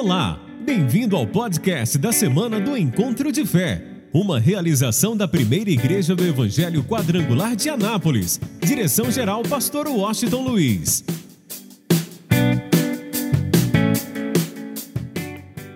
Olá, 0.00 0.38
bem-vindo 0.60 1.16
ao 1.16 1.26
podcast 1.26 1.98
da 1.98 2.12
semana 2.12 2.60
do 2.60 2.76
Encontro 2.76 3.32
de 3.32 3.44
Fé, 3.44 3.84
uma 4.14 4.38
realização 4.38 5.16
da 5.16 5.26
primeira 5.26 5.70
igreja 5.70 6.14
do 6.14 6.24
Evangelho 6.24 6.84
Quadrangular 6.84 7.56
de 7.56 7.68
Anápolis. 7.68 8.40
Direção-geral, 8.60 9.42
Pastor 9.42 9.88
Washington 9.88 10.42
Luiz. 10.42 11.04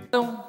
Então, 0.07 0.45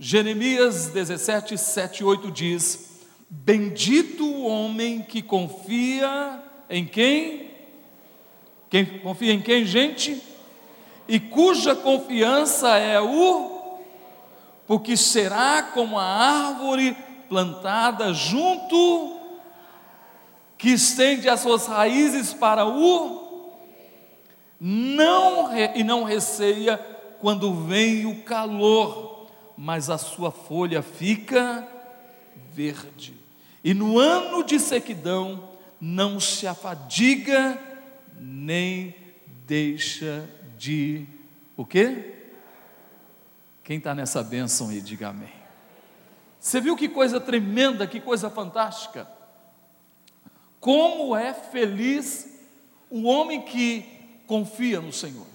Jeremias 0.00 0.88
17, 0.88 1.56
7 1.56 2.00
e 2.00 2.04
8 2.04 2.32
diz: 2.32 3.04
Bendito 3.30 4.26
o 4.26 4.46
homem 4.48 5.00
que 5.00 5.22
confia 5.22 6.42
em 6.68 6.84
quem? 6.84 7.52
Quem 8.68 8.84
confia 8.84 9.32
em 9.32 9.40
quem, 9.40 9.64
gente? 9.64 10.20
E 11.08 11.20
cuja 11.20 11.74
confiança 11.74 12.76
é 12.76 13.00
o, 13.00 13.78
porque 14.66 14.96
será 14.96 15.62
como 15.62 15.98
a 15.98 16.04
árvore 16.04 16.96
plantada 17.28 18.12
junto, 18.12 19.16
que 20.58 20.70
estende 20.70 21.28
as 21.28 21.40
suas 21.40 21.66
raízes 21.66 22.32
para 22.32 22.66
o, 22.66 23.52
não 24.60 25.56
e 25.74 25.84
não 25.84 26.02
receia 26.02 26.78
quando 27.20 27.52
vem 27.66 28.06
o 28.06 28.22
calor, 28.22 29.26
mas 29.56 29.90
a 29.90 29.98
sua 29.98 30.30
folha 30.30 30.82
fica 30.82 31.66
verde. 32.52 33.14
E 33.62 33.74
no 33.74 33.98
ano 33.98 34.44
de 34.44 34.58
sequidão 34.58 35.48
não 35.80 36.18
se 36.18 36.46
afadiga 36.46 37.58
nem 38.18 38.94
deixa 39.46 40.28
de 40.56 41.06
o 41.56 41.64
quê? 41.64 42.14
Quem 43.64 43.78
está 43.78 43.94
nessa 43.94 44.22
bênção 44.22 44.68
aí, 44.68 44.80
diga 44.80 45.08
amém. 45.08 45.32
Você 46.38 46.60
viu 46.60 46.76
que 46.76 46.88
coisa 46.88 47.20
tremenda, 47.20 47.86
que 47.86 48.00
coisa 48.00 48.30
fantástica? 48.30 49.08
Como 50.60 51.16
é 51.16 51.34
feliz 51.34 52.28
o 52.90 53.04
homem 53.04 53.42
que 53.42 53.84
confia 54.26 54.80
no 54.80 54.92
Senhor, 54.92 55.26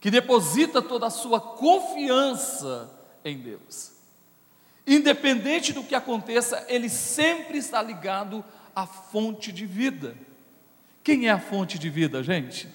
que 0.00 0.10
deposita 0.10 0.82
toda 0.82 1.06
a 1.06 1.10
sua 1.10 1.40
confiança 1.40 2.90
em 3.24 3.38
Deus. 3.38 3.92
Independente 4.86 5.72
do 5.72 5.82
que 5.82 5.94
aconteça, 5.94 6.64
ele 6.68 6.88
sempre 6.88 7.58
está 7.58 7.80
ligado 7.80 8.44
à 8.74 8.86
fonte 8.86 9.50
de 9.52 9.64
vida. 9.64 10.16
Quem 11.02 11.28
é 11.28 11.30
a 11.30 11.38
fonte 11.38 11.78
de 11.78 11.88
vida, 11.88 12.22
gente? 12.22 12.68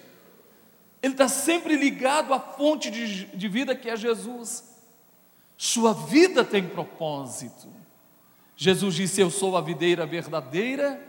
Ele 1.01 1.13
está 1.13 1.27
sempre 1.27 1.75
ligado 1.75 2.33
à 2.33 2.39
fonte 2.39 2.91
de, 2.91 3.25
de 3.25 3.47
vida 3.47 3.75
que 3.75 3.89
é 3.89 3.95
Jesus. 3.95 4.63
Sua 5.57 5.93
vida 5.93 6.43
tem 6.43 6.67
propósito. 6.67 7.67
Jesus 8.55 8.95
disse: 8.95 9.21
Eu 9.21 9.31
sou 9.31 9.55
a 9.55 9.61
videira 9.61 10.05
verdadeira 10.05 11.01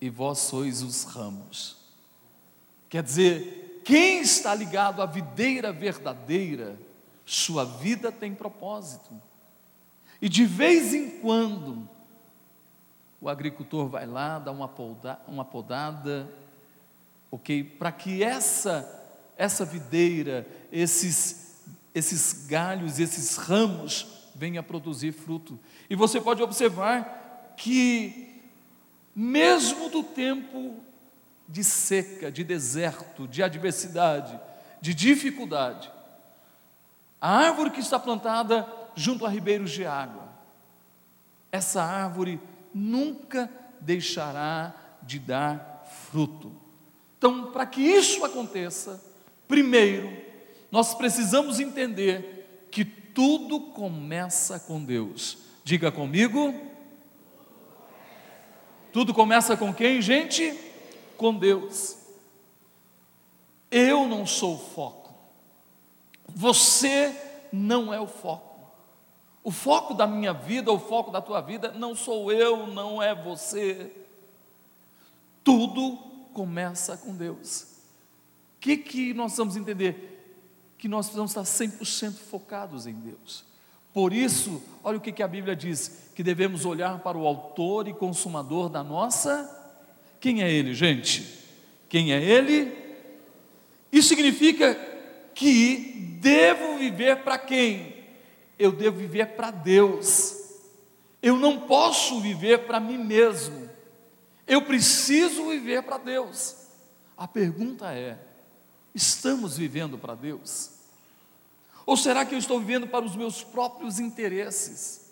e 0.00 0.10
vós 0.10 0.38
sois 0.38 0.82
os 0.82 1.04
ramos. 1.04 1.76
Quer 2.88 3.02
dizer, 3.02 3.82
quem 3.84 4.20
está 4.20 4.54
ligado 4.54 5.02
à 5.02 5.06
videira 5.06 5.72
verdadeira, 5.72 6.78
sua 7.24 7.64
vida 7.64 8.10
tem 8.10 8.34
propósito. 8.34 9.10
E 10.20 10.28
de 10.28 10.44
vez 10.44 10.94
em 10.94 11.20
quando, 11.20 11.88
o 13.20 13.28
agricultor 13.28 13.88
vai 13.88 14.06
lá, 14.06 14.38
dá 14.38 14.50
uma, 14.50 14.68
podada, 14.68 15.20
uma 15.26 15.44
podada 15.44 16.28
ok? 17.30 17.64
Para 17.64 17.92
que 17.92 18.22
essa 18.22 18.94
essa 19.36 19.64
videira, 19.64 20.46
esses 20.72 21.48
esses 21.94 22.46
galhos, 22.46 22.98
esses 22.98 23.36
ramos 23.36 24.06
venham 24.34 24.60
a 24.60 24.62
produzir 24.62 25.12
fruto. 25.12 25.58
E 25.90 25.96
você 25.96 26.20
pode 26.20 26.42
observar 26.42 27.54
que 27.56 28.40
mesmo 29.14 29.88
do 29.88 30.02
tempo 30.02 30.76
de 31.48 31.64
seca, 31.64 32.30
de 32.30 32.44
deserto, 32.44 33.26
de 33.26 33.42
adversidade, 33.42 34.38
de 34.80 34.94
dificuldade, 34.94 35.90
a 37.20 37.36
árvore 37.36 37.70
que 37.70 37.80
está 37.80 37.98
plantada 37.98 38.66
junto 38.94 39.26
a 39.26 39.28
ribeiros 39.28 39.72
de 39.72 39.84
água, 39.84 40.28
essa 41.50 41.82
árvore 41.82 42.40
nunca 42.72 43.50
deixará 43.80 44.74
de 45.02 45.18
dar 45.18 45.84
fruto. 46.10 46.67
Então, 47.18 47.50
para 47.50 47.66
que 47.66 47.80
isso 47.80 48.24
aconteça, 48.24 49.02
primeiro, 49.48 50.08
nós 50.70 50.94
precisamos 50.94 51.58
entender 51.58 52.68
que 52.70 52.84
tudo 52.84 53.60
começa 53.60 54.60
com 54.60 54.84
Deus. 54.84 55.38
Diga 55.64 55.90
comigo. 55.90 56.54
Tudo 58.92 59.12
começa 59.12 59.56
com 59.56 59.74
quem, 59.74 60.00
gente? 60.00 60.56
Com 61.16 61.34
Deus. 61.34 61.98
Eu 63.68 64.06
não 64.06 64.24
sou 64.24 64.54
o 64.54 64.58
foco. 64.58 65.12
Você 66.28 67.14
não 67.52 67.92
é 67.92 68.00
o 68.00 68.06
foco. 68.06 68.48
O 69.42 69.50
foco 69.50 69.92
da 69.94 70.06
minha 70.06 70.32
vida, 70.32 70.70
o 70.70 70.78
foco 70.78 71.10
da 71.10 71.20
tua 71.20 71.40
vida, 71.40 71.72
não 71.72 71.94
sou 71.94 72.30
eu, 72.30 72.66
não 72.66 73.02
é 73.02 73.14
você. 73.14 73.90
Tudo 75.42 76.07
começa 76.38 76.96
com 76.96 77.16
Deus. 77.16 77.62
O 77.62 78.60
que, 78.60 78.76
que 78.76 79.12
nós 79.12 79.36
vamos 79.36 79.56
entender? 79.56 80.72
Que 80.78 80.86
nós 80.86 81.06
precisamos 81.06 81.32
estar 81.32 81.42
100% 81.42 82.12
focados 82.12 82.86
em 82.86 82.92
Deus. 82.94 83.44
Por 83.92 84.12
isso, 84.12 84.62
olha 84.84 84.98
o 84.98 85.00
que, 85.00 85.10
que 85.10 85.22
a 85.24 85.26
Bíblia 85.26 85.56
diz: 85.56 86.12
que 86.14 86.22
devemos 86.22 86.64
olhar 86.64 87.00
para 87.00 87.18
o 87.18 87.26
Autor 87.26 87.88
e 87.88 87.92
Consumador 87.92 88.68
da 88.68 88.84
nossa. 88.84 89.52
Quem 90.20 90.40
é 90.40 90.48
Ele, 90.48 90.74
gente? 90.74 91.26
Quem 91.88 92.12
é 92.12 92.22
Ele? 92.22 92.72
Isso 93.90 94.10
significa 94.10 94.76
que 95.34 96.18
devo 96.20 96.78
viver 96.78 97.24
para 97.24 97.36
quem? 97.36 97.96
Eu 98.56 98.70
devo 98.70 98.98
viver 98.98 99.34
para 99.34 99.50
Deus. 99.50 100.36
Eu 101.20 101.36
não 101.36 101.62
posso 101.62 102.20
viver 102.20 102.60
para 102.60 102.78
mim 102.78 102.98
mesmo. 102.98 103.67
Eu 104.48 104.62
preciso 104.62 105.46
viver 105.50 105.82
para 105.82 105.98
Deus. 105.98 106.56
A 107.16 107.28
pergunta 107.28 107.92
é: 107.92 108.18
estamos 108.94 109.58
vivendo 109.58 109.98
para 109.98 110.14
Deus? 110.14 110.70
Ou 111.84 111.96
será 111.96 112.24
que 112.24 112.34
eu 112.34 112.38
estou 112.38 112.58
vivendo 112.58 112.86
para 112.86 113.04
os 113.04 113.14
meus 113.14 113.44
próprios 113.44 114.00
interesses? 114.00 115.06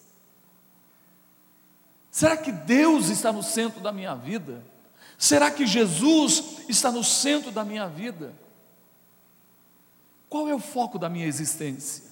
Será 2.11 2.35
que 2.35 2.51
Deus 2.51 3.11
está 3.11 3.31
no 3.31 3.43
centro 3.43 3.81
da 3.81 3.93
minha 3.93 4.15
vida? 4.15 4.65
Será 5.19 5.51
que 5.51 5.67
Jesus 5.67 6.61
está 6.67 6.91
no 6.91 7.05
centro 7.05 7.51
da 7.51 7.63
minha 7.63 7.87
vida? 7.89 8.35
Qual 10.29 10.49
é 10.49 10.55
o 10.55 10.59
foco 10.59 10.99
da 10.99 11.11
minha 11.11 11.27
existência? 11.27 12.05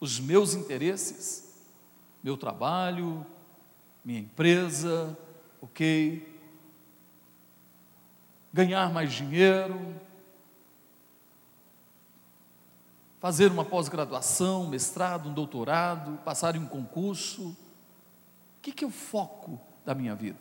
Os 0.00 0.18
meus 0.18 0.54
interesses? 0.54 1.52
Meu 2.22 2.36
trabalho? 2.36 3.26
Minha 4.04 4.20
empresa? 4.20 5.16
Ok? 5.60 6.31
Ganhar 8.52 8.92
mais 8.92 9.12
dinheiro, 9.12 9.80
fazer 13.18 13.50
uma 13.50 13.64
pós-graduação, 13.64 14.68
mestrado, 14.68 15.28
um 15.28 15.32
doutorado, 15.32 16.18
passar 16.24 16.56
em 16.56 16.58
um 16.58 16.66
concurso. 16.66 17.48
O 17.50 17.56
que, 18.60 18.72
que 18.72 18.84
é 18.84 18.86
o 18.86 18.90
foco 18.90 19.60
da 19.84 19.94
minha 19.94 20.14
vida? 20.14 20.40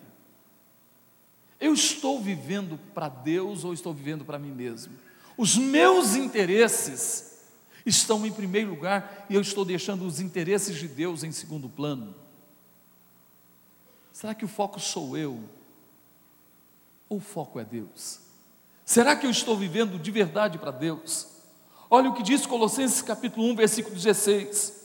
Eu 1.59 1.73
estou 1.73 2.19
vivendo 2.19 2.79
para 2.93 3.07
Deus 3.07 3.63
ou 3.63 3.71
estou 3.71 3.93
vivendo 3.93 4.25
para 4.25 4.39
mim 4.39 4.51
mesmo? 4.51 4.93
Os 5.37 5.55
meus 5.57 6.15
interesses 6.15 7.49
estão 7.85 8.25
em 8.25 8.31
primeiro 8.31 8.71
lugar 8.71 9.25
e 9.29 9.35
eu 9.35 9.41
estou 9.41 9.63
deixando 9.63 10.05
os 10.05 10.19
interesses 10.19 10.77
de 10.77 10.87
Deus 10.87 11.23
em 11.23 11.31
segundo 11.31 11.69
plano? 11.69 12.15
Será 14.11 14.33
que 14.33 14.43
o 14.45 14.47
foco 14.47 14.79
sou 14.79 15.15
eu? 15.15 15.39
Ou 17.11 17.17
o 17.17 17.19
foco 17.19 17.59
é 17.59 17.65
Deus? 17.65 18.21
Será 18.85 19.17
que 19.17 19.27
eu 19.27 19.31
estou 19.31 19.57
vivendo 19.57 19.99
de 19.99 20.09
verdade 20.09 20.57
para 20.57 20.71
Deus? 20.71 21.27
Olha 21.89 22.09
o 22.09 22.13
que 22.13 22.23
diz 22.23 22.45
Colossenses 22.45 23.01
capítulo 23.01 23.47
1, 23.47 23.55
versículo 23.57 23.93
16. 23.93 24.81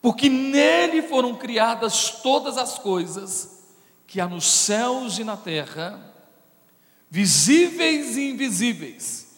Porque 0.00 0.28
nele 0.28 1.02
foram 1.02 1.34
criadas 1.34 2.20
todas 2.22 2.56
as 2.56 2.78
coisas 2.78 3.58
que 4.06 4.20
há 4.20 4.28
nos 4.28 4.46
céus 4.46 5.18
e 5.18 5.24
na 5.24 5.36
terra, 5.36 6.00
visíveis 7.10 8.16
e 8.16 8.30
invisíveis, 8.30 9.34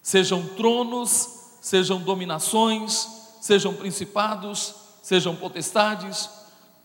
sejam 0.00 0.46
tronos, 0.54 1.28
sejam 1.60 2.00
dominações, 2.00 3.08
sejam 3.40 3.74
principados, 3.74 4.72
sejam 5.02 5.34
potestades, 5.34 6.30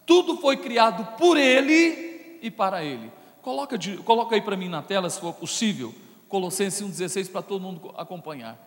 tudo 0.07 0.37
foi 0.37 0.57
criado 0.57 1.17
por 1.17 1.37
ele 1.37 2.39
e 2.41 2.49
para 2.49 2.83
ele. 2.83 3.11
Coloca, 3.43 3.77
coloca 4.05 4.35
aí 4.35 4.41
para 4.41 4.55
mim 4.55 4.69
na 4.69 4.81
tela, 4.81 5.09
se 5.09 5.19
for 5.19 5.33
possível, 5.33 5.93
Colossenses 6.29 6.81
1,16 6.81 7.29
para 7.29 7.41
todo 7.41 7.61
mundo 7.61 7.93
acompanhar. 7.97 8.57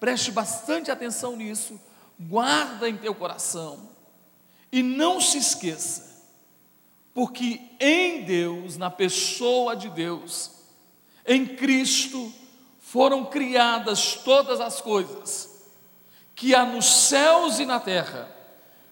Preste 0.00 0.32
bastante 0.32 0.90
atenção 0.90 1.36
nisso, 1.36 1.78
guarda 2.18 2.88
em 2.88 2.96
teu 2.96 3.14
coração 3.14 3.90
e 4.72 4.82
não 4.82 5.20
se 5.20 5.36
esqueça, 5.36 6.24
porque 7.12 7.60
em 7.78 8.24
Deus, 8.24 8.78
na 8.78 8.90
pessoa 8.90 9.76
de 9.76 9.90
Deus, 9.90 10.50
em 11.26 11.44
Cristo, 11.44 12.32
foram 12.80 13.26
criadas 13.26 14.16
todas 14.16 14.62
as 14.62 14.80
coisas 14.80 15.68
que 16.34 16.54
há 16.54 16.64
nos 16.64 16.86
céus 16.86 17.58
e 17.58 17.66
na 17.66 17.78
terra, 17.78 18.34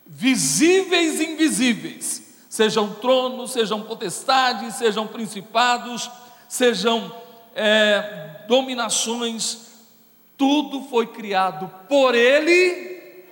visíveis 0.06 1.18
e 1.18 1.32
invisíveis, 1.32 2.29
sejam 2.50 2.92
tronos, 2.94 3.52
sejam 3.52 3.80
potestades, 3.80 4.74
sejam 4.74 5.06
principados, 5.06 6.10
sejam 6.48 7.14
é, 7.54 8.44
dominações, 8.48 9.68
tudo 10.36 10.82
foi 10.88 11.06
criado 11.06 11.70
por 11.88 12.12
Ele. 12.12 13.24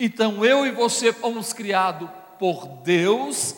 Então 0.00 0.44
eu 0.44 0.66
e 0.66 0.72
você 0.72 1.12
fomos 1.12 1.52
criados 1.52 2.10
por 2.40 2.66
Deus 2.82 3.54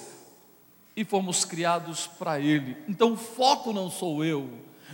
e 0.94 1.06
fomos 1.06 1.46
criados 1.46 2.06
para 2.06 2.38
Ele. 2.38 2.76
Então 2.86 3.14
o 3.14 3.16
foco 3.16 3.72
não 3.72 3.90
sou 3.90 4.22
eu, 4.22 4.46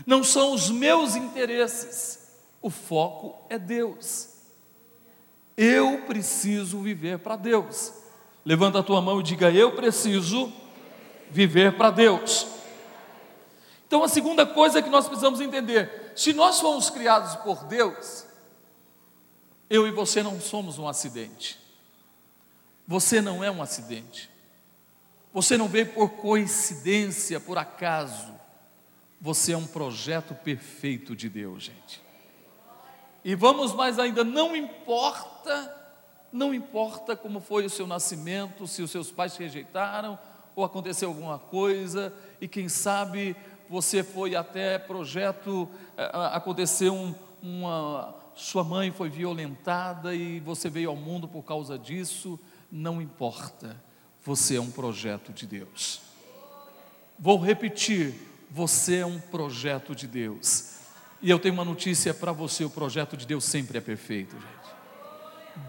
não 0.06 0.22
são 0.22 0.52
os 0.52 0.70
meus 0.70 1.16
interesses, 1.16 2.38
o 2.62 2.70
foco 2.70 3.36
é 3.50 3.58
Deus. 3.58 4.28
Eu 5.56 6.02
preciso 6.02 6.78
viver 6.78 7.18
para 7.18 7.34
Deus. 7.34 7.97
Levanta 8.48 8.78
a 8.78 8.82
tua 8.82 9.02
mão 9.02 9.20
e 9.20 9.22
diga: 9.22 9.50
Eu 9.50 9.72
preciso 9.72 10.50
viver 11.30 11.76
para 11.76 11.90
Deus. 11.90 12.46
Então, 13.86 14.02
a 14.02 14.08
segunda 14.08 14.46
coisa 14.46 14.80
que 14.80 14.88
nós 14.88 15.06
precisamos 15.06 15.38
entender: 15.38 16.14
se 16.16 16.32
nós 16.32 16.58
fomos 16.58 16.88
criados 16.88 17.36
por 17.42 17.64
Deus, 17.64 18.24
eu 19.68 19.86
e 19.86 19.90
você 19.90 20.22
não 20.22 20.40
somos 20.40 20.78
um 20.78 20.88
acidente. 20.88 21.58
Você 22.86 23.20
não 23.20 23.44
é 23.44 23.50
um 23.50 23.60
acidente. 23.60 24.30
Você 25.30 25.58
não 25.58 25.68
veio 25.68 25.92
por 25.92 26.08
coincidência, 26.12 27.38
por 27.38 27.58
acaso. 27.58 28.32
Você 29.20 29.52
é 29.52 29.58
um 29.58 29.66
projeto 29.66 30.34
perfeito 30.34 31.14
de 31.14 31.28
Deus, 31.28 31.64
gente. 31.64 32.02
E 33.22 33.34
vamos 33.34 33.74
mais 33.74 33.98
ainda, 33.98 34.24
não 34.24 34.56
importa 34.56 35.77
não 36.32 36.54
importa 36.54 37.16
como 37.16 37.40
foi 37.40 37.64
o 37.64 37.70
seu 37.70 37.86
nascimento, 37.86 38.66
se 38.66 38.82
os 38.82 38.90
seus 38.90 39.10
pais 39.10 39.34
te 39.34 39.42
rejeitaram 39.42 40.18
ou 40.54 40.64
aconteceu 40.64 41.08
alguma 41.08 41.38
coisa, 41.38 42.12
e 42.40 42.48
quem 42.48 42.68
sabe 42.68 43.36
você 43.68 44.02
foi 44.02 44.34
até 44.34 44.78
projeto, 44.78 45.68
eh, 45.96 46.10
aconteceu 46.32 46.94
um, 46.94 47.14
uma, 47.42 48.14
sua 48.34 48.64
mãe 48.64 48.90
foi 48.90 49.08
violentada 49.08 50.14
e 50.14 50.40
você 50.40 50.68
veio 50.68 50.90
ao 50.90 50.96
mundo 50.96 51.28
por 51.28 51.42
causa 51.42 51.78
disso, 51.78 52.38
não 52.70 53.00
importa, 53.00 53.76
você 54.24 54.56
é 54.56 54.60
um 54.60 54.70
projeto 54.70 55.32
de 55.32 55.46
Deus. 55.46 56.00
Vou 57.18 57.38
repetir, 57.38 58.14
você 58.50 58.96
é 58.96 59.06
um 59.06 59.18
projeto 59.18 59.94
de 59.94 60.06
Deus. 60.06 60.78
E 61.20 61.30
eu 61.30 61.38
tenho 61.38 61.54
uma 61.54 61.64
notícia 61.64 62.14
para 62.14 62.30
você: 62.30 62.64
o 62.64 62.70
projeto 62.70 63.16
de 63.16 63.26
Deus 63.26 63.44
sempre 63.44 63.78
é 63.78 63.80
perfeito. 63.80 64.36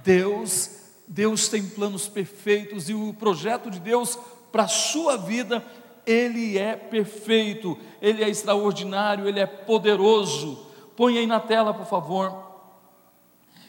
Deus, 0.04 0.70
Deus 1.08 1.48
tem 1.48 1.66
planos 1.66 2.08
perfeitos 2.08 2.90
e 2.90 2.94
o 2.94 3.14
projeto 3.14 3.70
de 3.70 3.80
Deus 3.80 4.18
para 4.52 4.64
a 4.64 4.68
sua 4.68 5.18
vida, 5.18 5.66
ele 6.06 6.58
é 6.58 6.76
perfeito, 6.76 7.78
ele 8.02 8.24
é 8.24 8.30
extraordinário, 8.30 9.28
ele 9.28 9.40
é 9.40 9.46
poderoso. 9.46 10.66
Põe 10.96 11.18
aí 11.18 11.28
na 11.28 11.40
tela, 11.40 11.74
por 11.74 11.86
favor. 11.86 12.50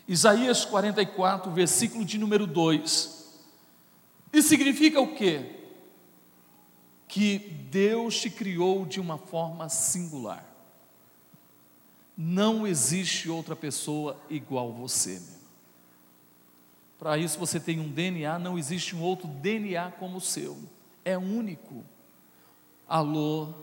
Isaías 0.08 0.64
44, 0.64 1.52
versículo 1.52 2.04
de 2.04 2.18
número 2.18 2.46
2. 2.46 3.20
Isso 4.32 4.48
significa 4.48 5.00
o 5.00 5.14
quê? 5.14 5.44
Que 7.06 7.38
Deus 7.70 8.20
te 8.20 8.30
criou 8.30 8.84
de 8.84 9.00
uma 9.00 9.18
forma 9.18 9.68
singular. 9.68 10.44
Não 12.16 12.66
existe 12.66 13.28
outra 13.28 13.56
pessoa 13.56 14.16
igual 14.28 14.72
você. 14.72 15.20
Meu. 15.20 15.39
Para 17.00 17.16
isso 17.16 17.38
você 17.38 17.58
tem 17.58 17.80
um 17.80 17.88
DNA, 17.88 18.38
não 18.38 18.58
existe 18.58 18.94
um 18.94 19.00
outro 19.00 19.26
DNA 19.26 19.90
como 19.92 20.18
o 20.18 20.20
seu. 20.20 20.58
É 21.02 21.16
único. 21.16 21.82
Alô, 22.86 23.54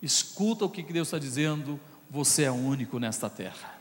escuta 0.00 0.64
o 0.64 0.70
que 0.70 0.80
Deus 0.84 1.08
está 1.08 1.18
dizendo, 1.18 1.80
você 2.08 2.44
é 2.44 2.52
único 2.52 3.00
nesta 3.00 3.28
terra. 3.28 3.76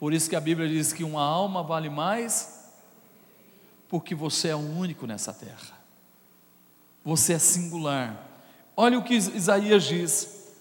Por 0.00 0.12
isso 0.12 0.28
que 0.28 0.34
a 0.34 0.40
Bíblia 0.40 0.68
diz 0.68 0.92
que 0.92 1.04
uma 1.04 1.22
alma 1.22 1.62
vale 1.62 1.88
mais, 1.88 2.68
porque 3.88 4.12
você 4.12 4.48
é 4.48 4.56
único 4.56 5.06
nessa 5.06 5.32
terra. 5.32 5.78
Você 7.04 7.34
é 7.34 7.38
singular. 7.38 8.26
Olha 8.76 8.98
o 8.98 9.04
que 9.04 9.14
Isaías 9.14 9.84
diz: 9.84 10.52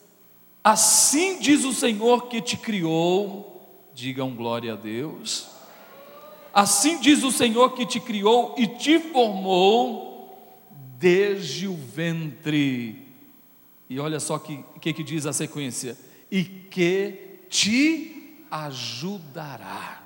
Assim 0.63 1.39
diz 1.39 1.65
o 1.65 1.73
Senhor 1.73 2.27
que 2.27 2.43
te 2.43 2.57
criou, 2.57 3.89
digam 3.95 4.35
glória 4.35 4.73
a 4.73 4.75
Deus 4.75 5.56
Assim 6.57 6.99
diz 6.99 7.21
o 7.21 7.31
Senhor 7.31 7.73
que 7.73 7.85
te 7.85 7.99
criou 7.99 8.55
e 8.57 8.65
te 8.65 8.97
formou 8.97 10.67
desde 10.97 11.67
o 11.67 11.75
ventre. 11.75 13.13
E 13.87 13.99
olha 13.99 14.19
só 14.19 14.37
o 14.37 14.39
que, 14.39 14.65
que, 14.81 14.91
que 14.91 15.03
diz 15.03 15.27
a 15.27 15.33
sequência: 15.33 15.95
e 16.31 16.43
que 16.43 17.41
te 17.47 18.43
ajudará. 18.49 20.01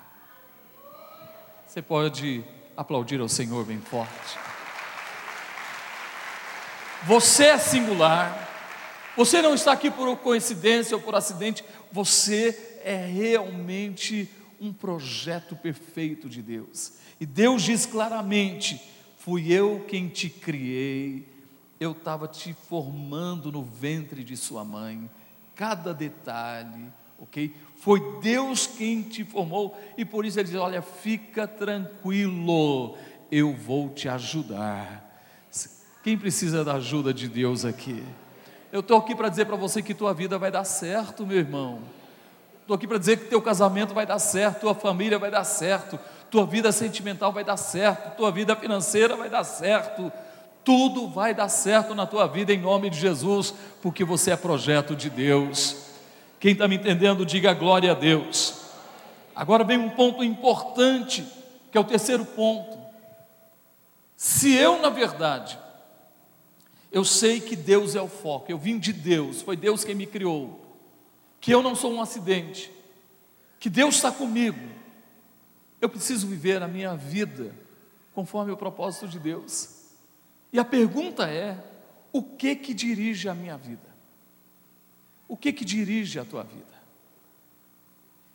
Você 1.66 1.80
pode 1.80 2.44
aplaudir 2.76 3.18
ao 3.18 3.30
Senhor 3.30 3.64
bem 3.64 3.80
forte. 3.80 4.38
Você 7.04 7.44
é 7.44 7.56
singular. 7.56 8.50
Você 9.16 9.40
não 9.40 9.54
está 9.54 9.72
aqui 9.72 9.90
por 9.90 10.14
coincidência 10.18 10.98
ou 10.98 11.02
por 11.02 11.14
acidente. 11.14 11.64
Você 11.90 12.80
é 12.84 13.06
realmente 13.06 14.28
um 14.62 14.72
projeto 14.72 15.56
perfeito 15.56 16.28
de 16.28 16.40
Deus. 16.40 16.92
E 17.20 17.26
Deus 17.26 17.62
diz 17.62 17.84
claramente: 17.84 18.80
fui 19.16 19.52
eu 19.52 19.84
quem 19.88 20.08
te 20.08 20.30
criei, 20.30 21.28
eu 21.80 21.90
estava 21.90 22.28
te 22.28 22.54
formando 22.54 23.50
no 23.50 23.64
ventre 23.64 24.22
de 24.22 24.36
sua 24.36 24.64
mãe, 24.64 25.10
cada 25.56 25.92
detalhe, 25.92 26.86
ok? 27.18 27.52
Foi 27.76 28.20
Deus 28.22 28.68
quem 28.68 29.02
te 29.02 29.24
formou, 29.24 29.76
e 29.98 30.04
por 30.04 30.24
isso 30.24 30.38
ele 30.38 30.48
diz: 30.48 30.56
olha, 30.56 30.80
fica 30.80 31.48
tranquilo, 31.48 32.96
eu 33.32 33.52
vou 33.52 33.90
te 33.90 34.08
ajudar. 34.08 35.10
Quem 36.04 36.16
precisa 36.16 36.64
da 36.64 36.74
ajuda 36.74 37.12
de 37.12 37.28
Deus 37.28 37.64
aqui? 37.64 38.02
Eu 38.72 38.80
estou 38.80 38.96
aqui 38.96 39.14
para 39.14 39.28
dizer 39.28 39.44
para 39.44 39.56
você 39.56 39.82
que 39.82 39.92
tua 39.92 40.14
vida 40.14 40.38
vai 40.38 40.50
dar 40.50 40.64
certo, 40.64 41.26
meu 41.26 41.38
irmão. 41.38 41.80
Estou 42.62 42.76
aqui 42.76 42.86
para 42.86 42.98
dizer 42.98 43.18
que 43.18 43.24
teu 43.24 43.42
casamento 43.42 43.92
vai 43.92 44.06
dar 44.06 44.20
certo, 44.20 44.60
tua 44.60 44.74
família 44.74 45.18
vai 45.18 45.30
dar 45.30 45.42
certo, 45.42 45.98
tua 46.30 46.46
vida 46.46 46.70
sentimental 46.70 47.32
vai 47.32 47.42
dar 47.42 47.56
certo, 47.56 48.16
tua 48.16 48.30
vida 48.30 48.54
financeira 48.54 49.16
vai 49.16 49.28
dar 49.28 49.44
certo. 49.44 50.10
Tudo 50.64 51.08
vai 51.08 51.34
dar 51.34 51.48
certo 51.48 51.92
na 51.92 52.06
tua 52.06 52.28
vida 52.28 52.52
em 52.52 52.60
nome 52.60 52.88
de 52.88 52.98
Jesus, 53.00 53.52
porque 53.82 54.04
você 54.04 54.30
é 54.30 54.36
projeto 54.36 54.94
de 54.94 55.10
Deus. 55.10 55.86
Quem 56.38 56.52
está 56.52 56.68
me 56.68 56.76
entendendo, 56.76 57.26
diga 57.26 57.52
glória 57.52 57.90
a 57.90 57.94
Deus. 57.94 58.62
Agora 59.34 59.64
vem 59.64 59.76
um 59.76 59.90
ponto 59.90 60.22
importante, 60.22 61.26
que 61.72 61.76
é 61.76 61.80
o 61.80 61.84
terceiro 61.84 62.24
ponto. 62.24 62.78
Se 64.16 64.54
eu, 64.54 64.80
na 64.80 64.88
verdade, 64.88 65.58
eu 66.92 67.04
sei 67.04 67.40
que 67.40 67.56
Deus 67.56 67.96
é 67.96 68.00
o 68.00 68.06
foco, 68.06 68.52
eu 68.52 68.56
vim 68.58 68.78
de 68.78 68.92
Deus, 68.92 69.42
foi 69.42 69.56
Deus 69.56 69.82
quem 69.82 69.96
me 69.96 70.06
criou 70.06 70.61
que 71.42 71.52
eu 71.52 71.60
não 71.60 71.74
sou 71.74 71.92
um 71.92 72.00
acidente, 72.00 72.72
que 73.58 73.68
Deus 73.68 73.96
está 73.96 74.12
comigo. 74.12 74.70
Eu 75.80 75.88
preciso 75.88 76.28
viver 76.28 76.62
a 76.62 76.68
minha 76.68 76.94
vida 76.94 77.52
conforme 78.14 78.52
o 78.52 78.56
propósito 78.56 79.08
de 79.08 79.18
Deus. 79.18 79.88
E 80.52 80.60
a 80.60 80.64
pergunta 80.64 81.28
é: 81.28 81.58
o 82.12 82.22
que 82.22 82.54
que 82.54 82.72
dirige 82.72 83.28
a 83.28 83.34
minha 83.34 83.56
vida? 83.56 83.92
O 85.26 85.36
que 85.36 85.52
que 85.52 85.64
dirige 85.64 86.20
a 86.20 86.24
tua 86.24 86.44
vida? 86.44 86.80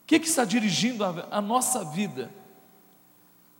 O 0.04 0.06
que 0.06 0.20
que 0.20 0.28
está 0.28 0.44
dirigindo 0.44 1.06
a, 1.06 1.30
a 1.32 1.42
nossa 1.42 1.86
vida? 1.86 2.30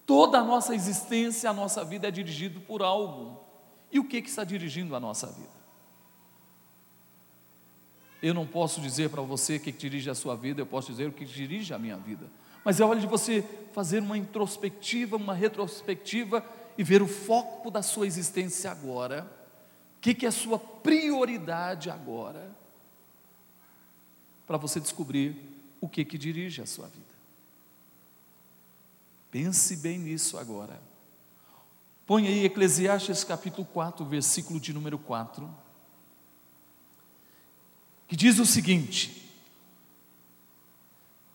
Toda 0.06 0.40
a 0.40 0.44
nossa 0.44 0.76
existência, 0.76 1.50
a 1.50 1.54
nossa 1.54 1.86
vida 1.86 2.10
é 2.10 2.12
dirigida 2.12 2.60
por 2.60 2.84
algo. 2.84 3.42
E 3.90 3.98
o 3.98 4.04
que 4.04 4.22
que 4.22 4.30
está 4.30 4.44
dirigindo 4.44 4.94
a 4.94 5.00
nossa 5.00 5.28
vida? 5.28 5.57
Eu 8.22 8.34
não 8.34 8.48
posso 8.48 8.82
dizer 8.82 9.10
para 9.10 9.22
você 9.22 9.58
o 9.58 9.60
que 9.60 9.72
dirige 9.72 10.10
a 10.10 10.16
sua 10.16 10.36
vida, 10.36 10.62
eu 10.62 10.66
posso 10.66 10.92
dizer 10.92 11.08
o 11.08 11.12
que 11.12 11.26
dirige 11.26 11.74
a 11.74 11.80
minha 11.80 11.98
vida. 11.98 12.28
Mas 12.64 12.80
é 12.80 12.86
hora 12.86 13.00
de 13.00 13.08
você 13.08 13.44
fazer 13.72 14.00
uma 14.00 14.18
introspectiva, 14.18 15.16
uma 15.16 15.34
retrospectiva 15.34 16.44
e 16.78 16.84
ver 16.84 17.02
o 17.02 17.08
foco 17.08 17.72
da 17.72 17.82
sua 17.82 18.08
existência 18.08 18.72
agora. 18.72 19.30
O 19.98 20.02
que, 20.02 20.14
que 20.14 20.26
é 20.26 20.30
a 20.30 20.32
sua 20.32 20.60
prioridade 20.60 21.90
agora? 21.90 22.52
Para 24.46 24.58
você 24.58 24.80
descobrir 24.80 25.36
o 25.80 25.88
que 25.88 26.04
que 26.04 26.18
dirige 26.18 26.62
a 26.62 26.66
sua 26.66 26.88
vida. 26.88 27.06
Pense 29.32 29.76
bem 29.78 30.00
nisso 30.00 30.38
agora. 30.38 30.82
Põe 32.06 32.28
aí 32.28 32.46
Eclesiastes 32.46 33.24
capítulo 33.24 33.68
4, 33.68 34.06
versículo 34.06 34.60
de 34.60 34.72
número 34.72 34.98
4, 34.98 35.54
que 38.08 38.16
diz 38.16 38.40
o 38.40 38.46
seguinte: 38.46 39.30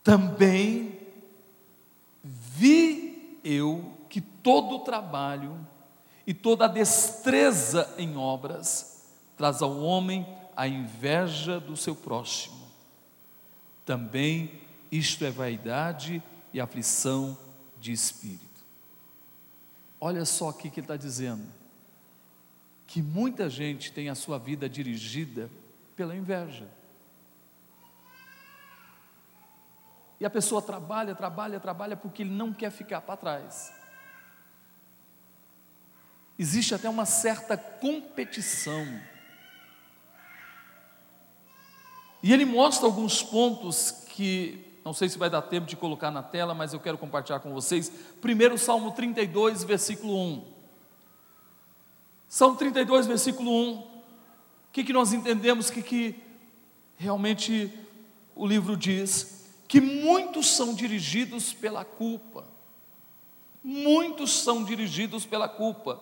Também 0.03 0.99
vi 2.25 3.41
eu 3.45 3.93
que 4.09 4.21
todo 4.21 4.77
o 4.77 4.81
trabalho 4.81 5.59
e 6.27 6.33
toda 6.33 6.65
a 6.65 6.69
destreza 6.69 7.93
em 7.99 8.17
obras 8.17 9.05
traz 9.37 9.61
ao 9.61 9.81
homem 9.81 10.27
a 10.57 10.69
inveja 10.69 11.59
do 11.59 11.77
seu 11.77 11.95
próximo. 11.95 12.63
Também 13.85 14.61
isto 14.91 15.25
é 15.25 15.31
vaidade 15.31 16.23
e 16.53 16.61
aflição 16.61 17.37
de 17.81 17.93
espírito. 17.93 18.43
Olha 20.01 20.25
só 20.25 20.51
aqui 20.51 20.71
que 20.71 20.81
ele 20.81 20.85
está 20.85 20.97
dizendo: 20.97 21.47
que 22.87 23.03
muita 23.03 23.49
gente 23.49 23.91
tem 23.93 24.09
a 24.09 24.15
sua 24.15 24.39
vida 24.39 24.69
dirigida 24.69 25.51
pela 25.97 26.17
inveja. 26.17 26.69
E 30.21 30.25
a 30.25 30.31
pessoa 30.31 30.63
trabalha, 30.63 31.15
trabalha, 31.15 31.59
trabalha 31.59 31.97
porque 31.97 32.23
ele 32.23 32.31
não 32.31 32.53
quer 32.53 32.71
ficar 32.71 33.01
para 33.01 33.17
trás. 33.17 33.73
Existe 36.39 36.75
até 36.75 36.89
uma 36.89 37.05
certa 37.05 37.57
competição. 37.57 38.87
E 42.23 42.33
ele 42.33 42.45
mostra 42.45 42.87
alguns 42.87 43.23
pontos 43.23 43.91
que 44.11 44.65
não 44.85 44.93
sei 44.93 45.09
se 45.09 45.19
vai 45.19 45.31
dar 45.31 45.43
tempo 45.43 45.67
de 45.67 45.77
colocar 45.77 46.11
na 46.11 46.23
tela, 46.23 46.55
mas 46.55 46.73
eu 46.73 46.81
quero 46.81 46.99
compartilhar 46.99 47.41
com 47.41 47.53
vocês. 47.53 47.91
Primeiro, 48.21 48.59
Salmo 48.59 48.93
32, 48.93 49.63
versículo 49.63 50.17
1. 50.17 50.45
Salmo 52.29 52.57
32, 52.57 53.07
versículo 53.07 53.51
1. 53.51 53.92
O 54.73 54.75
que, 54.75 54.85
que 54.85 54.93
nós 54.95 55.13
entendemos? 55.13 55.69
Que, 55.69 55.83
que 55.83 56.15
realmente 56.97 57.71
o 58.35 58.47
livro 58.47 58.75
diz? 58.75 59.45
Que 59.69 59.83
muitos 59.83 60.47
são 60.47 60.73
dirigidos 60.73 61.53
pela 61.53 61.85
culpa. 61.85 62.47
Muitos 63.63 64.33
são 64.33 64.65
dirigidos 64.65 65.27
pela 65.27 65.47
culpa. 65.47 66.01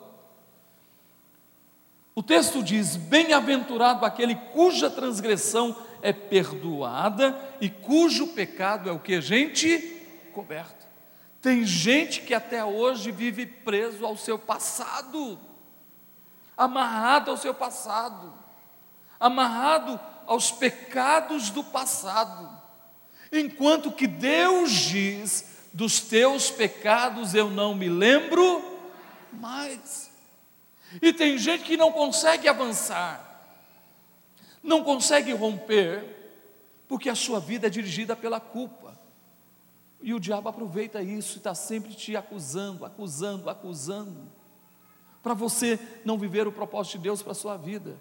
O 2.15 2.23
texto 2.23 2.63
diz: 2.63 2.95
Bem-aventurado 2.95 4.07
aquele 4.07 4.37
cuja 4.37 4.89
transgressão 4.89 5.77
é 6.01 6.13
perdoada 6.13 7.37
e 7.61 7.69
cujo 7.69 8.29
pecado 8.29 8.89
é 8.89 8.93
o 8.93 9.01
que, 9.01 9.21
gente? 9.21 9.79
Coberto. 10.33 10.87
Tem 11.43 11.65
gente 11.65 12.21
que 12.23 12.35
até 12.35 12.65
hoje 12.65 13.11
vive 13.11 13.47
preso 13.47 14.07
ao 14.07 14.17
seu 14.17 14.39
passado, 14.39 15.41
amarrado 16.57 17.33
ao 17.33 17.37
seu 17.37 17.53
passado, 17.53 18.40
amarrado 19.21 20.01
aos 20.27 20.51
pecados 20.51 21.51
do 21.51 21.63
passado, 21.63 22.51
enquanto 23.31 23.93
que 23.93 24.07
Deus 24.07 24.73
diz: 24.73 25.69
dos 25.73 26.01
teus 26.01 26.51
pecados 26.51 27.35
eu 27.35 27.51
não 27.51 27.75
me 27.75 27.89
lembro 27.89 28.65
mais. 29.33 30.11
E 31.01 31.13
tem 31.13 31.39
gente 31.39 31.65
que 31.65 31.77
não 31.77 31.93
consegue 31.93 32.49
avançar, 32.49 33.45
não 34.63 34.83
consegue 34.83 35.33
romper, 35.33 36.05
porque 36.89 37.09
a 37.09 37.15
sua 37.15 37.39
vida 37.39 37.69
é 37.69 37.71
dirigida 37.71 38.17
pela 38.17 38.41
culpa. 38.41 38.99
E 40.03 40.15
o 40.15 40.19
diabo 40.19 40.49
aproveita 40.49 41.03
isso 41.03 41.37
e 41.37 41.39
está 41.39 41.55
sempre 41.55 41.95
te 41.95 42.17
acusando, 42.17 42.85
acusando, 42.85 43.51
acusando, 43.51 44.33
para 45.23 45.35
você 45.35 45.79
não 46.05 46.19
viver 46.19 46.49
o 46.49 46.53
propósito 46.53 46.97
de 46.97 47.05
Deus 47.05 47.23
para 47.23 47.33
a 47.33 47.35
sua 47.35 47.57
vida. 47.57 47.97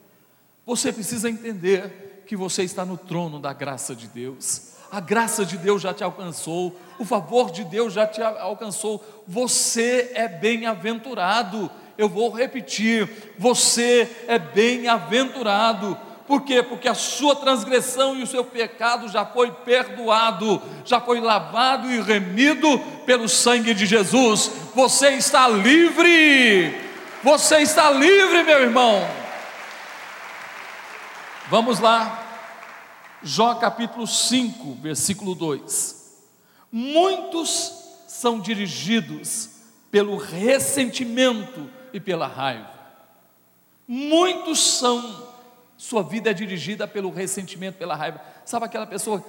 Você 0.65 0.91
precisa 0.91 1.29
entender 1.29 2.23
que 2.27 2.35
você 2.35 2.63
está 2.63 2.85
no 2.85 2.97
trono 2.97 3.39
da 3.39 3.53
graça 3.53 3.95
de 3.95 4.07
Deus. 4.07 4.73
A 4.91 4.99
graça 4.99 5.45
de 5.45 5.57
Deus 5.57 5.81
já 5.81 5.93
te 5.93 6.03
alcançou, 6.03 6.75
o 6.97 7.05
favor 7.05 7.51
de 7.51 7.63
Deus 7.63 7.93
já 7.93 8.07
te 8.07 8.21
alcançou. 8.21 9.03
Você 9.27 10.11
é 10.13 10.27
bem-aventurado. 10.27 11.69
Eu 11.97 12.09
vou 12.09 12.31
repetir: 12.31 13.33
você 13.37 14.25
é 14.27 14.39
bem-aventurado 14.39 15.97
por 16.29 16.43
quê? 16.43 16.61
Porque 16.61 16.87
a 16.87 16.93
sua 16.93 17.35
transgressão 17.35 18.15
e 18.15 18.21
o 18.21 18.27
seu 18.27 18.43
pecado 18.43 19.09
já 19.09 19.25
foi 19.25 19.49
perdoado, 19.51 20.61
já 20.85 21.01
foi 21.01 21.19
lavado 21.19 21.91
e 21.91 21.99
remido 21.99 22.77
pelo 23.03 23.27
sangue 23.27 23.73
de 23.73 23.87
Jesus. 23.87 24.51
Você 24.75 25.09
está 25.13 25.47
livre. 25.47 26.71
Você 27.23 27.57
está 27.61 27.89
livre, 27.89 28.43
meu 28.43 28.61
irmão. 28.61 29.18
Vamos 31.49 31.79
lá. 31.79 32.27
Jó 33.23 33.55
capítulo 33.55 34.05
5, 34.05 34.75
versículo 34.75 35.33
2. 35.33 36.27
Muitos 36.71 37.73
são 38.07 38.39
dirigidos 38.39 39.49
pelo 39.89 40.15
ressentimento 40.15 41.67
e 41.91 41.99
pela 41.99 42.27
raiva. 42.27 42.69
Muitos 43.87 44.59
são 44.59 45.27
sua 45.75 46.03
vida 46.03 46.29
é 46.29 46.33
dirigida 46.33 46.87
pelo 46.87 47.09
ressentimento, 47.09 47.79
pela 47.79 47.95
raiva. 47.95 48.21
Sabe 48.45 48.65
aquela 48.65 48.85
pessoa 48.85 49.25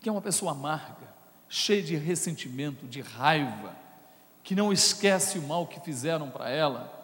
que 0.00 0.08
é 0.08 0.12
uma 0.12 0.22
pessoa 0.22 0.52
amarga, 0.52 1.12
cheia 1.46 1.82
de 1.82 1.96
ressentimento, 1.96 2.86
de 2.86 3.02
raiva, 3.02 3.76
que 4.42 4.54
não 4.54 4.72
esquece 4.72 5.38
o 5.38 5.42
mal 5.42 5.66
que 5.66 5.78
fizeram 5.80 6.30
para 6.30 6.48
ela? 6.48 6.95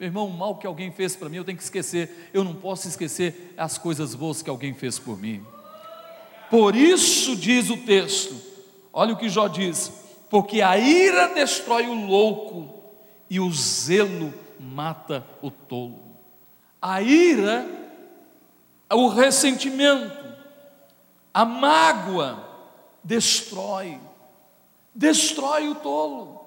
Meu 0.00 0.08
irmão, 0.08 0.26
o 0.26 0.36
mal 0.36 0.56
que 0.56 0.66
alguém 0.66 0.90
fez 0.90 1.14
para 1.14 1.28
mim, 1.28 1.36
eu 1.36 1.44
tenho 1.44 1.58
que 1.58 1.62
esquecer. 1.62 2.30
Eu 2.32 2.42
não 2.42 2.54
posso 2.54 2.88
esquecer 2.88 3.54
as 3.56 3.78
coisas 3.78 4.14
boas 4.14 4.42
que 4.42 4.50
alguém 4.50 4.74
fez 4.74 4.98
por 4.98 5.16
mim. 5.16 5.46
Por 6.50 6.74
isso 6.74 7.36
diz 7.36 7.70
o 7.70 7.76
texto, 7.76 8.34
olha 8.92 9.12
o 9.12 9.16
que 9.16 9.28
Jó 9.28 9.46
diz: 9.46 9.92
porque 10.28 10.60
a 10.62 10.76
ira 10.76 11.28
destrói 11.28 11.86
o 11.86 12.06
louco 12.06 12.82
e 13.28 13.38
o 13.38 13.52
zelo 13.52 14.34
mata 14.58 15.24
o 15.40 15.50
tolo 15.50 16.10
a 16.80 17.02
ira, 17.02 17.66
o 18.90 19.08
ressentimento, 19.08 20.16
a 21.32 21.44
mágoa 21.44 22.48
destrói, 23.04 24.00
destrói 24.94 25.68
o 25.68 25.74
tolo. 25.74 26.40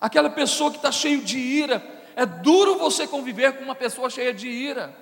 Aquela 0.00 0.30
pessoa 0.30 0.70
que 0.70 0.78
está 0.78 0.90
cheio 0.90 1.22
de 1.22 1.38
ira, 1.38 1.78
é 2.20 2.26
duro 2.26 2.78
você 2.78 3.06
conviver 3.06 3.56
com 3.56 3.64
uma 3.64 3.74
pessoa 3.74 4.10
cheia 4.10 4.34
de 4.34 4.46
ira. 4.46 4.94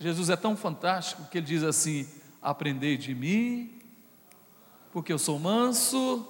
Jesus 0.00 0.28
é 0.28 0.36
tão 0.36 0.56
fantástico 0.56 1.24
que 1.30 1.38
ele 1.38 1.46
diz 1.46 1.62
assim: 1.62 2.08
aprendei 2.40 2.96
de 2.96 3.14
mim, 3.14 3.80
porque 4.92 5.12
eu 5.12 5.18
sou 5.18 5.38
manso 5.38 6.28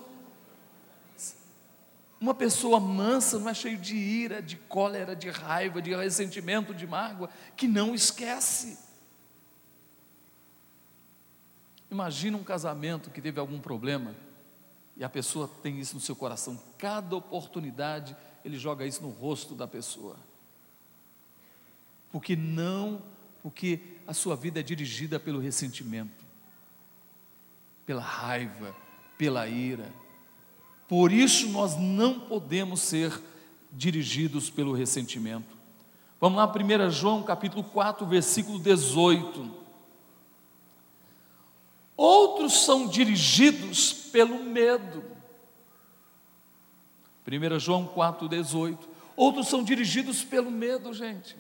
uma 2.21 2.35
pessoa 2.35 2.79
mansa 2.79 3.37
não 3.37 3.49
é 3.49 3.55
cheio 3.55 3.77
de 3.77 3.97
ira, 3.97 4.41
de 4.41 4.55
cólera, 4.57 5.17
de 5.17 5.29
raiva, 5.29 5.83
de 5.83 5.93
ressentimento, 5.93 6.73
de 6.73 6.87
mágoa, 6.87 7.29
que 7.57 7.67
não 7.67 7.97
esquece. 7.97 8.79
Imagina 11.91 12.37
um 12.37 12.45
casamento 12.45 13.11
que 13.11 13.21
teve 13.21 13.41
algum 13.41 13.59
problema 13.59 14.15
e 14.97 15.03
a 15.03 15.09
pessoa 15.09 15.51
tem 15.65 15.81
isso 15.81 15.97
no 15.97 16.01
seu 16.01 16.15
coração. 16.15 16.57
Cada 16.79 17.17
oportunidade 17.17 18.17
ele 18.45 18.59
joga 18.59 18.87
isso 18.87 19.03
no 19.03 19.11
rosto 19.11 19.55
da 19.55 19.67
pessoa. 19.67 20.17
Porque 22.11 22.37
não, 22.37 23.01
porque 23.43 23.81
a 24.07 24.13
sua 24.13 24.37
vida 24.37 24.61
é 24.61 24.63
dirigida 24.63 25.19
pelo 25.19 25.41
ressentimento, 25.41 26.25
pela 27.87 28.03
raiva, 28.03 28.75
pela 29.17 29.47
ira. 29.49 29.93
Por 30.87 31.11
isso 31.11 31.49
nós 31.49 31.77
não 31.77 32.21
podemos 32.21 32.81
ser 32.81 33.19
dirigidos 33.73 34.51
pelo 34.51 34.75
ressentimento. 34.75 35.57
Vamos 36.21 36.37
lá, 36.37 36.47
1 36.47 36.91
João 36.91 37.23
capítulo 37.23 37.65
4, 37.65 38.07
versículo 38.07 38.59
18. 38.59 39.63
Outros 41.97 42.65
são 42.65 42.87
dirigidos 42.87 43.93
pelo 43.93 44.43
medo. 44.45 45.03
1 47.27 47.59
João 47.59 47.87
4, 47.87 48.29
18. 48.29 48.89
Outros 49.17 49.49
são 49.49 49.63
dirigidos 49.63 50.25
pelo 50.25 50.51
medo, 50.51 50.93
gente. 50.93 51.37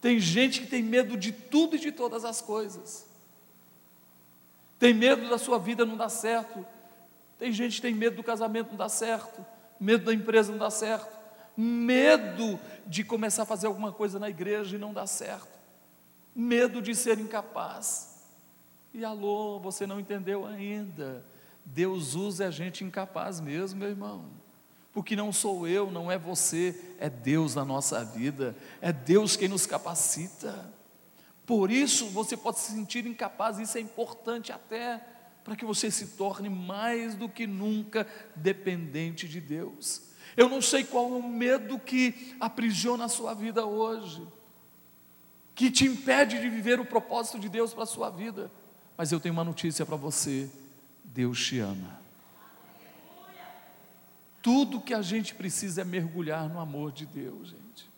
Tem 0.00 0.18
gente 0.18 0.60
que 0.60 0.66
tem 0.66 0.82
medo 0.82 1.16
de 1.16 1.32
tudo 1.32 1.76
e 1.76 1.78
de 1.78 1.92
todas 1.92 2.24
as 2.24 2.40
coisas. 2.40 3.06
Tem 4.78 4.94
medo 4.94 5.28
da 5.28 5.36
sua 5.36 5.58
vida 5.58 5.84
não 5.84 5.96
dar 5.96 6.08
certo 6.08 6.64
tem 7.40 7.50
gente 7.54 7.76
que 7.76 7.82
tem 7.82 7.94
medo 7.94 8.16
do 8.16 8.22
casamento 8.22 8.68
não 8.68 8.76
dar 8.76 8.90
certo, 8.90 9.44
medo 9.80 10.04
da 10.04 10.12
empresa 10.12 10.52
não 10.52 10.58
dar 10.58 10.68
certo, 10.68 11.08
medo 11.56 12.60
de 12.86 13.02
começar 13.02 13.44
a 13.44 13.46
fazer 13.46 13.66
alguma 13.66 13.90
coisa 13.90 14.18
na 14.18 14.28
igreja 14.28 14.76
e 14.76 14.78
não 14.78 14.92
dar 14.92 15.06
certo, 15.06 15.48
medo 16.36 16.82
de 16.82 16.94
ser 16.94 17.18
incapaz. 17.18 18.26
E 18.92 19.06
alô, 19.06 19.58
você 19.58 19.86
não 19.86 19.98
entendeu 19.98 20.44
ainda. 20.44 21.24
Deus 21.72 22.14
usa 22.14 22.48
a 22.48 22.50
gente 22.50 22.84
incapaz 22.84 23.40
mesmo, 23.40 23.78
meu 23.78 23.88
irmão. 23.88 24.24
Porque 24.92 25.14
não 25.14 25.32
sou 25.32 25.68
eu, 25.68 25.90
não 25.90 26.10
é 26.10 26.18
você, 26.18 26.78
é 26.98 27.08
Deus 27.08 27.54
na 27.54 27.64
nossa 27.64 28.04
vida, 28.04 28.56
é 28.80 28.92
Deus 28.92 29.36
quem 29.36 29.48
nos 29.48 29.66
capacita. 29.66 30.72
Por 31.46 31.70
isso 31.70 32.06
você 32.06 32.36
pode 32.36 32.58
se 32.58 32.72
sentir 32.72 33.06
incapaz, 33.06 33.58
isso 33.58 33.78
é 33.78 33.80
importante 33.80 34.52
até 34.52 35.04
para 35.44 35.56
que 35.56 35.64
você 35.64 35.90
se 35.90 36.08
torne 36.08 36.48
mais 36.48 37.14
do 37.14 37.28
que 37.28 37.46
nunca 37.46 38.06
dependente 38.34 39.28
de 39.28 39.40
Deus. 39.40 40.02
Eu 40.36 40.48
não 40.48 40.60
sei 40.60 40.84
qual 40.84 41.06
é 41.06 41.16
o 41.16 41.22
medo 41.22 41.78
que 41.78 42.36
aprisiona 42.40 43.04
a 43.04 43.08
sua 43.08 43.32
vida 43.32 43.64
hoje, 43.64 44.26
que 45.54 45.70
te 45.70 45.86
impede 45.86 46.40
de 46.40 46.48
viver 46.48 46.80
o 46.80 46.84
propósito 46.84 47.38
de 47.38 47.48
Deus 47.48 47.72
para 47.72 47.84
a 47.84 47.86
sua 47.86 48.10
vida, 48.10 48.50
mas 48.96 49.12
eu 49.12 49.20
tenho 49.20 49.32
uma 49.32 49.44
notícia 49.44 49.86
para 49.86 49.96
você: 49.96 50.50
Deus 51.04 51.44
te 51.44 51.58
ama. 51.58 52.00
Tudo 54.42 54.80
que 54.80 54.94
a 54.94 55.02
gente 55.02 55.34
precisa 55.34 55.82
é 55.82 55.84
mergulhar 55.84 56.48
no 56.48 56.58
amor 56.58 56.92
de 56.92 57.04
Deus, 57.04 57.48
gente. 57.48 57.90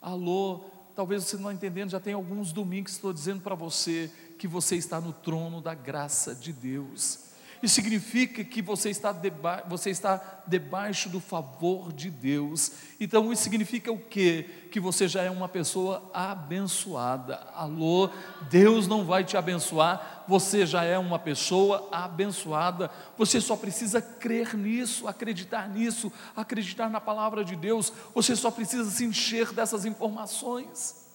Alô, 0.00 0.64
talvez 0.94 1.24
você 1.24 1.36
não 1.36 1.50
está 1.50 1.54
entendendo, 1.54 1.90
já 1.90 2.00
tem 2.00 2.12
alguns 2.12 2.52
domingos 2.52 2.92
que 2.92 2.96
estou 2.98 3.12
dizendo 3.12 3.40
para 3.40 3.54
você 3.54 4.12
que 4.38 4.46
você 4.46 4.76
está 4.76 5.00
no 5.00 5.12
trono 5.12 5.60
da 5.60 5.74
graça 5.74 6.34
de 6.34 6.52
Deus. 6.52 7.27
Isso 7.62 7.74
significa 7.74 8.44
que 8.44 8.62
você 8.62 8.90
está, 8.90 9.12
deba 9.12 9.64
você 9.68 9.90
está 9.90 10.42
debaixo 10.46 11.08
do 11.08 11.20
favor 11.20 11.92
de 11.92 12.10
Deus. 12.10 12.72
Então, 13.00 13.32
isso 13.32 13.42
significa 13.42 13.92
o 13.92 13.98
quê? 13.98 14.48
Que 14.70 14.78
você 14.80 15.08
já 15.08 15.22
é 15.22 15.30
uma 15.30 15.48
pessoa 15.48 16.10
abençoada. 16.14 17.36
Alô, 17.54 18.10
Deus 18.48 18.86
não 18.86 19.04
vai 19.04 19.24
te 19.24 19.36
abençoar, 19.36 20.24
você 20.28 20.64
já 20.64 20.84
é 20.84 20.96
uma 20.96 21.18
pessoa 21.18 21.88
abençoada. 21.90 22.90
Você 23.16 23.40
só 23.40 23.56
precisa 23.56 24.00
crer 24.00 24.56
nisso, 24.56 25.08
acreditar 25.08 25.68
nisso, 25.68 26.12
acreditar 26.36 26.88
na 26.88 27.00
palavra 27.00 27.44
de 27.44 27.56
Deus. 27.56 27.92
Você 28.14 28.36
só 28.36 28.50
precisa 28.50 28.90
se 28.90 29.04
encher 29.04 29.52
dessas 29.52 29.84
informações. 29.84 31.06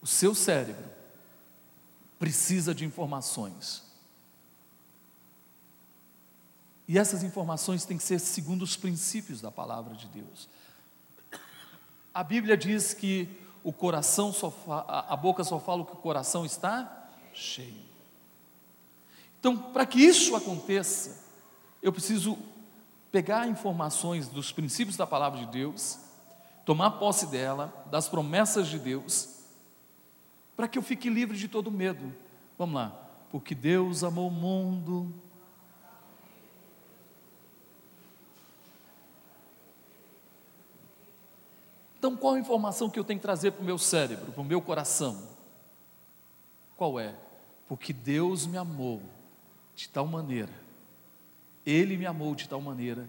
O 0.00 0.06
seu 0.06 0.34
cérebro 0.34 0.84
precisa 2.18 2.74
de 2.74 2.84
informações. 2.84 3.83
E 6.86 6.98
essas 6.98 7.22
informações 7.22 7.84
têm 7.84 7.96
que 7.96 8.02
ser 8.02 8.18
segundo 8.18 8.62
os 8.62 8.76
princípios 8.76 9.40
da 9.40 9.50
palavra 9.50 9.94
de 9.94 10.06
Deus. 10.08 10.48
A 12.12 12.22
Bíblia 12.22 12.56
diz 12.56 12.92
que 12.92 13.28
o 13.62 13.72
coração 13.72 14.32
só 14.32 14.52
a 14.88 15.16
boca 15.16 15.42
só 15.42 15.58
fala 15.58 15.82
o 15.82 15.86
que 15.86 15.94
o 15.94 15.96
coração 15.96 16.44
está 16.44 17.08
cheio. 17.32 17.82
Então, 19.40 19.56
para 19.56 19.86
que 19.86 20.00
isso 20.00 20.36
aconteça, 20.36 21.22
eu 21.82 21.92
preciso 21.92 22.38
pegar 23.10 23.48
informações 23.48 24.28
dos 24.28 24.52
princípios 24.52 24.96
da 24.96 25.06
palavra 25.06 25.38
de 25.40 25.46
Deus, 25.46 25.98
tomar 26.64 26.92
posse 26.92 27.26
dela, 27.26 27.72
das 27.90 28.08
promessas 28.08 28.68
de 28.68 28.78
Deus, 28.78 29.40
para 30.56 30.68
que 30.68 30.78
eu 30.78 30.82
fique 30.82 31.10
livre 31.10 31.36
de 31.36 31.48
todo 31.48 31.70
medo. 31.70 32.14
Vamos 32.58 32.74
lá. 32.74 32.88
Porque 33.30 33.54
Deus 33.54 34.04
amou 34.04 34.28
o 34.28 34.32
mundo 34.32 35.12
Então, 42.04 42.18
qual 42.18 42.34
a 42.34 42.38
informação 42.38 42.90
que 42.90 42.98
eu 42.98 43.04
tenho 43.04 43.18
que 43.18 43.22
trazer 43.22 43.52
para 43.52 43.62
o 43.62 43.64
meu 43.64 43.78
cérebro, 43.78 44.30
para 44.30 44.42
o 44.42 44.44
meu 44.44 44.60
coração? 44.60 45.26
Qual 46.76 47.00
é? 47.00 47.14
Porque 47.66 47.94
Deus 47.94 48.44
me 48.44 48.58
amou 48.58 49.00
de 49.74 49.88
tal 49.88 50.06
maneira, 50.06 50.52
Ele 51.64 51.96
me 51.96 52.04
amou 52.04 52.34
de 52.34 52.46
tal 52.46 52.60
maneira, 52.60 53.08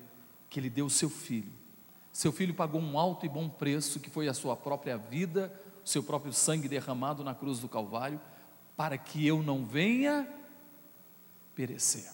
que 0.50 0.62
Ele 0.62 0.70
deu 0.70 0.86
o 0.86 0.90
seu 0.90 1.10
filho. 1.10 1.52
Seu 2.14 2.32
filho 2.32 2.54
pagou 2.54 2.80
um 2.80 2.98
alto 2.98 3.26
e 3.26 3.30
bom 3.30 3.50
preço, 3.50 4.00
que 4.00 4.10
foi 4.10 4.30
a 4.30 4.34
sua 4.34 4.56
própria 4.56 4.96
vida, 4.96 5.52
o 5.84 5.90
seu 5.90 6.02
próprio 6.02 6.32
sangue 6.32 6.70
derramado 6.70 7.22
na 7.22 7.36
cruz 7.36 7.60
do 7.60 7.68
Calvário, 7.68 8.22
para 8.78 8.98
que 8.98 9.28
eu 9.28 9.44
não 9.44 9.66
venha 9.66 10.26
perecer. 11.54 12.10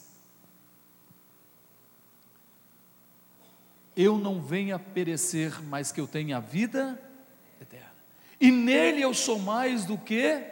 Eu 3.96 4.18
não 4.18 4.42
venha 4.42 4.80
perecer, 4.80 5.62
mas 5.64 5.92
que 5.92 6.00
eu 6.00 6.08
tenha 6.08 6.40
vida 6.40 7.00
eterna. 7.60 7.92
E 8.40 8.52
nele 8.52 9.02
eu 9.02 9.14
sou 9.14 9.40
mais 9.40 9.86
do 9.86 9.98
que 9.98 10.44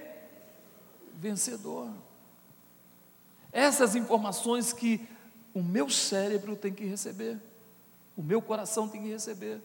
vencedor. 1.13 1.89
Essas 3.51 3.95
informações 3.95 4.71
que 4.71 5.01
o 5.53 5.63
meu 5.63 5.89
cérebro 5.89 6.55
tem 6.55 6.73
que 6.73 6.85
receber, 6.85 7.37
o 8.15 8.21
meu 8.21 8.41
coração 8.41 8.87
tem 8.87 9.01
que 9.01 9.09
receber. 9.09 9.59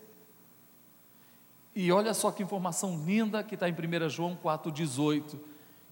E 1.74 1.90
olha 1.90 2.14
só 2.14 2.30
que 2.30 2.42
informação 2.42 3.04
linda 3.04 3.42
que 3.42 3.54
está 3.54 3.68
em 3.68 3.72
1 3.72 4.08
João 4.08 4.38
4,18, 4.42 5.38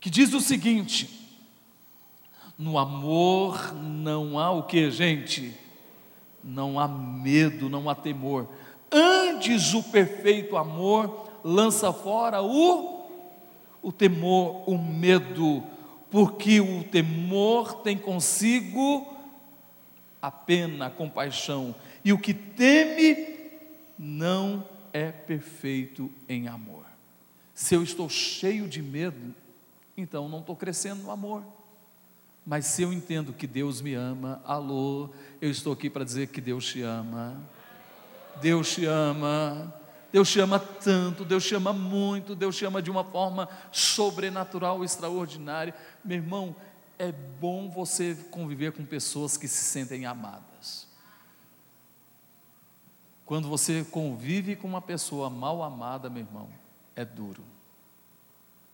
que 0.00 0.08
diz 0.08 0.32
o 0.32 0.40
seguinte: 0.40 1.22
no 2.56 2.78
amor 2.78 3.74
não 3.74 4.38
há 4.38 4.50
o 4.50 4.62
que, 4.62 4.90
gente? 4.90 5.56
Não 6.42 6.78
há 6.78 6.88
medo, 6.88 7.68
não 7.68 7.88
há 7.88 7.94
temor. 7.94 8.48
Antes 8.90 9.74
o 9.74 9.82
perfeito 9.82 10.56
amor 10.56 11.30
lança 11.42 11.92
fora 11.92 12.42
o, 12.42 13.06
o 13.82 13.90
temor, 13.90 14.68
o 14.68 14.76
medo, 14.76 15.62
porque 16.10 16.60
o 16.60 16.84
temor 16.84 17.82
tem 17.82 17.96
consigo 17.96 19.06
a 20.20 20.30
pena, 20.30 20.86
a 20.86 20.90
compaixão, 20.90 21.74
e 22.04 22.12
o 22.12 22.18
que 22.18 22.32
teme 22.32 23.50
não 23.98 24.64
é 24.92 25.10
perfeito 25.10 26.10
em 26.28 26.46
amor. 26.46 26.84
Se 27.54 27.74
eu 27.74 27.82
estou 27.82 28.08
cheio 28.08 28.68
de 28.68 28.82
medo, 28.82 29.34
então 29.96 30.28
não 30.28 30.40
estou 30.40 30.54
crescendo 30.54 31.02
no 31.02 31.10
amor. 31.10 31.42
Mas 32.44 32.66
se 32.66 32.82
eu 32.82 32.92
entendo 32.92 33.32
que 33.32 33.46
Deus 33.46 33.80
me 33.80 33.94
ama, 33.94 34.42
alô, 34.44 35.10
eu 35.40 35.50
estou 35.50 35.72
aqui 35.72 35.88
para 35.88 36.04
dizer 36.04 36.28
que 36.28 36.40
Deus 36.40 36.66
te 36.66 36.82
ama. 36.82 37.40
Deus 38.40 38.74
te 38.74 38.84
ama. 38.84 39.72
Deus 40.12 40.30
te 40.30 40.40
ama 40.40 40.58
tanto, 40.58 41.24
Deus 41.24 41.46
te 41.46 41.54
ama 41.54 41.72
muito, 41.72 42.36
Deus 42.36 42.54
te 42.54 42.66
ama 42.66 42.82
de 42.82 42.90
uma 42.90 43.02
forma 43.02 43.48
sobrenatural, 43.70 44.84
extraordinária. 44.84 45.74
Meu 46.04 46.18
irmão, 46.18 46.54
é 46.98 47.10
bom 47.10 47.70
você 47.70 48.14
conviver 48.30 48.72
com 48.72 48.84
pessoas 48.84 49.38
que 49.38 49.48
se 49.48 49.64
sentem 49.64 50.04
amadas. 50.04 50.86
Quando 53.24 53.48
você 53.48 53.86
convive 53.90 54.54
com 54.54 54.68
uma 54.68 54.82
pessoa 54.82 55.30
mal 55.30 55.62
amada, 55.62 56.10
meu 56.10 56.22
irmão, 56.22 56.50
é 56.94 57.04
duro. 57.04 57.42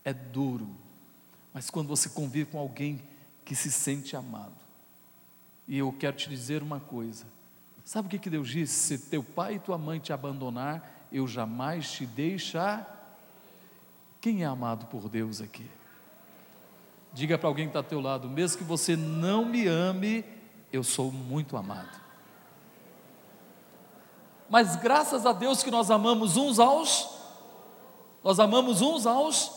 É 0.03 0.11
duro. 0.11 0.67
Mas 1.53 1.69
quando 1.69 1.87
você 1.87 2.09
convive 2.09 2.51
com 2.51 2.59
alguém 2.59 3.01
que 3.49 3.55
se 3.55 3.71
sente 3.71 4.15
amado. 4.15 4.53
E 5.67 5.79
eu 5.79 5.91
quero 5.91 6.15
te 6.15 6.29
dizer 6.29 6.61
uma 6.61 6.79
coisa: 6.79 7.25
sabe 7.83 8.07
o 8.07 8.11
que, 8.11 8.19
que 8.19 8.29
Deus 8.29 8.47
disse? 8.47 8.75
Se 8.75 9.09
teu 9.09 9.23
pai 9.23 9.55
e 9.55 9.59
tua 9.59 9.75
mãe 9.75 9.97
te 9.97 10.13
abandonar, 10.13 11.07
eu 11.11 11.27
jamais 11.27 11.91
te 11.91 12.05
deixar. 12.05 13.17
Quem 14.21 14.43
é 14.43 14.45
amado 14.45 14.85
por 14.85 15.09
Deus 15.09 15.41
aqui? 15.41 15.65
Diga 17.11 17.39
para 17.39 17.47
alguém 17.47 17.65
que 17.65 17.69
está 17.69 17.79
ao 17.79 17.83
teu 17.83 17.99
lado, 17.99 18.29
mesmo 18.29 18.59
que 18.59 18.63
você 18.63 18.95
não 18.95 19.43
me 19.45 19.65
ame, 19.65 20.23
eu 20.71 20.83
sou 20.83 21.11
muito 21.11 21.57
amado. 21.57 21.99
Mas 24.47 24.75
graças 24.75 25.25
a 25.25 25.33
Deus 25.33 25.63
que 25.63 25.71
nós 25.71 25.89
amamos 25.89 26.37
uns 26.37 26.59
aos, 26.59 27.09
nós 28.23 28.39
amamos 28.39 28.83
uns 28.83 29.07
aos, 29.07 29.51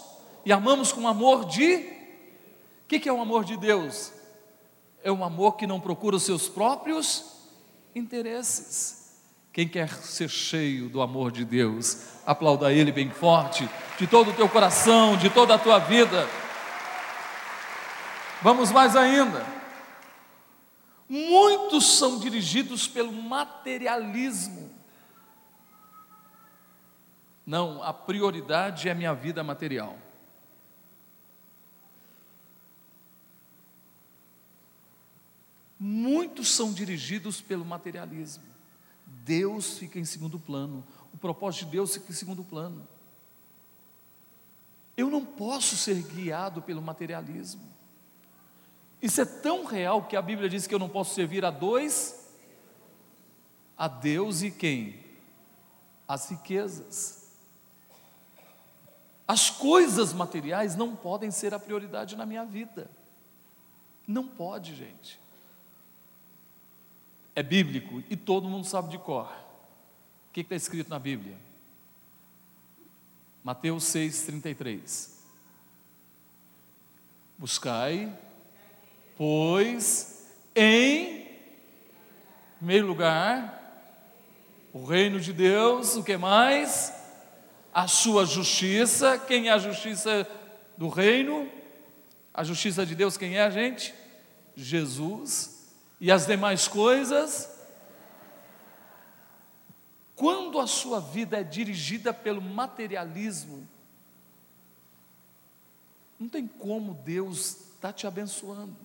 e 0.47 0.53
amamos 0.53 0.93
com 0.93 1.07
amor 1.07 1.45
de 1.45 1.92
que, 2.93 3.01
que 3.01 3.09
é 3.09 3.13
o 3.13 3.23
amor 3.23 3.43
de 3.43 3.57
Deus? 3.57 4.13
É 5.03 5.11
um 5.11 5.25
amor 5.25 5.57
que 5.57 5.67
não 5.67 5.81
procura 5.81 6.17
os 6.17 6.25
seus 6.25 6.47
próprios 6.47 7.25
interesses. 7.95 9.19
Quem 9.51 9.67
quer 9.67 9.89
ser 9.89 10.29
cheio 10.29 10.91
do 10.91 11.01
amor 11.01 11.33
de 11.33 11.43
Deus, 11.43 12.21
aplauda 12.27 12.71
Ele 12.71 12.93
bem 12.93 13.11
forte, 13.11 13.67
de 13.99 14.07
todo 14.07 14.31
o 14.31 14.35
teu 14.35 14.47
coração, 14.47 15.17
de 15.17 15.31
toda 15.31 15.55
a 15.55 15.59
tua 15.59 15.79
vida. 15.79 16.29
Vamos 18.43 18.71
mais 18.71 18.95
ainda. 18.95 19.43
Muitos 21.09 21.99
são 21.99 22.19
dirigidos 22.19 22.87
pelo 22.87 23.13
materialismo. 23.13 24.71
Não, 27.47 27.83
a 27.83 27.93
prioridade 27.95 28.89
é 28.89 28.93
a 28.93 28.95
minha 28.95 29.15
vida 29.15 29.43
material. 29.43 29.97
Muitos 35.85 36.47
são 36.47 36.73
dirigidos 36.73 37.41
pelo 37.41 37.65
materialismo. 37.65 38.45
Deus 39.05 39.79
fica 39.79 39.99
em 39.99 40.05
segundo 40.05 40.39
plano. 40.39 40.87
O 41.13 41.19
propósito 41.19 41.65
de 41.65 41.73
Deus 41.73 41.95
fica 41.95 42.13
em 42.13 42.15
segundo 42.15 42.45
plano. 42.45 42.87
Eu 44.97 45.11
não 45.11 45.25
posso 45.25 45.77
ser 45.77 46.01
guiado 46.01 46.63
pelo 46.63 46.81
materialismo. 46.81 47.69
Isso 49.03 49.23
é 49.23 49.25
tão 49.25 49.65
real 49.65 50.05
que 50.05 50.15
a 50.15 50.23
Bíblia 50.23 50.49
diz 50.49 50.69
que 50.69 50.75
eu 50.75 50.79
não 50.79 50.89
posso 50.89 51.17
servir 51.17 51.45
a 51.45 51.51
dois, 51.51 52.31
a 53.77 53.89
Deus 53.89 54.41
e 54.43 54.53
quem? 54.53 55.05
As 56.07 56.31
riquezas. 56.31 57.29
As 59.27 59.51
coisas 59.51 60.13
materiais 60.13 60.77
não 60.77 60.95
podem 60.95 61.33
ser 61.33 61.53
a 61.53 61.59
prioridade 61.59 62.15
na 62.15 62.25
minha 62.25 62.45
vida. 62.45 62.89
Não 64.07 64.29
pode, 64.29 64.77
gente. 64.77 65.22
É 67.35 67.43
bíblico 67.43 68.03
e 68.11 68.17
todo 68.17 68.49
mundo 68.49 68.67
sabe 68.67 68.91
de 68.91 68.99
cor. 68.99 69.27
O 70.29 70.33
que 70.33 70.41
está 70.41 70.55
escrito 70.55 70.89
na 70.89 70.99
Bíblia? 70.99 71.37
Mateus 73.43 73.85
6,33. 73.85 75.11
Buscai, 77.37 78.17
pois, 79.17 80.33
em 80.55 81.27
primeiro 82.59 82.87
lugar, 82.87 83.61
o 84.73 84.85
reino 84.85 85.19
de 85.19 85.33
Deus, 85.33 85.97
o 85.97 86.05
que 86.05 86.17
mais? 86.17 86.93
A 87.75 87.89
sua 87.89 88.25
justiça. 88.25 89.19
Quem 89.19 89.49
é 89.49 89.53
a 89.53 89.59
justiça 89.59 90.27
do 90.79 90.89
reino? 90.89 91.51
A 92.33 92.45
justiça 92.45 92.87
de 92.87 92.95
Deus, 92.95 93.17
quem 93.17 93.37
é 93.37 93.43
a 93.43 93.51
gente? 93.51 93.93
Jesus. 94.55 95.52
E 96.03 96.11
as 96.11 96.27
demais 96.27 96.67
coisas? 96.67 97.49
Quando 100.17 100.59
a 100.59 100.67
sua 100.67 100.99
vida 100.99 101.39
é 101.39 101.45
dirigida 101.45 102.13
pelo 102.13 102.43
materialismo, 102.43 103.69
não 106.19 106.29
tem 106.29 106.49
como 106.49 106.93
Deus 106.93 107.51
estar 107.75 107.79
tá 107.81 107.93
te 107.93 108.05
abençoando. 108.05 108.77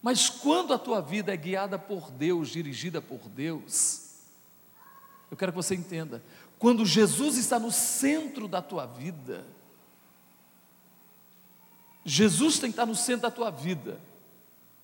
Mas 0.00 0.30
quando 0.30 0.72
a 0.72 0.78
tua 0.78 1.02
vida 1.02 1.34
é 1.34 1.36
guiada 1.36 1.76
por 1.76 2.08
Deus, 2.12 2.50
dirigida 2.50 3.02
por 3.02 3.28
Deus, 3.28 4.12
eu 5.28 5.36
quero 5.36 5.50
que 5.50 5.56
você 5.56 5.74
entenda, 5.74 6.22
quando 6.56 6.86
Jesus 6.86 7.36
está 7.36 7.58
no 7.58 7.72
centro 7.72 8.46
da 8.46 8.62
tua 8.62 8.86
vida, 8.86 9.44
Jesus 12.08 12.60
tem 12.60 12.70
que 12.70 12.74
estar 12.74 12.86
no 12.86 12.94
centro 12.94 13.22
da 13.22 13.30
tua 13.32 13.50
vida. 13.50 13.98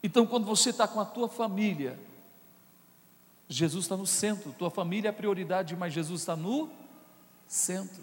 Então, 0.02 0.26
quando 0.26 0.44
você 0.44 0.70
está 0.70 0.88
com 0.88 1.00
a 1.00 1.04
tua 1.04 1.28
família, 1.28 1.96
Jesus 3.48 3.84
está 3.84 3.96
no 3.96 4.08
centro, 4.08 4.52
tua 4.58 4.72
família 4.72 5.08
é 5.08 5.10
a 5.10 5.12
prioridade, 5.12 5.76
mas 5.76 5.92
Jesus 5.92 6.22
está 6.22 6.34
no 6.34 6.68
centro. 7.46 8.02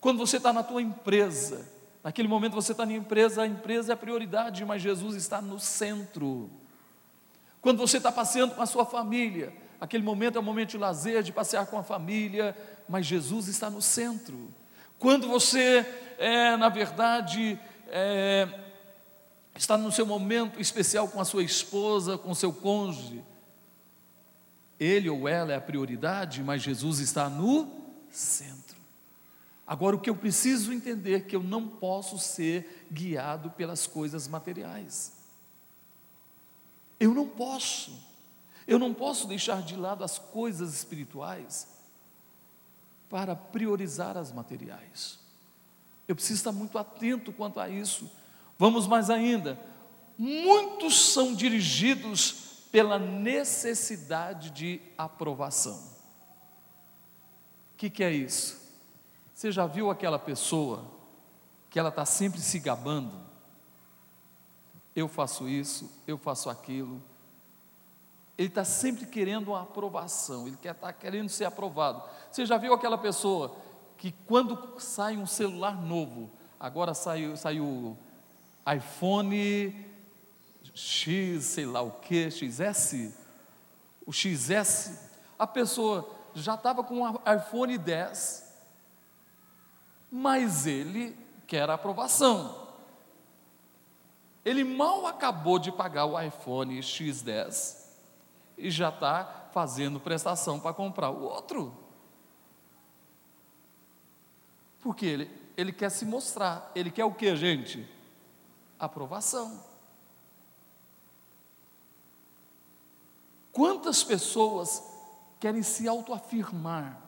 Quando 0.00 0.16
você 0.16 0.38
está 0.38 0.50
na 0.50 0.62
tua 0.62 0.80
empresa, 0.80 1.68
naquele 2.02 2.26
momento 2.26 2.54
você 2.54 2.72
está 2.72 2.86
na 2.86 2.94
empresa, 2.94 3.42
a 3.42 3.46
empresa 3.46 3.92
é 3.92 3.94
a 3.94 3.98
prioridade, 3.98 4.64
mas 4.64 4.80
Jesus 4.80 5.14
está 5.14 5.42
no 5.42 5.60
centro. 5.60 6.50
Quando 7.60 7.76
você 7.76 7.98
está 7.98 8.10
passeando 8.10 8.54
com 8.54 8.62
a 8.62 8.66
sua 8.66 8.86
família, 8.86 9.52
aquele 9.78 10.02
momento 10.02 10.38
é 10.38 10.40
um 10.40 10.44
momento 10.44 10.70
de 10.70 10.78
lazer, 10.78 11.22
de 11.22 11.32
passear 11.32 11.66
com 11.66 11.78
a 11.78 11.82
família, 11.82 12.56
mas 12.88 13.04
Jesus 13.04 13.46
está 13.46 13.68
no 13.68 13.82
centro. 13.82 14.48
Quando 14.98 15.28
você, 15.28 15.84
é, 16.18 16.56
na 16.56 16.70
verdade, 16.70 17.58
é, 17.96 18.48
está 19.56 19.78
no 19.78 19.92
seu 19.92 20.04
momento 20.04 20.60
especial 20.60 21.06
com 21.06 21.20
a 21.20 21.24
sua 21.24 21.44
esposa, 21.44 22.18
com 22.18 22.34
seu 22.34 22.52
cônjuge, 22.52 23.24
ele 24.80 25.08
ou 25.08 25.28
ela 25.28 25.52
é 25.52 25.56
a 25.56 25.60
prioridade, 25.60 26.42
mas 26.42 26.60
Jesus 26.60 26.98
está 26.98 27.30
no 27.30 27.72
centro. 28.10 28.76
Agora, 29.64 29.94
o 29.94 30.00
que 30.00 30.10
eu 30.10 30.16
preciso 30.16 30.72
entender 30.72 31.14
é 31.14 31.20
que 31.20 31.36
eu 31.36 31.42
não 31.42 31.68
posso 31.68 32.18
ser 32.18 32.84
guiado 32.90 33.52
pelas 33.52 33.86
coisas 33.86 34.26
materiais. 34.26 35.12
Eu 36.98 37.14
não 37.14 37.28
posso. 37.28 37.92
Eu 38.66 38.78
não 38.78 38.92
posso 38.92 39.28
deixar 39.28 39.62
de 39.62 39.76
lado 39.76 40.02
as 40.02 40.18
coisas 40.18 40.74
espirituais 40.74 41.68
para 43.08 43.36
priorizar 43.36 44.16
as 44.16 44.32
materiais. 44.32 45.23
Eu 46.06 46.14
preciso 46.14 46.40
estar 46.40 46.52
muito 46.52 46.78
atento 46.78 47.32
quanto 47.32 47.58
a 47.60 47.68
isso. 47.68 48.10
Vamos 48.58 48.86
mais 48.86 49.10
ainda. 49.10 49.58
Muitos 50.16 51.12
são 51.12 51.34
dirigidos 51.34 52.44
pela 52.70 52.98
necessidade 52.98 54.50
de 54.50 54.80
aprovação. 54.98 55.76
O 57.72 57.76
que, 57.76 57.90
que 57.90 58.04
é 58.04 58.12
isso? 58.12 58.64
Você 59.32 59.50
já 59.50 59.66
viu 59.66 59.90
aquela 59.90 60.18
pessoa 60.18 60.84
que 61.68 61.78
ela 61.78 61.88
está 61.88 62.04
sempre 62.04 62.40
se 62.40 62.58
gabando? 62.58 63.12
Eu 64.94 65.08
faço 65.08 65.48
isso, 65.48 65.90
eu 66.06 66.16
faço 66.16 66.48
aquilo. 66.48 67.02
Ele 68.36 68.48
está 68.48 68.64
sempre 68.64 69.06
querendo 69.06 69.48
uma 69.48 69.62
aprovação, 69.62 70.46
ele 70.46 70.56
está 70.62 70.92
querendo 70.92 71.28
ser 71.28 71.44
aprovado. 71.44 72.02
Você 72.30 72.46
já 72.46 72.56
viu 72.56 72.74
aquela 72.74 72.98
pessoa 72.98 73.56
que 74.04 74.12
quando 74.26 74.78
sai 74.78 75.16
um 75.16 75.24
celular 75.24 75.80
novo, 75.80 76.30
agora 76.60 76.92
saiu, 76.92 77.38
saiu 77.38 77.96
iPhone 78.76 79.74
X, 80.74 81.42
sei 81.42 81.64
lá 81.64 81.80
o 81.80 81.90
que, 81.90 82.30
XS, 82.30 83.14
o 84.04 84.12
XS, 84.12 85.08
a 85.38 85.46
pessoa 85.46 86.14
já 86.34 86.54
estava 86.54 86.84
com 86.84 87.00
um 87.00 87.14
iPhone 87.34 87.78
10, 87.78 88.44
mas 90.12 90.66
ele 90.66 91.16
quer 91.46 91.70
aprovação. 91.70 92.74
Ele 94.44 94.64
mal 94.64 95.06
acabou 95.06 95.58
de 95.58 95.72
pagar 95.72 96.04
o 96.04 96.20
iPhone 96.20 96.78
X10 96.78 97.86
e 98.58 98.70
já 98.70 98.90
está 98.90 99.48
fazendo 99.50 99.98
prestação 99.98 100.60
para 100.60 100.74
comprar 100.74 101.08
o 101.08 101.22
outro. 101.22 101.83
Porque 104.84 105.06
ele, 105.06 105.30
ele 105.56 105.72
quer 105.72 105.90
se 105.90 106.04
mostrar, 106.04 106.70
ele 106.74 106.90
quer 106.90 107.06
o 107.06 107.14
que, 107.14 107.34
gente? 107.34 107.88
Aprovação. 108.78 109.64
Quantas 113.50 114.04
pessoas 114.04 114.82
querem 115.40 115.62
se 115.62 115.88
autoafirmar? 115.88 117.00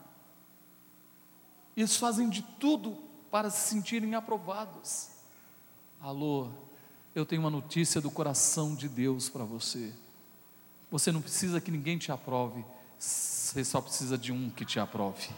Eles 1.75 1.95
fazem 1.95 2.27
de 2.27 2.41
tudo 2.41 2.97
para 3.29 3.51
se 3.51 3.69
sentirem 3.69 4.15
aprovados. 4.15 5.09
Alô, 6.01 6.49
eu 7.13 7.27
tenho 7.27 7.43
uma 7.43 7.51
notícia 7.51 8.01
do 8.01 8.09
coração 8.09 8.73
de 8.73 8.89
Deus 8.89 9.29
para 9.29 9.43
você. 9.43 9.93
Você 10.89 11.11
não 11.11 11.21
precisa 11.21 11.61
que 11.61 11.69
ninguém 11.69 11.99
te 11.99 12.11
aprove, 12.11 12.65
você 12.97 13.63
só 13.63 13.79
precisa 13.81 14.17
de 14.17 14.31
um 14.31 14.49
que 14.49 14.65
te 14.65 14.79
aprove. 14.79 15.29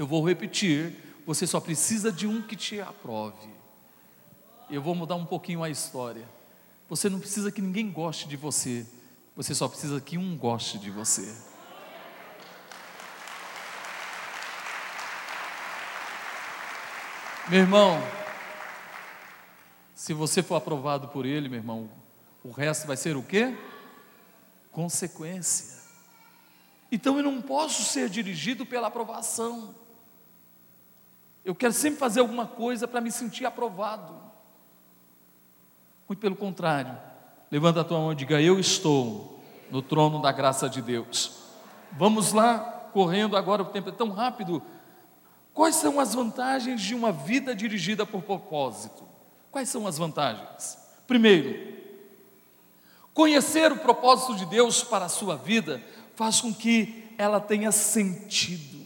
Eu 0.00 0.06
vou 0.06 0.26
repetir, 0.26 0.96
você 1.26 1.46
só 1.46 1.60
precisa 1.60 2.10
de 2.10 2.26
um 2.26 2.40
que 2.40 2.56
te 2.56 2.80
aprove. 2.80 3.50
Eu 4.70 4.80
vou 4.80 4.94
mudar 4.94 5.14
um 5.14 5.26
pouquinho 5.26 5.62
a 5.62 5.68
história. 5.68 6.26
Você 6.88 7.10
não 7.10 7.20
precisa 7.20 7.52
que 7.52 7.60
ninguém 7.60 7.92
goste 7.92 8.26
de 8.26 8.34
você, 8.34 8.86
você 9.36 9.54
só 9.54 9.68
precisa 9.68 10.00
que 10.00 10.16
um 10.16 10.38
goste 10.38 10.78
de 10.78 10.90
você. 10.90 11.36
Meu 17.50 17.60
irmão, 17.60 18.02
se 19.94 20.14
você 20.14 20.42
for 20.42 20.54
aprovado 20.54 21.08
por 21.08 21.26
ele, 21.26 21.46
meu 21.46 21.58
irmão, 21.58 21.90
o 22.42 22.50
resto 22.50 22.86
vai 22.86 22.96
ser 22.96 23.18
o 23.18 23.22
quê? 23.22 23.54
Consequência. 24.72 25.78
Então 26.90 27.18
eu 27.18 27.22
não 27.22 27.42
posso 27.42 27.84
ser 27.84 28.08
dirigido 28.08 28.64
pela 28.64 28.88
aprovação. 28.88 29.78
Eu 31.44 31.54
quero 31.54 31.72
sempre 31.72 31.98
fazer 31.98 32.20
alguma 32.20 32.46
coisa 32.46 32.86
para 32.86 33.00
me 33.00 33.10
sentir 33.10 33.44
aprovado. 33.46 34.14
Muito 36.08 36.20
pelo 36.20 36.36
contrário. 36.36 36.96
Levanta 37.50 37.80
a 37.80 37.84
tua 37.84 37.98
mão 37.98 38.12
e 38.12 38.16
diga: 38.16 38.40
Eu 38.40 38.60
estou 38.60 39.40
no 39.70 39.80
trono 39.80 40.20
da 40.20 40.32
graça 40.32 40.68
de 40.68 40.82
Deus. 40.82 41.38
Vamos 41.92 42.32
lá, 42.32 42.58
correndo 42.92 43.36
agora, 43.36 43.62
o 43.62 43.66
tempo 43.66 43.88
é 43.88 43.92
tão 43.92 44.10
rápido. 44.10 44.62
Quais 45.52 45.76
são 45.76 45.98
as 45.98 46.14
vantagens 46.14 46.80
de 46.80 46.94
uma 46.94 47.10
vida 47.10 47.54
dirigida 47.54 48.06
por 48.06 48.22
propósito? 48.22 49.04
Quais 49.50 49.68
são 49.68 49.86
as 49.86 49.98
vantagens? 49.98 50.78
Primeiro, 51.06 51.76
conhecer 53.12 53.72
o 53.72 53.78
propósito 53.78 54.36
de 54.36 54.46
Deus 54.46 54.84
para 54.84 55.06
a 55.06 55.08
sua 55.08 55.36
vida 55.36 55.82
faz 56.14 56.40
com 56.40 56.54
que 56.54 57.12
ela 57.18 57.40
tenha 57.40 57.72
sentido. 57.72 58.78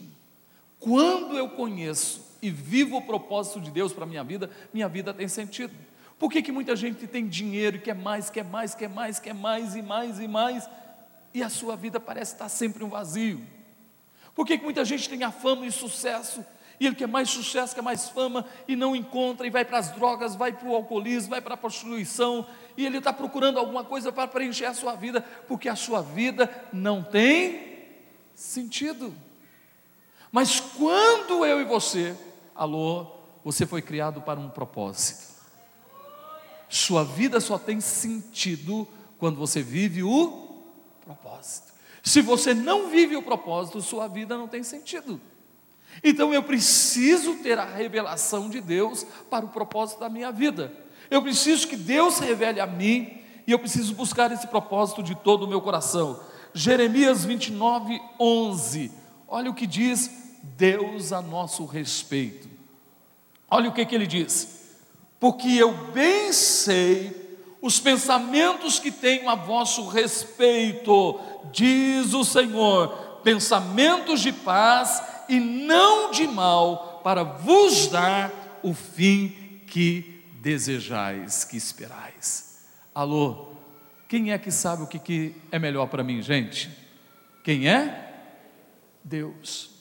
Quando 0.79 1.37
eu 1.37 1.49
conheço 1.49 2.24
e 2.45 2.51
vivo 2.51 2.97
o 2.97 3.01
propósito 3.01 3.59
de 3.59 3.71
Deus 3.71 3.91
para 3.91 4.03
a 4.03 4.07
minha 4.07 4.23
vida, 4.23 4.51
minha 4.71 4.87
vida 4.87 5.11
tem 5.11 5.27
sentido. 5.27 5.73
Por 6.19 6.31
que, 6.31 6.43
que 6.43 6.51
muita 6.51 6.75
gente 6.75 7.07
tem 7.07 7.27
dinheiro 7.27 7.77
e 7.77 7.79
quer 7.79 7.95
mais, 7.95 8.29
quer 8.29 8.43
mais, 8.43 8.75
quer 8.75 8.87
mais, 8.87 9.17
quer 9.17 9.33
mais 9.33 9.75
e 9.75 9.81
mais 9.81 10.19
e 10.19 10.27
mais, 10.27 10.69
e 11.33 11.41
a 11.41 11.49
sua 11.49 11.75
vida 11.75 11.99
parece 11.99 12.33
estar 12.33 12.47
sempre 12.47 12.83
um 12.83 12.89
vazio? 12.89 13.41
Por 14.35 14.45
que, 14.45 14.59
que 14.59 14.63
muita 14.63 14.85
gente 14.85 15.09
tem 15.09 15.23
a 15.23 15.31
fama 15.31 15.65
e 15.65 15.71
sucesso? 15.71 16.45
E 16.79 16.85
ele 16.85 16.95
quer 16.95 17.07
mais 17.07 17.31
sucesso, 17.31 17.73
quer 17.73 17.81
mais 17.81 18.09
fama, 18.09 18.45
e 18.67 18.75
não 18.75 18.95
encontra, 18.95 19.47
e 19.47 19.49
vai 19.49 19.65
para 19.65 19.79
as 19.79 19.89
drogas, 19.89 20.35
vai 20.35 20.51
para 20.51 20.67
o 20.67 20.75
alcoolismo, 20.75 21.31
vai 21.31 21.41
para 21.41 21.55
a 21.55 21.57
prostituição, 21.57 22.45
e 22.77 22.85
ele 22.85 22.99
está 22.99 23.11
procurando 23.11 23.57
alguma 23.57 23.83
coisa 23.83 24.11
para 24.11 24.27
preencher 24.27 24.65
a 24.65 24.73
sua 24.73 24.93
vida, 24.93 25.21
porque 25.47 25.67
a 25.67 25.75
sua 25.75 26.03
vida 26.03 26.47
não 26.71 27.01
tem 27.01 27.87
sentido. 28.35 29.15
Mas 30.35 30.59
quando 30.59 31.45
eu 31.45 31.61
e 31.61 31.63
você, 31.63 32.13
alô, 32.55 33.07
você 33.43 33.65
foi 33.65 33.81
criado 33.81 34.21
para 34.21 34.39
um 34.39 34.49
propósito. 34.49 35.35
Sua 36.69 37.03
vida 37.03 37.39
só 37.39 37.59
tem 37.59 37.79
sentido 37.79 38.87
quando 39.19 39.37
você 39.37 39.61
vive 39.61 40.01
o 40.01 40.63
propósito. 41.03 41.73
Se 42.01 42.21
você 42.21 42.53
não 42.53 42.89
vive 42.89 43.15
o 43.15 43.21
propósito, 43.21 43.81
sua 43.81 44.07
vida 44.07 44.37
não 44.37 44.47
tem 44.47 44.63
sentido. 44.63 45.19
Então 46.03 46.33
eu 46.33 46.43
preciso 46.43 47.35
ter 47.35 47.57
a 47.57 47.65
revelação 47.65 48.49
de 48.49 48.59
Deus 48.61 49.05
para 49.29 49.45
o 49.45 49.49
propósito 49.49 49.99
da 49.99 50.09
minha 50.09 50.31
vida. 50.31 50.73
Eu 51.09 51.21
preciso 51.21 51.67
que 51.67 51.77
Deus 51.77 52.19
revele 52.19 52.59
a 52.59 52.67
mim 52.67 53.21
e 53.47 53.51
eu 53.51 53.59
preciso 53.59 53.93
buscar 53.93 54.31
esse 54.31 54.47
propósito 54.47 55.03
de 55.03 55.15
todo 55.15 55.43
o 55.43 55.47
meu 55.47 55.61
coração. 55.61 56.19
Jeremias 56.53 57.23
29, 57.23 57.99
11. 58.19 58.91
Olha 59.27 59.51
o 59.51 59.53
que 59.53 59.67
diz 59.67 60.24
Deus 60.57 61.11
a 61.11 61.21
nosso 61.21 61.65
respeito. 61.65 62.47
Olha 63.49 63.69
o 63.69 63.73
que, 63.73 63.85
que 63.85 63.95
ele 63.95 64.07
diz: 64.07 64.77
Porque 65.19 65.47
eu 65.49 65.73
bem 65.91 66.31
sei 66.31 67.25
os 67.61 67.79
pensamentos 67.79 68.79
que 68.79 68.91
tenho 68.91 69.27
a 69.27 69.35
vosso 69.35 69.87
respeito, 69.87 71.19
diz 71.51 72.13
o 72.13 72.23
Senhor, 72.23 72.89
pensamentos 73.23 74.21
de 74.21 74.31
paz 74.31 75.01
e 75.27 75.39
não 75.39 76.11
de 76.11 76.27
mal, 76.27 77.01
para 77.03 77.23
vos 77.23 77.87
dar 77.87 78.59
o 78.61 78.73
fim 78.73 79.61
que 79.65 80.23
desejais, 80.41 81.43
que 81.43 81.57
esperais. 81.57 82.67
Alô, 82.93 83.47
quem 84.07 84.31
é 84.31 84.37
que 84.37 84.51
sabe 84.51 84.83
o 84.83 84.87
que, 84.87 84.99
que 84.99 85.35
é 85.51 85.57
melhor 85.57 85.87
para 85.87 86.03
mim, 86.03 86.21
gente? 86.21 86.69
Quem 87.43 87.67
é? 87.67 88.13
Deus. 89.03 89.74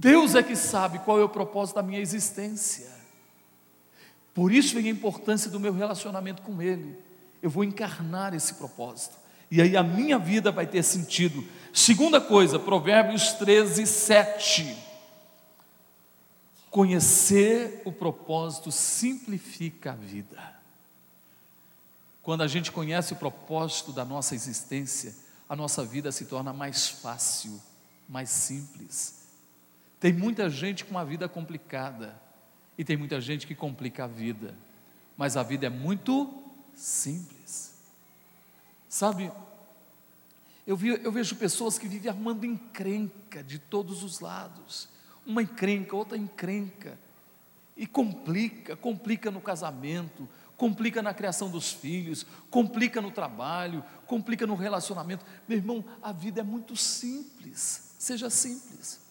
Deus 0.00 0.36
é 0.36 0.44
que 0.44 0.54
sabe 0.54 1.00
qual 1.00 1.18
é 1.18 1.24
o 1.24 1.28
propósito 1.28 1.74
da 1.74 1.82
minha 1.82 1.98
existência. 1.98 2.88
Por 4.32 4.52
isso 4.52 4.76
vem 4.76 4.86
a 4.86 4.92
importância 4.92 5.50
do 5.50 5.58
meu 5.58 5.72
relacionamento 5.72 6.40
com 6.42 6.62
Ele. 6.62 6.96
Eu 7.42 7.50
vou 7.50 7.64
encarnar 7.64 8.32
esse 8.32 8.54
propósito. 8.54 9.16
E 9.50 9.60
aí 9.60 9.76
a 9.76 9.82
minha 9.82 10.16
vida 10.16 10.52
vai 10.52 10.68
ter 10.68 10.84
sentido. 10.84 11.44
Segunda 11.72 12.20
coisa, 12.20 12.60
Provérbios 12.60 13.32
13, 13.32 13.88
7. 13.88 14.76
Conhecer 16.70 17.82
o 17.84 17.90
propósito 17.90 18.70
simplifica 18.70 19.90
a 19.90 19.96
vida. 19.96 20.60
Quando 22.22 22.42
a 22.42 22.46
gente 22.46 22.70
conhece 22.70 23.14
o 23.14 23.16
propósito 23.16 23.90
da 23.90 24.04
nossa 24.04 24.36
existência, 24.36 25.12
a 25.48 25.56
nossa 25.56 25.84
vida 25.84 26.12
se 26.12 26.26
torna 26.26 26.52
mais 26.52 26.86
fácil, 26.88 27.60
mais 28.08 28.30
simples. 28.30 29.17
Tem 30.00 30.12
muita 30.12 30.48
gente 30.48 30.84
com 30.84 30.92
uma 30.92 31.04
vida 31.04 31.28
complicada 31.28 32.20
e 32.76 32.84
tem 32.84 32.96
muita 32.96 33.20
gente 33.20 33.46
que 33.46 33.54
complica 33.54 34.04
a 34.04 34.06
vida, 34.06 34.54
mas 35.16 35.36
a 35.36 35.42
vida 35.42 35.66
é 35.66 35.70
muito 35.70 36.32
simples. 36.72 37.76
Sabe, 38.88 39.32
eu, 40.66 40.76
vi, 40.76 40.88
eu 41.02 41.10
vejo 41.10 41.34
pessoas 41.36 41.78
que 41.78 41.88
vivem 41.88 42.10
arrumando 42.10 42.44
encrenca 42.44 43.42
de 43.42 43.58
todos 43.58 44.04
os 44.04 44.20
lados, 44.20 44.88
uma 45.26 45.42
encrenca, 45.42 45.96
outra 45.96 46.16
encrenca, 46.16 46.98
e 47.76 47.86
complica, 47.86 48.76
complica 48.76 49.30
no 49.30 49.40
casamento, 49.40 50.28
complica 50.56 51.02
na 51.02 51.14
criação 51.14 51.50
dos 51.50 51.72
filhos, 51.72 52.24
complica 52.50 53.00
no 53.00 53.10
trabalho, 53.10 53.84
complica 54.06 54.46
no 54.46 54.54
relacionamento. 54.54 55.24
Meu 55.48 55.58
irmão, 55.58 55.84
a 56.02 56.12
vida 56.12 56.40
é 56.40 56.44
muito 56.44 56.76
simples, 56.76 57.94
seja 57.98 58.30
simples. 58.30 59.07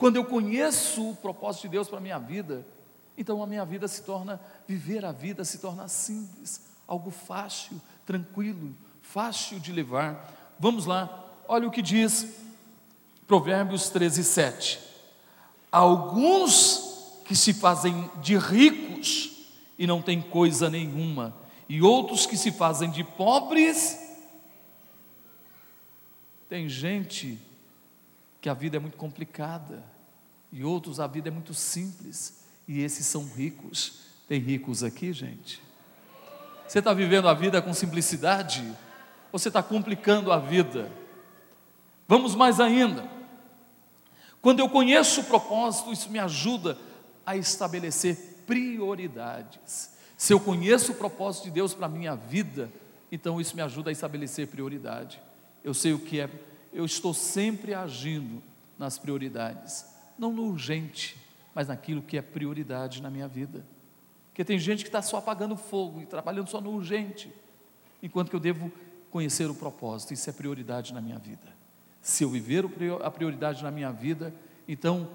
Quando 0.00 0.16
eu 0.16 0.24
conheço 0.24 1.10
o 1.10 1.14
propósito 1.14 1.64
de 1.64 1.68
Deus 1.68 1.86
para 1.86 1.98
a 1.98 2.00
minha 2.00 2.18
vida, 2.18 2.66
então 3.18 3.42
a 3.42 3.46
minha 3.46 3.66
vida 3.66 3.86
se 3.86 4.02
torna, 4.02 4.40
viver 4.66 5.04
a 5.04 5.12
vida 5.12 5.44
se 5.44 5.58
torna 5.58 5.86
simples, 5.88 6.62
algo 6.88 7.10
fácil, 7.10 7.78
tranquilo, 8.06 8.74
fácil 9.02 9.60
de 9.60 9.70
levar. 9.70 10.54
Vamos 10.58 10.86
lá, 10.86 11.30
olha 11.46 11.68
o 11.68 11.70
que 11.70 11.82
diz 11.82 12.26
Provérbios 13.26 13.90
13, 13.90 14.24
7. 14.24 14.80
Alguns 15.70 17.20
que 17.26 17.36
se 17.36 17.52
fazem 17.52 18.10
de 18.22 18.38
ricos 18.38 19.50
e 19.78 19.86
não 19.86 20.00
têm 20.00 20.22
coisa 20.22 20.70
nenhuma, 20.70 21.36
e 21.68 21.82
outros 21.82 22.24
que 22.24 22.38
se 22.38 22.50
fazem 22.50 22.90
de 22.90 23.04
pobres. 23.04 24.00
Tem 26.48 26.70
gente 26.70 27.38
que 28.40 28.48
a 28.48 28.54
vida 28.54 28.76
é 28.76 28.80
muito 28.80 28.96
complicada, 28.96 29.82
e 30.52 30.64
outros 30.64 30.98
a 30.98 31.06
vida 31.06 31.28
é 31.28 31.32
muito 31.32 31.54
simples 31.54 32.44
e 32.66 32.82
esses 32.82 33.06
são 33.06 33.24
ricos. 33.24 34.00
Tem 34.28 34.40
ricos 34.40 34.82
aqui, 34.82 35.12
gente? 35.12 35.62
Você 36.66 36.78
está 36.78 36.92
vivendo 36.92 37.28
a 37.28 37.34
vida 37.34 37.60
com 37.60 37.74
simplicidade? 37.74 38.62
Ou 39.32 39.38
você 39.38 39.48
está 39.48 39.62
complicando 39.62 40.32
a 40.32 40.38
vida? 40.38 40.90
Vamos 42.06 42.34
mais 42.34 42.60
ainda. 42.60 43.08
Quando 44.40 44.60
eu 44.60 44.68
conheço 44.68 45.20
o 45.20 45.24
propósito, 45.24 45.92
isso 45.92 46.10
me 46.10 46.18
ajuda 46.18 46.78
a 47.26 47.36
estabelecer 47.36 48.44
prioridades. 48.46 49.96
Se 50.16 50.32
eu 50.32 50.40
conheço 50.40 50.92
o 50.92 50.94
propósito 50.94 51.44
de 51.44 51.50
Deus 51.50 51.74
para 51.74 51.86
a 51.86 51.90
minha 51.90 52.14
vida, 52.14 52.70
então 53.10 53.40
isso 53.40 53.54
me 53.54 53.62
ajuda 53.62 53.90
a 53.90 53.92
estabelecer 53.92 54.48
prioridade. 54.48 55.20
Eu 55.62 55.74
sei 55.74 55.92
o 55.92 55.98
que 55.98 56.20
é, 56.20 56.30
eu 56.72 56.84
estou 56.84 57.12
sempre 57.12 57.74
agindo 57.74 58.42
nas 58.78 58.98
prioridades, 58.98 59.86
não 60.18 60.32
no 60.32 60.44
urgente, 60.44 61.16
mas 61.54 61.68
naquilo 61.68 62.02
que 62.02 62.16
é 62.16 62.22
prioridade 62.22 63.02
na 63.02 63.10
minha 63.10 63.28
vida. 63.28 63.64
Porque 64.28 64.44
tem 64.44 64.58
gente 64.58 64.82
que 64.82 64.88
está 64.88 65.02
só 65.02 65.18
apagando 65.18 65.56
fogo 65.56 66.00
e 66.00 66.06
trabalhando 66.06 66.48
só 66.48 66.60
no 66.60 66.70
urgente, 66.70 67.32
enquanto 68.02 68.30
que 68.30 68.36
eu 68.36 68.40
devo 68.40 68.70
conhecer 69.10 69.50
o 69.50 69.54
propósito, 69.54 70.14
isso 70.14 70.30
é 70.30 70.32
prioridade 70.32 70.94
na 70.94 71.00
minha 71.00 71.18
vida. 71.18 71.58
Se 72.00 72.24
eu 72.24 72.30
viver 72.30 72.64
a 73.02 73.10
prioridade 73.10 73.62
na 73.62 73.70
minha 73.70 73.90
vida, 73.90 74.32
então 74.66 75.10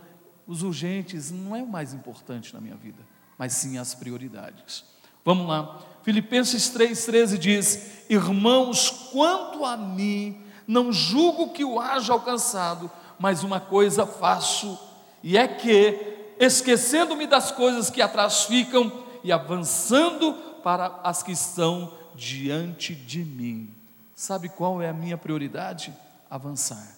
os 0.46 0.62
urgentes 0.62 1.32
não 1.32 1.56
é 1.56 1.64
o 1.64 1.68
mais 1.68 1.94
importante 1.94 2.54
na 2.54 2.62
minha 2.62 2.76
vida, 2.76 3.02
mas 3.38 3.54
sim 3.54 3.78
as 3.78 3.96
prioridades. 3.96 4.84
Vamos 5.24 5.48
lá, 5.48 5.84
Filipenses 6.04 6.70
3,13 6.70 7.38
diz: 7.40 8.06
Irmãos, 8.08 8.92
quanto 9.12 9.66
a 9.66 9.76
mim, 9.76 10.45
não 10.68 10.92
julgo 10.92 11.52
que 11.52 11.64
o 11.64 11.80
haja 11.80 12.14
alcançado, 12.14 12.90
mas 13.20 13.44
uma 13.44 13.60
coisa 13.60 14.06
faço, 14.06 14.78
e 15.24 15.38
é 15.38 15.48
que 15.48 16.16
esquecendo-me 16.40 17.26
das 17.26 17.52
coisas 17.52 17.90
que 17.90 18.02
atrás 18.02 18.44
ficam 18.44 18.92
e 19.24 19.32
avançando 19.32 20.34
para 20.64 21.00
as 21.04 21.24
que 21.24 21.32
estão 21.32 21.92
diante 22.16 22.94
de 22.94 23.24
mim. 23.24 23.70
Sabe 24.14 24.50
qual 24.50 24.82
é 24.82 24.90
a 24.90 24.94
minha 24.94 25.18
prioridade? 25.18 25.94
Avançar, 26.30 26.96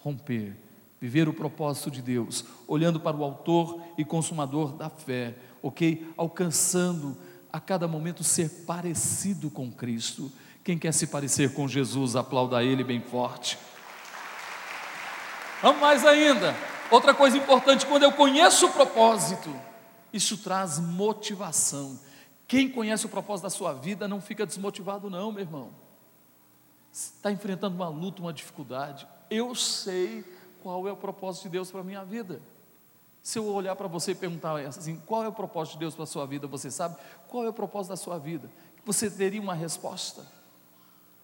romper, 0.00 0.56
viver 1.00 1.28
o 1.28 1.32
propósito 1.32 1.90
de 1.90 2.02
Deus, 2.02 2.44
olhando 2.66 2.98
para 2.98 3.16
o 3.16 3.24
Autor 3.24 3.80
e 3.96 4.04
Consumador 4.04 4.72
da 4.72 4.90
fé, 4.90 5.34
ok? 5.62 6.12
Alcançando 6.16 7.16
a 7.52 7.60
cada 7.60 7.88
momento 7.88 8.22
ser 8.22 8.48
parecido 8.66 9.50
com 9.50 9.70
Cristo. 9.70 10.30
Quem 10.68 10.76
quer 10.76 10.92
se 10.92 11.06
parecer 11.06 11.54
com 11.54 11.66
Jesus, 11.66 12.14
aplauda 12.14 12.62
Ele 12.62 12.84
bem 12.84 13.00
forte. 13.00 13.58
Vamos 15.62 15.80
mais 15.80 16.04
ainda. 16.04 16.54
Outra 16.90 17.14
coisa 17.14 17.38
importante, 17.38 17.86
quando 17.86 18.02
eu 18.02 18.12
conheço 18.12 18.66
o 18.66 18.72
propósito, 18.74 19.48
isso 20.12 20.36
traz 20.36 20.78
motivação. 20.78 21.98
Quem 22.46 22.68
conhece 22.68 23.06
o 23.06 23.08
propósito 23.08 23.44
da 23.44 23.48
sua 23.48 23.72
vida 23.72 24.06
não 24.06 24.20
fica 24.20 24.44
desmotivado, 24.44 25.08
não, 25.08 25.32
meu 25.32 25.40
irmão. 25.40 25.70
Está 26.92 27.32
enfrentando 27.32 27.74
uma 27.74 27.88
luta, 27.88 28.20
uma 28.20 28.34
dificuldade. 28.34 29.08
Eu 29.30 29.54
sei 29.54 30.22
qual 30.62 30.86
é 30.86 30.92
o 30.92 30.96
propósito 30.98 31.44
de 31.44 31.48
Deus 31.48 31.70
para 31.70 31.80
a 31.80 31.84
minha 31.84 32.04
vida. 32.04 32.42
Se 33.22 33.38
eu 33.38 33.46
olhar 33.46 33.74
para 33.74 33.88
você 33.88 34.10
e 34.10 34.14
perguntar 34.14 34.54
assim, 34.66 35.00
qual 35.06 35.24
é 35.24 35.28
o 35.28 35.32
propósito 35.32 35.72
de 35.72 35.78
Deus 35.78 35.94
para 35.94 36.04
a 36.04 36.06
sua 36.06 36.26
vida, 36.26 36.46
você 36.46 36.70
sabe 36.70 36.94
qual 37.26 37.46
é 37.46 37.48
o 37.48 37.54
propósito 37.54 37.88
da 37.88 37.96
sua 37.96 38.18
vida? 38.18 38.50
Você 38.84 39.10
teria 39.10 39.40
uma 39.40 39.54
resposta. 39.54 40.36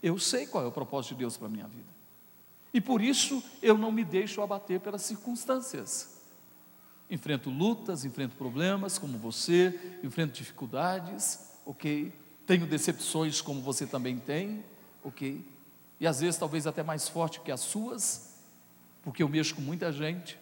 Eu 0.05 0.19
sei 0.19 0.47
qual 0.47 0.63
é 0.63 0.67
o 0.67 0.71
propósito 0.71 1.15
de 1.15 1.21
Deus 1.21 1.39
para 1.39 1.47
a 1.47 1.51
minha 1.51 1.67
vida. 1.67 1.89
E 2.75 2.79
por 2.79 3.01
isso 3.01 3.43
eu 3.63 3.79
não 3.79 3.91
me 3.91 4.05
deixo 4.05 4.43
abater 4.43 4.79
pelas 4.79 5.01
circunstâncias. 5.01 6.21
Enfrento 7.09 7.49
lutas, 7.49 8.05
enfrento 8.05 8.37
problemas 8.37 8.99
como 8.99 9.17
você, 9.17 9.99
enfrento 10.03 10.35
dificuldades, 10.35 11.49
ok? 11.65 12.13
Tenho 12.47 12.67
decepções 12.67 13.41
como 13.41 13.63
você 13.63 13.87
também 13.87 14.19
tem, 14.19 14.63
ok? 15.03 15.43
E 15.99 16.07
às 16.07 16.21
vezes 16.21 16.39
talvez 16.39 16.67
até 16.67 16.83
mais 16.83 17.09
forte 17.09 17.41
que 17.41 17.51
as 17.51 17.61
suas, 17.61 18.37
porque 19.03 19.23
eu 19.23 19.29
mexo 19.31 19.55
com 19.55 19.63
muita 19.63 19.91
gente, 19.91 20.39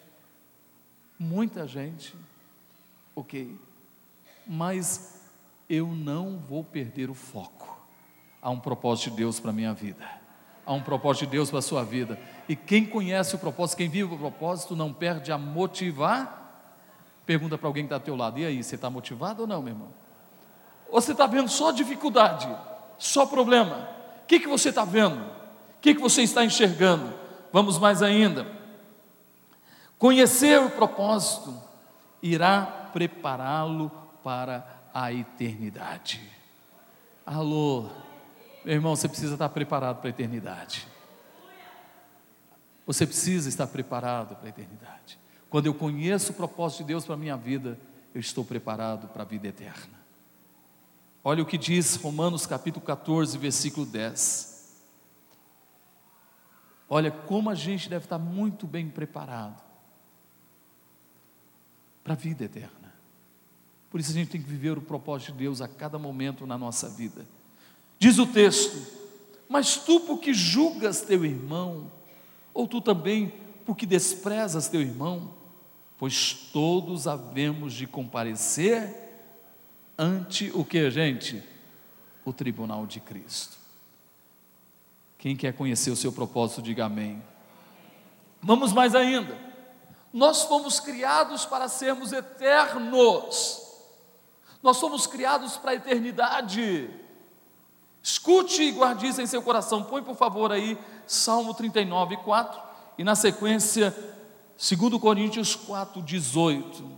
muita 1.16 1.68
gente, 1.68 2.16
ok, 3.14 3.56
mas 4.44 5.20
eu 5.68 5.86
não 5.86 6.36
vou 6.36 6.64
perder 6.64 7.08
o 7.08 7.14
foco. 7.14 7.81
Há 8.42 8.50
um 8.50 8.58
propósito 8.58 9.10
de 9.10 9.18
Deus 9.18 9.38
para 9.38 9.50
a 9.50 9.54
minha 9.54 9.72
vida, 9.72 10.04
há 10.66 10.72
um 10.72 10.82
propósito 10.82 11.26
de 11.26 11.30
Deus 11.30 11.48
para 11.48 11.60
a 11.60 11.62
sua 11.62 11.84
vida, 11.84 12.18
e 12.48 12.56
quem 12.56 12.84
conhece 12.84 13.36
o 13.36 13.38
propósito, 13.38 13.78
quem 13.78 13.88
vive 13.88 14.12
o 14.12 14.18
propósito, 14.18 14.74
não 14.74 14.92
perde 14.92 15.30
a 15.30 15.38
motivar. 15.38 16.40
Pergunta 17.24 17.56
para 17.56 17.68
alguém 17.68 17.84
que 17.84 17.86
está 17.86 17.96
ao 17.96 18.00
teu 18.00 18.16
lado: 18.16 18.40
e 18.40 18.44
aí, 18.44 18.62
você 18.62 18.74
está 18.74 18.90
motivado 18.90 19.42
ou 19.42 19.46
não, 19.46 19.62
meu 19.62 19.72
irmão? 19.72 19.88
Ou 20.88 21.00
você 21.00 21.12
está 21.12 21.26
vendo 21.26 21.48
só 21.48 21.70
dificuldade, 21.70 22.48
só 22.98 23.24
problema? 23.24 23.88
O 24.24 24.26
que, 24.26 24.40
que 24.40 24.48
você 24.48 24.70
está 24.70 24.84
vendo? 24.84 25.22
O 25.22 25.80
que, 25.80 25.94
que 25.94 26.00
você 26.00 26.22
está 26.22 26.44
enxergando? 26.44 27.14
Vamos 27.52 27.78
mais 27.78 28.02
ainda. 28.02 28.46
Conhecer 29.98 30.60
o 30.60 30.70
propósito 30.70 31.54
irá 32.20 32.62
prepará-lo 32.92 33.90
para 34.22 34.66
a 34.92 35.12
eternidade. 35.12 36.20
Alô, 37.24 37.88
meu 38.64 38.74
irmão, 38.74 38.94
você 38.94 39.08
precisa 39.08 39.34
estar 39.34 39.48
preparado 39.48 39.98
para 39.98 40.08
a 40.08 40.10
eternidade. 40.10 40.86
Você 42.86 43.06
precisa 43.06 43.48
estar 43.48 43.66
preparado 43.66 44.36
para 44.36 44.46
a 44.46 44.48
eternidade. 44.48 45.18
Quando 45.48 45.66
eu 45.66 45.74
conheço 45.74 46.32
o 46.32 46.34
propósito 46.34 46.78
de 46.78 46.88
Deus 46.88 47.04
para 47.04 47.14
a 47.14 47.18
minha 47.18 47.36
vida, 47.36 47.78
eu 48.14 48.20
estou 48.20 48.44
preparado 48.44 49.08
para 49.08 49.22
a 49.22 49.26
vida 49.26 49.48
eterna. 49.48 50.00
Olha 51.24 51.42
o 51.42 51.46
que 51.46 51.56
diz 51.56 51.94
Romanos 51.96 52.46
capítulo 52.46 52.84
14, 52.84 53.38
versículo 53.38 53.86
10. 53.86 54.52
Olha 56.88 57.10
como 57.10 57.48
a 57.48 57.54
gente 57.54 57.88
deve 57.88 58.04
estar 58.04 58.18
muito 58.18 58.66
bem 58.66 58.88
preparado 58.90 59.62
para 62.02 62.14
a 62.14 62.16
vida 62.16 62.44
eterna. 62.44 62.92
Por 63.90 64.00
isso 64.00 64.10
a 64.10 64.14
gente 64.14 64.30
tem 64.30 64.42
que 64.42 64.48
viver 64.48 64.76
o 64.76 64.82
propósito 64.82 65.32
de 65.32 65.38
Deus 65.38 65.60
a 65.60 65.68
cada 65.68 65.98
momento 65.98 66.46
na 66.46 66.58
nossa 66.58 66.88
vida. 66.88 67.26
Diz 68.02 68.18
o 68.18 68.26
texto: 68.26 68.76
Mas 69.48 69.76
tu, 69.76 70.00
porque 70.00 70.34
julgas 70.34 71.02
teu 71.02 71.24
irmão, 71.24 71.88
ou 72.52 72.66
tu 72.66 72.80
também, 72.80 73.32
porque 73.64 73.86
desprezas 73.86 74.68
teu 74.68 74.80
irmão, 74.80 75.32
pois 75.96 76.34
todos 76.52 77.06
havemos 77.06 77.72
de 77.72 77.86
comparecer 77.86 78.92
ante 79.96 80.50
o 80.52 80.64
que, 80.64 80.90
gente? 80.90 81.44
O 82.24 82.32
tribunal 82.32 82.86
de 82.86 82.98
Cristo. 82.98 83.56
Quem 85.16 85.36
quer 85.36 85.52
conhecer 85.52 85.92
o 85.92 85.96
seu 85.96 86.12
propósito, 86.12 86.60
diga 86.60 86.86
amém. 86.86 87.22
Vamos 88.42 88.72
mais 88.72 88.96
ainda. 88.96 89.38
Nós 90.12 90.42
fomos 90.42 90.80
criados 90.80 91.46
para 91.46 91.68
sermos 91.68 92.12
eternos. 92.12 93.62
Nós 94.60 94.78
somos 94.78 95.06
criados 95.06 95.56
para 95.56 95.70
a 95.70 95.74
eternidade. 95.76 97.01
Escute 98.02 98.62
e 98.62 98.72
guarde 98.72 99.06
isso 99.06 99.20
em 99.20 99.26
seu 99.26 99.40
coração. 99.42 99.84
Põe, 99.84 100.02
por 100.02 100.16
favor, 100.16 100.50
aí 100.50 100.76
Salmo 101.06 101.54
39, 101.54 102.16
4, 102.18 102.60
e 102.98 103.04
na 103.04 103.14
sequência, 103.14 103.94
2 104.58 105.00
Coríntios 105.00 105.54
4, 105.54 106.02
18. 106.02 106.90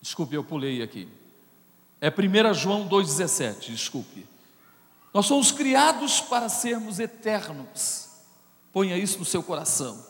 Desculpe, 0.00 0.34
eu 0.34 0.44
pulei 0.44 0.82
aqui. 0.82 1.08
É 2.00 2.08
1 2.08 2.54
João 2.54 2.88
2,17, 2.88 3.70
desculpe. 3.70 4.26
Nós 5.12 5.26
somos 5.26 5.50
criados 5.50 6.20
para 6.20 6.48
sermos 6.48 6.98
eternos. 6.98 8.10
Ponha 8.72 8.96
isso 8.96 9.18
no 9.18 9.24
seu 9.24 9.42
coração. 9.42 10.04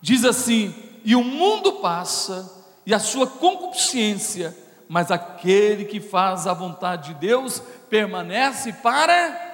Diz 0.00 0.24
assim: 0.24 0.74
e 1.04 1.14
o 1.14 1.22
mundo 1.22 1.74
passa, 1.74 2.64
e 2.84 2.94
a 2.94 2.98
sua 2.98 3.26
concupiscência, 3.26 4.56
mas 4.88 5.10
aquele 5.10 5.84
que 5.84 6.00
faz 6.00 6.46
a 6.46 6.54
vontade 6.54 7.12
de 7.12 7.20
Deus 7.20 7.62
permanece 7.88 8.72
para 8.74 9.46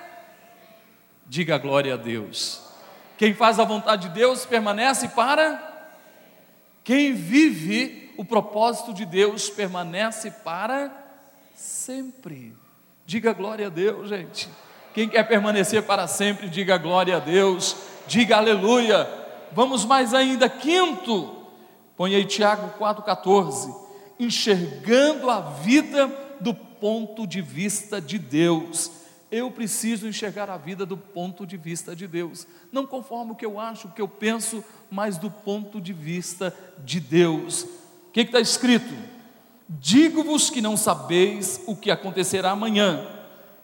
Diga 1.33 1.57
glória 1.57 1.95
a 1.95 1.97
Deus. 1.97 2.61
Quem 3.16 3.33
faz 3.33 3.59
a 3.59 3.64
vontade 3.64 4.09
de 4.09 4.14
Deus 4.14 4.45
permanece 4.45 5.09
para. 5.09 5.88
Quem 6.85 7.14
vive 7.14 8.12
o 8.18 8.25
propósito 8.25 8.92
de 8.92 9.07
Deus 9.07 9.49
permanece 9.49 10.31
para 10.31 10.92
sempre. 11.55 12.55
Diga 13.07 13.33
glória 13.33 13.68
a 13.68 13.71
Deus, 13.71 14.11
gente. 14.11 14.47
Quem 14.92 15.09
quer 15.09 15.23
permanecer 15.23 15.83
para 15.85 16.07
sempre, 16.07 16.51
diga 16.51 16.77
glória 16.77 17.16
a 17.16 17.18
Deus, 17.18 17.77
diga 18.07 18.37
aleluia. 18.37 19.09
Vamos 19.53 19.87
mais 19.87 20.12
ainda, 20.12 20.51
quinto, 20.51 21.47
põe 21.97 22.14
aí 22.14 22.27
Tiago 22.27 22.79
4,14. 22.79 23.75
Enxergando 24.21 25.31
a 25.31 25.40
vida 25.40 26.09
do 26.43 26.55
ponto 26.55 27.27
de 27.27 27.41
vista 27.41 28.01
de 28.01 28.19
Deus 28.19 29.03
eu 29.33 29.51
preciso 29.51 30.07
enxergar 30.07 30.51
a 30.51 30.59
vida 30.59 30.85
do 30.85 30.95
ponto 30.95 31.47
de 31.47 31.57
vista 31.57 31.97
de 31.97 32.07
Deus, 32.07 32.47
não 32.71 32.87
conforme 32.87 33.33
o 33.33 33.35
que 33.35 33.47
eu 33.47 33.59
acho, 33.59 33.89
o 33.89 33.91
que 33.91 34.03
eu 34.03 34.07
penso, 34.07 34.63
mas 34.91 35.17
do 35.17 35.31
ponto 35.31 35.81
de 35.81 35.95
vista 35.95 36.55
de 36.85 37.01
Deus. 37.01 37.63
O 37.63 38.11
que 38.13 38.21
está 38.21 38.39
escrito? 38.39 38.93
Digo-vos 39.67 40.51
que 40.51 40.61
não 40.61 40.77
sabeis 40.77 41.63
o 41.67 41.75
que 41.75 41.91
acontecerá 41.91 42.51
amanhã, 42.51 43.09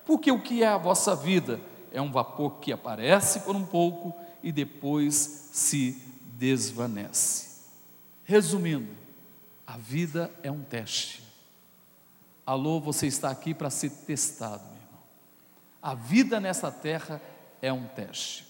porque 0.07 0.33
o 0.33 0.41
que 0.41 0.63
é 0.63 0.69
a 0.69 0.79
vossa 0.79 1.15
vida 1.15 1.61
é 1.93 2.01
um 2.01 2.11
vapor 2.11 2.61
que 2.61 2.73
aparece 2.73 3.41
por 3.41 3.55
um 3.55 3.67
pouco 3.67 4.15
e 4.43 4.51
depois 4.51 5.51
se 5.53 6.03
desvanece. 6.39 7.47
Resumindo, 8.25 8.89
a 9.67 9.77
vida 9.77 10.31
é 10.43 10.51
um 10.51 10.63
teste. 10.63 11.28
Alô, 12.49 12.81
você 12.81 13.07
está 13.07 13.29
aqui 13.29 13.53
para 13.53 13.69
ser 13.69 13.91
testado. 13.91 14.65
A 15.83 15.95
vida 15.95 16.41
nessa 16.41 16.73
terra 16.73 17.21
é 17.61 17.71
um 17.71 17.87
teste. 17.87 18.47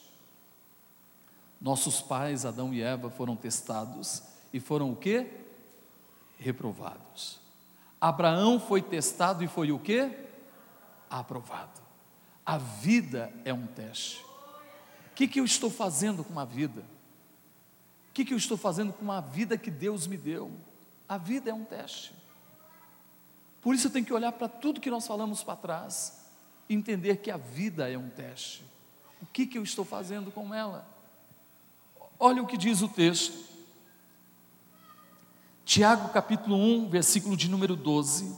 Nossos 1.61 2.00
pais, 2.00 2.46
Adão 2.46 2.72
e 2.72 2.80
Eva, 2.80 3.11
foram 3.11 3.34
testados 3.34 4.22
e 4.52 4.61
foram 4.61 4.92
o 4.92 4.94
que? 4.94 5.28
Reprovados. 6.38 7.40
Abraão 8.00 8.61
foi 8.61 8.82
testado 8.82 9.42
e 9.42 9.48
foi 9.48 9.72
o 9.72 9.80
que? 9.80 10.16
Aprovado. 11.11 11.80
A 12.46 12.56
vida 12.56 13.32
é 13.44 13.52
um 13.52 13.66
teste. 13.66 14.24
O 15.11 15.14
que, 15.16 15.26
que 15.26 15.40
eu 15.40 15.44
estou 15.44 15.70
fazendo 15.70 16.22
com 16.22 16.38
a 16.38 16.44
vida? 16.44 16.82
O 18.11 18.12
que, 18.14 18.24
que 18.24 18.32
eu 18.32 18.38
estou 18.38 18.56
fazendo 18.56 18.92
com 18.92 19.11
a 19.11 19.20
vida 19.20 19.58
que 19.58 19.72
Deus 19.72 20.06
me 20.06 20.16
deu? 20.16 20.52
A 21.08 21.18
vida 21.18 21.50
é 21.50 21.52
um 21.52 21.64
teste. 21.64 22.16
Por 23.61 23.75
isso 23.75 23.88
eu 23.88 23.90
tenho 23.90 24.05
que 24.05 24.12
olhar 24.12 24.33
para 24.33 24.49
tudo 24.49 24.81
que 24.81 24.90
nós 24.90 25.07
falamos 25.07 25.42
para 25.42 25.57
trás 25.57 26.18
entender 26.68 27.16
que 27.16 27.31
a 27.31 27.37
vida 27.37 27.90
é 27.90 27.97
um 27.97 28.09
teste. 28.11 28.64
O 29.23 29.27
que, 29.27 29.47
que 29.47 29.59
eu 29.59 29.62
estou 29.62 29.85
fazendo 29.85 30.31
com 30.31 30.55
ela? 30.55 30.87
Olha 32.18 32.42
o 32.42 32.47
que 32.47 32.57
diz 32.57 32.83
o 32.83 32.88
texto. 32.88 33.49
Tiago 35.64 36.09
capítulo 36.11 36.57
1, 36.57 36.88
versículo 36.88 37.37
de 37.37 37.49
número 37.49 37.77
12. 37.77 38.35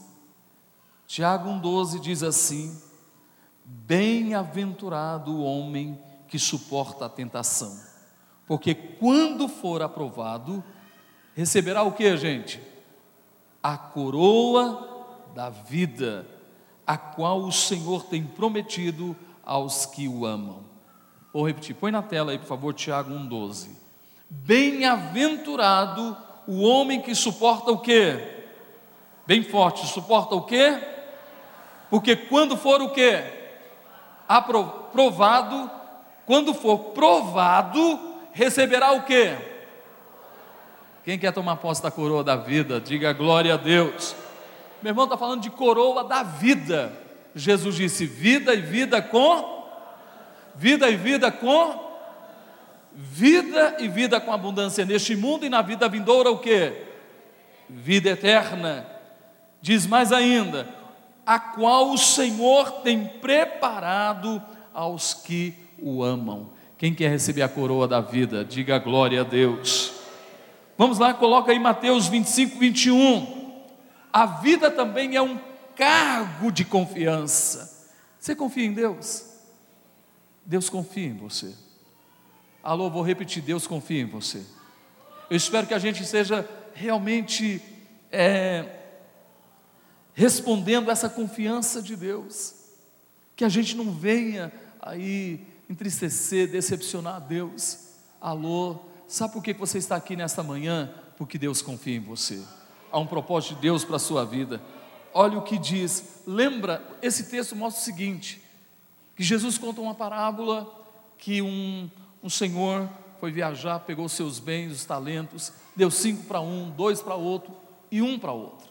Tiago 1.06 1.48
1,12 1.50 2.00
diz 2.00 2.22
assim: 2.22 2.80
Bem-aventurado 3.64 5.32
o 5.32 5.44
homem 5.44 6.00
que 6.28 6.38
suporta 6.38 7.06
a 7.06 7.08
tentação, 7.08 7.78
porque 8.46 8.74
quando 8.74 9.48
for 9.48 9.82
aprovado, 9.82 10.62
receberá 11.34 11.82
o 11.82 11.92
que, 11.92 12.16
gente? 12.16 12.60
A 13.62 13.76
coroa 13.76 14.89
da 15.34 15.50
vida 15.50 16.26
a 16.86 16.96
qual 16.96 17.40
o 17.40 17.52
Senhor 17.52 18.04
tem 18.04 18.24
prometido 18.24 19.16
aos 19.44 19.86
que 19.86 20.08
o 20.08 20.26
amam. 20.26 20.64
Vou 21.32 21.46
repetir, 21.46 21.76
põe 21.76 21.92
na 21.92 22.02
tela 22.02 22.32
aí, 22.32 22.38
por 22.38 22.46
favor, 22.46 22.74
Tiago 22.74 23.12
1,12. 23.12 23.68
Bem-aventurado 24.28 26.16
o 26.46 26.62
homem 26.62 27.00
que 27.00 27.14
suporta 27.14 27.70
o 27.70 27.78
quê? 27.78 28.42
Bem 29.26 29.42
forte, 29.42 29.86
suporta 29.86 30.34
o 30.34 30.42
quê? 30.42 30.78
Porque 31.88 32.16
quando 32.16 32.56
for 32.56 32.82
o 32.82 32.90
quê? 32.90 33.22
Aprovado, 34.28 35.70
quando 36.26 36.52
for 36.52 36.78
provado, 36.90 38.00
receberá 38.32 38.92
o 38.92 39.02
quê? 39.02 39.36
Quem 41.04 41.18
quer 41.18 41.32
tomar 41.32 41.56
posse 41.56 41.82
da 41.82 41.90
coroa 41.90 42.22
da 42.22 42.36
vida, 42.36 42.80
diga 42.80 43.12
glória 43.12 43.54
a 43.54 43.56
Deus. 43.56 44.14
Meu 44.82 44.90
irmão 44.90 45.04
está 45.04 45.16
falando 45.16 45.42
de 45.42 45.50
coroa 45.50 46.04
da 46.04 46.22
vida. 46.22 46.92
Jesus 47.34 47.76
disse: 47.76 48.06
vida 48.06 48.54
e 48.54 48.60
vida 48.60 49.00
com. 49.02 49.60
Vida 50.54 50.88
e 50.90 50.96
vida 50.96 51.30
com. 51.30 51.90
Vida 52.92 53.76
e 53.78 53.88
vida 53.88 54.20
com 54.20 54.32
abundância 54.32 54.84
neste 54.84 55.14
mundo 55.14 55.46
e 55.46 55.48
na 55.48 55.62
vida 55.62 55.88
vindoura 55.88 56.30
o 56.30 56.38
que? 56.38 56.72
Vida 57.68 58.10
eterna. 58.10 58.86
Diz 59.62 59.86
mais 59.86 60.12
ainda: 60.12 60.68
a 61.24 61.38
qual 61.38 61.90
o 61.90 61.98
Senhor 61.98 62.82
tem 62.82 63.04
preparado 63.04 64.42
aos 64.74 65.14
que 65.14 65.54
o 65.78 66.02
amam. 66.02 66.50
Quem 66.76 66.94
quer 66.94 67.10
receber 67.10 67.42
a 67.42 67.48
coroa 67.48 67.86
da 67.86 68.00
vida, 68.00 68.44
diga 68.44 68.78
glória 68.78 69.20
a 69.20 69.24
Deus. 69.24 69.92
Vamos 70.76 70.98
lá, 70.98 71.12
coloca 71.12 71.52
aí 71.52 71.58
Mateus 71.58 72.08
25, 72.08 72.58
21. 72.58 73.39
A 74.12 74.26
vida 74.26 74.70
também 74.70 75.16
é 75.16 75.22
um 75.22 75.38
cargo 75.76 76.50
de 76.50 76.64
confiança. 76.64 77.88
Você 78.18 78.34
confia 78.34 78.64
em 78.64 78.72
Deus? 78.72 79.24
Deus 80.44 80.68
confia 80.68 81.06
em 81.06 81.16
você. 81.16 81.54
Alô, 82.62 82.90
vou 82.90 83.02
repetir: 83.02 83.42
Deus 83.42 83.66
confia 83.66 84.00
em 84.00 84.06
você. 84.06 84.44
Eu 85.30 85.36
espero 85.36 85.66
que 85.66 85.74
a 85.74 85.78
gente 85.78 86.04
seja 86.04 86.48
realmente 86.74 87.62
é, 88.10 88.64
respondendo 90.12 90.90
essa 90.90 91.08
confiança 91.08 91.80
de 91.80 91.94
Deus, 91.94 92.54
que 93.36 93.44
a 93.44 93.48
gente 93.48 93.76
não 93.76 93.92
venha 93.92 94.52
aí 94.80 95.46
entristecer, 95.68 96.50
decepcionar 96.50 97.20
Deus. 97.20 97.78
Alô, 98.20 98.80
sabe 99.06 99.32
por 99.32 99.42
que 99.42 99.54
você 99.54 99.78
está 99.78 99.94
aqui 99.96 100.16
nesta 100.16 100.42
manhã? 100.42 100.92
Porque 101.16 101.38
Deus 101.38 101.62
confia 101.62 101.96
em 101.96 102.00
você. 102.00 102.42
Há 102.90 102.98
um 102.98 103.06
propósito 103.06 103.54
de 103.54 103.60
Deus 103.60 103.84
para 103.84 103.96
a 103.96 104.00
sua 104.00 104.24
vida. 104.24 104.60
Olha 105.12 105.38
o 105.38 105.42
que 105.42 105.58
diz. 105.58 106.22
Lembra, 106.26 106.82
esse 107.02 107.24
texto 107.30 107.54
mostra 107.56 107.80
o 107.80 107.84
seguinte: 107.84 108.42
que 109.16 109.22
Jesus 109.22 109.58
conta 109.58 109.80
uma 109.80 109.94
parábola 109.94 110.68
que 111.18 111.42
um, 111.42 111.90
um 112.22 112.30
senhor 112.30 112.88
foi 113.20 113.30
viajar, 113.30 113.80
pegou 113.80 114.08
seus 114.08 114.38
bens, 114.38 114.72
os 114.72 114.84
talentos, 114.84 115.52
deu 115.76 115.90
cinco 115.90 116.24
para 116.24 116.40
um, 116.40 116.70
dois 116.70 117.02
para 117.02 117.14
outro 117.14 117.54
e 117.90 118.00
um 118.00 118.18
para 118.18 118.32
outro. 118.32 118.70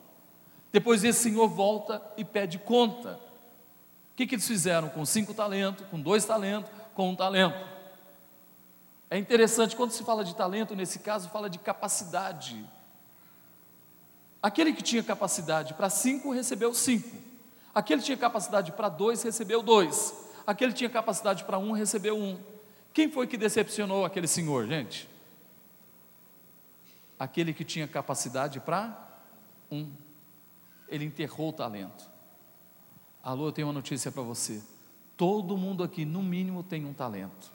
Depois 0.72 1.04
esse 1.04 1.22
senhor 1.22 1.48
volta 1.48 2.02
e 2.18 2.26
pede 2.26 2.58
conta. 2.58 3.20
O 4.12 4.16
que, 4.16 4.28
que 4.28 4.36
eles 4.36 4.48
fizeram 4.48 4.90
com 4.90 5.06
cinco 5.06 5.34
talentos, 5.34 5.86
com 5.88 6.00
dois 6.00 6.26
talentos, 6.26 6.72
com 6.94 7.10
um 7.10 7.16
talento. 7.16 7.58
É 9.10 9.18
interessante, 9.18 9.76
quando 9.76 9.92
se 9.92 10.04
fala 10.04 10.24
de 10.24 10.36
talento, 10.36 10.76
nesse 10.76 11.00
caso, 11.00 11.30
fala 11.30 11.50
de 11.50 11.58
capacidade. 11.58 12.64
Aquele 14.42 14.74
que 14.74 14.82
tinha 14.82 15.04
capacidade 15.04 15.74
para 15.74 15.90
cinco, 15.90 16.32
recebeu 16.32 16.74
cinco. 16.74 17.16
Aquele 17.74 18.02
que 18.02 18.06
tinha 18.06 18.18
capacidade 18.18 18.72
para 18.72 18.90
dois, 18.90 19.22
recebeu 19.22 19.62
dois. 19.62 20.14
Aquele 20.48 20.72
que 20.72 20.80
tinha 20.80 20.90
capacidade 20.90 21.44
para 21.44 21.58
um, 21.58 21.72
recebeu 21.72 22.18
um. 22.18 22.40
Quem 22.94 23.12
foi 23.12 23.28
que 23.28 23.38
decepcionou 23.38 24.06
aquele 24.06 24.28
senhor, 24.28 24.66
gente? 24.68 25.08
Aquele 27.18 27.54
que 27.54 27.64
tinha 27.64 27.88
capacidade 27.88 28.60
para 28.60 29.08
um. 29.70 29.92
Ele 30.88 31.06
enterrou 31.06 31.50
o 31.50 31.54
talento. 31.54 32.10
Alô, 33.22 33.50
eu 33.50 33.52
tenho 33.52 33.68
uma 33.68 33.74
notícia 33.74 34.12
para 34.12 34.24
você. 34.24 34.64
Todo 35.18 35.58
mundo 35.58 35.84
aqui, 35.84 36.06
no 36.06 36.24
mínimo, 36.24 36.64
tem 36.64 36.86
um 36.86 36.94
talento. 36.94 37.52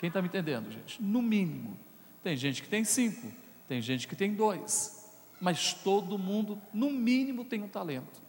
Quem 0.00 0.08
está 0.08 0.20
me 0.20 0.28
entendendo, 0.28 0.70
gente? 0.70 1.00
No 1.02 1.20
mínimo. 1.20 1.78
Tem 2.22 2.36
gente 2.36 2.62
que 2.62 2.68
tem 2.68 2.84
cinco, 2.84 3.30
tem 3.68 3.82
gente 3.82 4.08
que 4.08 4.16
tem 4.16 4.34
dois, 4.34 5.03
mas 5.40 5.72
todo 5.72 6.18
mundo, 6.18 6.60
no 6.72 6.90
mínimo, 6.90 7.44
tem 7.44 7.62
um 7.62 7.68
talento. 7.68 8.22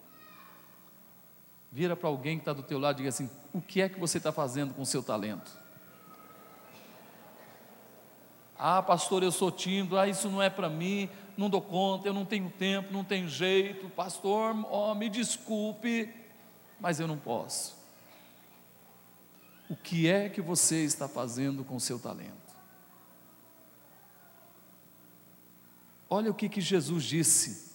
Vira 1.71 1.95
para 1.95 2.09
alguém 2.09 2.37
que 2.37 2.41
está 2.41 2.53
do 2.53 2.63
teu 2.63 2.79
lado 2.79 2.95
e 2.95 2.97
diga 2.97 3.09
assim: 3.09 3.29
o 3.53 3.61
que 3.61 3.81
é 3.81 3.89
que 3.89 3.99
você 3.99 4.17
está 4.17 4.31
fazendo 4.31 4.73
com 4.73 4.81
o 4.81 4.85
seu 4.85 5.03
talento? 5.03 5.51
Ah, 8.57 8.81
pastor, 8.81 9.21
eu 9.21 9.31
sou 9.31 9.51
tímido, 9.51 9.97
ah, 9.97 10.07
isso 10.07 10.29
não 10.29 10.41
é 10.41 10.49
para 10.49 10.69
mim, 10.69 11.09
não 11.37 11.49
dou 11.49 11.61
conta, 11.61 12.07
eu 12.07 12.13
não 12.13 12.23
tenho 12.23 12.49
tempo, 12.49 12.93
não 12.93 13.03
tenho 13.03 13.27
jeito, 13.27 13.89
pastor, 13.89 14.55
oh, 14.71 14.95
me 14.95 15.09
desculpe, 15.09 16.09
mas 16.79 16.99
eu 16.99 17.07
não 17.07 17.17
posso 17.17 17.75
o 19.69 19.75
que 19.75 20.07
é 20.07 20.29
que 20.29 20.41
você 20.41 20.83
está 20.83 21.07
fazendo 21.07 21.63
com 21.63 21.75
o 21.75 21.79
seu 21.79 21.99
talento. 21.99 22.44
Olha 26.09 26.31
o 26.31 26.33
que, 26.33 26.49
que 26.49 26.61
Jesus 26.61 27.03
disse. 27.03 27.73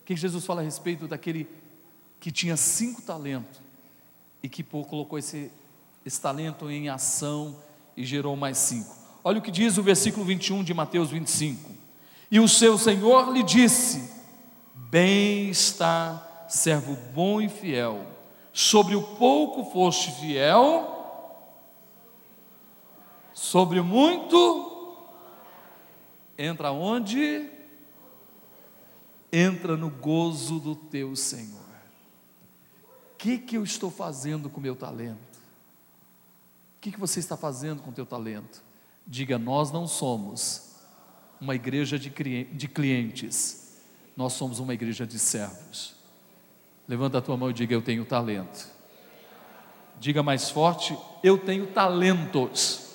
O 0.00 0.04
que 0.04 0.16
Jesus 0.16 0.44
fala 0.44 0.60
a 0.60 0.64
respeito 0.64 1.06
daquele 1.06 1.48
que 2.20 2.30
tinha 2.30 2.56
cinco 2.56 3.02
talentos 3.02 3.60
e 4.42 4.48
que 4.48 4.62
colocou 4.62 5.18
esse, 5.18 5.50
esse 6.04 6.20
talento 6.20 6.70
em 6.70 6.88
ação 6.88 7.56
e 7.96 8.04
gerou 8.04 8.36
mais 8.36 8.58
cinco. 8.58 8.94
Olha 9.22 9.38
o 9.38 9.42
que 9.42 9.50
diz 9.50 9.78
o 9.78 9.82
versículo 9.82 10.24
21 10.24 10.62
de 10.62 10.74
Mateus 10.74 11.10
25. 11.10 11.70
E 12.30 12.40
o 12.40 12.48
seu 12.48 12.78
Senhor 12.78 13.32
lhe 13.32 13.42
disse: 13.42 14.10
Bem 14.74 15.50
está, 15.50 16.46
servo 16.48 16.96
bom 17.12 17.40
e 17.40 17.48
fiel 17.48 18.16
sobre 18.56 18.96
o 18.96 19.02
pouco 19.02 19.70
foste 19.70 20.10
fiel, 20.12 20.90
sobre 23.34 23.78
o 23.78 23.84
muito, 23.84 24.75
entra 26.38 26.70
onde? 26.70 27.48
Entra 29.32 29.76
no 29.76 29.90
gozo 29.90 30.58
do 30.58 30.74
teu 30.74 31.14
Senhor. 31.16 31.66
O 33.12 33.16
que, 33.16 33.38
que 33.38 33.56
eu 33.56 33.64
estou 33.64 33.90
fazendo 33.90 34.48
com 34.48 34.58
o 34.58 34.62
meu 34.62 34.76
talento? 34.76 35.36
O 36.76 36.80
que, 36.80 36.92
que 36.92 37.00
você 37.00 37.18
está 37.18 37.36
fazendo 37.36 37.82
com 37.82 37.90
o 37.90 37.94
teu 37.94 38.06
talento? 38.06 38.62
Diga, 39.06 39.38
nós 39.38 39.72
não 39.72 39.86
somos 39.86 40.76
uma 41.40 41.54
igreja 41.54 41.98
de 41.98 42.68
clientes, 42.68 43.78
nós 44.16 44.32
somos 44.32 44.58
uma 44.58 44.74
igreja 44.74 45.06
de 45.06 45.18
servos. 45.18 45.96
Levanta 46.88 47.18
a 47.18 47.22
tua 47.22 47.36
mão 47.36 47.50
e 47.50 47.52
diga: 47.52 47.74
Eu 47.74 47.82
tenho 47.82 48.04
talento. 48.04 48.70
Diga 49.98 50.22
mais 50.22 50.50
forte: 50.50 50.96
Eu 51.22 51.36
tenho 51.38 51.66
talentos. 51.66 52.85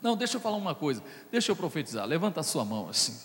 Não, 0.00 0.16
deixa 0.16 0.36
eu 0.36 0.40
falar 0.40 0.56
uma 0.56 0.74
coisa, 0.74 1.02
deixa 1.30 1.50
eu 1.50 1.56
profetizar. 1.56 2.06
Levanta 2.06 2.40
a 2.40 2.42
sua 2.42 2.64
mão 2.64 2.88
assim. 2.88 3.18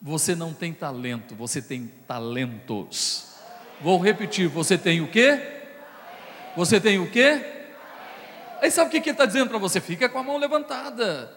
Você 0.00 0.34
não 0.34 0.52
tem 0.52 0.72
talento, 0.72 1.34
você 1.34 1.60
tem 1.60 1.88
talentos. 2.06 3.34
Vou 3.80 3.98
repetir: 3.98 4.48
você 4.48 4.78
tem 4.78 5.00
o 5.00 5.10
quê? 5.10 5.40
Você 6.56 6.80
tem 6.80 6.98
o 6.98 7.10
quê? 7.10 7.54
Aí 8.60 8.70
sabe 8.70 8.88
o 8.88 8.90
que 8.90 8.98
ele 8.98 9.10
está 9.10 9.26
dizendo 9.26 9.48
para 9.48 9.58
você? 9.58 9.80
Fica 9.80 10.08
com 10.08 10.18
a 10.18 10.22
mão 10.22 10.38
levantada. 10.38 11.32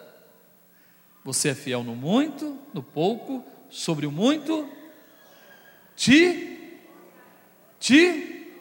Você 1.23 1.49
é 1.49 1.55
fiel 1.55 1.83
no 1.83 1.95
muito, 1.95 2.57
no 2.73 2.81
pouco, 2.81 3.43
sobre 3.69 4.05
o 4.05 4.11
muito, 4.11 4.69
te 5.95 6.57
te 7.79 8.53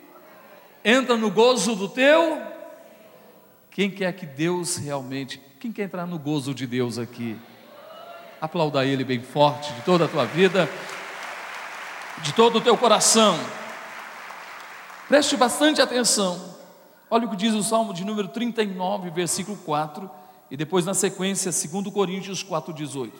entra 0.84 1.16
no 1.16 1.30
gozo 1.30 1.74
do 1.74 1.88
teu. 1.88 2.40
Quem 3.70 3.90
quer 3.90 4.12
que 4.12 4.26
Deus 4.26 4.76
realmente, 4.76 5.40
quem 5.58 5.72
quer 5.72 5.84
entrar 5.84 6.06
no 6.06 6.18
gozo 6.18 6.54
de 6.54 6.66
Deus 6.66 6.98
aqui? 6.98 7.36
Aplauda 8.40 8.86
Ele 8.86 9.04
bem 9.04 9.20
forte, 9.20 9.72
de 9.72 9.82
toda 9.82 10.04
a 10.04 10.08
tua 10.08 10.24
vida, 10.24 10.70
de 12.22 12.32
todo 12.32 12.58
o 12.58 12.60
teu 12.60 12.76
coração. 12.78 13.36
Preste 15.08 15.36
bastante 15.36 15.82
atenção. 15.82 16.56
Olha 17.10 17.26
o 17.26 17.30
que 17.30 17.36
diz 17.36 17.54
o 17.54 17.62
Salmo 17.62 17.92
de 17.92 18.04
número 18.04 18.28
39, 18.28 19.10
versículo 19.10 19.56
4, 19.58 20.08
e 20.50 20.56
depois 20.56 20.84
na 20.84 20.94
sequência, 20.94 21.50
2 21.50 21.92
Coríntios 21.92 22.44
4,18. 22.44 23.12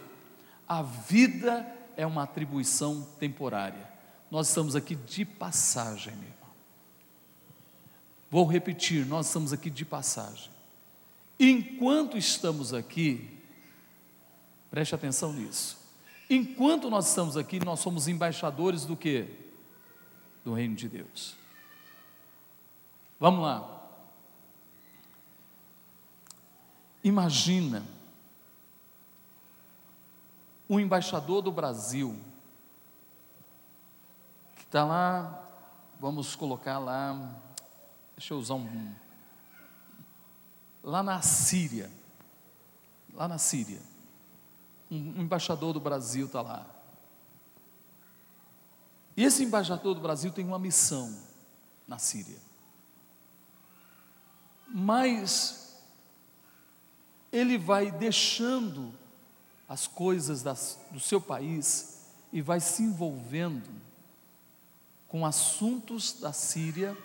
A 0.68 0.82
vida 0.82 1.66
é 1.96 2.06
uma 2.06 2.22
atribuição 2.22 3.06
temporária. 3.18 3.88
Nós 4.30 4.48
estamos 4.48 4.76
aqui 4.76 4.94
de 4.94 5.24
passagem, 5.24 6.12
meu 6.14 6.28
irmão. 6.28 6.48
Vou 8.30 8.46
repetir, 8.46 9.06
nós 9.06 9.26
estamos 9.26 9.52
aqui 9.52 9.70
de 9.70 9.84
passagem. 9.84 10.57
Enquanto 11.38 12.16
estamos 12.16 12.74
aqui, 12.74 13.42
preste 14.70 14.94
atenção 14.94 15.32
nisso. 15.32 15.78
Enquanto 16.28 16.90
nós 16.90 17.08
estamos 17.08 17.36
aqui, 17.36 17.64
nós 17.64 17.80
somos 17.80 18.08
embaixadores 18.08 18.84
do 18.84 18.96
que? 18.96 19.28
Do 20.44 20.52
reino 20.52 20.74
de 20.74 20.88
Deus. 20.88 21.36
Vamos 23.18 23.42
lá. 23.42 23.76
Imagina 27.02 27.84
um 30.68 30.78
embaixador 30.78 31.40
do 31.40 31.50
Brasil 31.50 32.18
Está 34.68 34.84
lá, 34.84 35.48
vamos 35.98 36.36
colocar 36.36 36.78
lá, 36.78 37.18
deixa 38.14 38.34
eu 38.34 38.38
usar 38.38 38.52
um. 38.52 38.92
Lá 40.82 41.02
na 41.02 41.20
Síria, 41.22 41.90
lá 43.12 43.28
na 43.28 43.38
Síria, 43.38 43.80
um, 44.90 44.96
um 44.96 45.22
embaixador 45.22 45.72
do 45.72 45.80
Brasil 45.80 46.26
está 46.26 46.40
lá. 46.40 46.66
E 49.16 49.24
esse 49.24 49.42
embaixador 49.42 49.94
do 49.94 50.00
Brasil 50.00 50.30
tem 50.30 50.44
uma 50.44 50.58
missão 50.58 51.12
na 51.86 51.98
Síria. 51.98 52.38
Mas 54.68 55.76
ele 57.32 57.58
vai 57.58 57.90
deixando 57.90 58.92
as 59.68 59.86
coisas 59.86 60.42
das, 60.42 60.78
do 60.90 61.00
seu 61.00 61.20
país 61.20 62.06
e 62.32 62.40
vai 62.40 62.60
se 62.60 62.82
envolvendo 62.82 63.68
com 65.08 65.24
assuntos 65.24 66.20
da 66.20 66.32
Síria, 66.32 66.96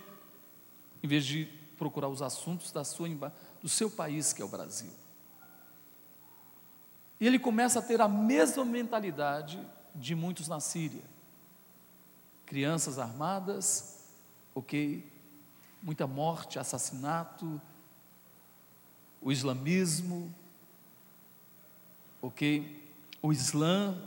em 1.01 1.07
vez 1.07 1.25
de 1.25 1.45
procurar 1.77 2.09
os 2.09 2.21
assuntos 2.21 2.71
da 2.71 2.83
sua, 2.83 3.09
do 3.63 3.69
seu 3.69 3.89
país, 3.89 4.33
que 4.33 4.41
é 4.41 4.45
o 4.45 4.49
Brasil. 4.49 4.91
E 7.17 7.25
ele 7.25 7.39
começa 7.39 7.79
a 7.79 7.81
ter 7.81 8.01
a 8.01 8.09
mesma 8.09 8.65
mentalidade 8.65 9.65
de 9.95 10.13
muitos 10.13 10.49
na 10.49 10.59
Síria. 10.59 11.03
Crianças 12.45 12.99
armadas, 12.99 14.03
ok? 14.53 15.09
Muita 15.81 16.05
morte, 16.05 16.59
assassinato, 16.59 17.61
o 19.21 19.31
islamismo, 19.31 20.33
ok? 22.21 22.91
O 23.21 23.31
Islã. 23.31 23.97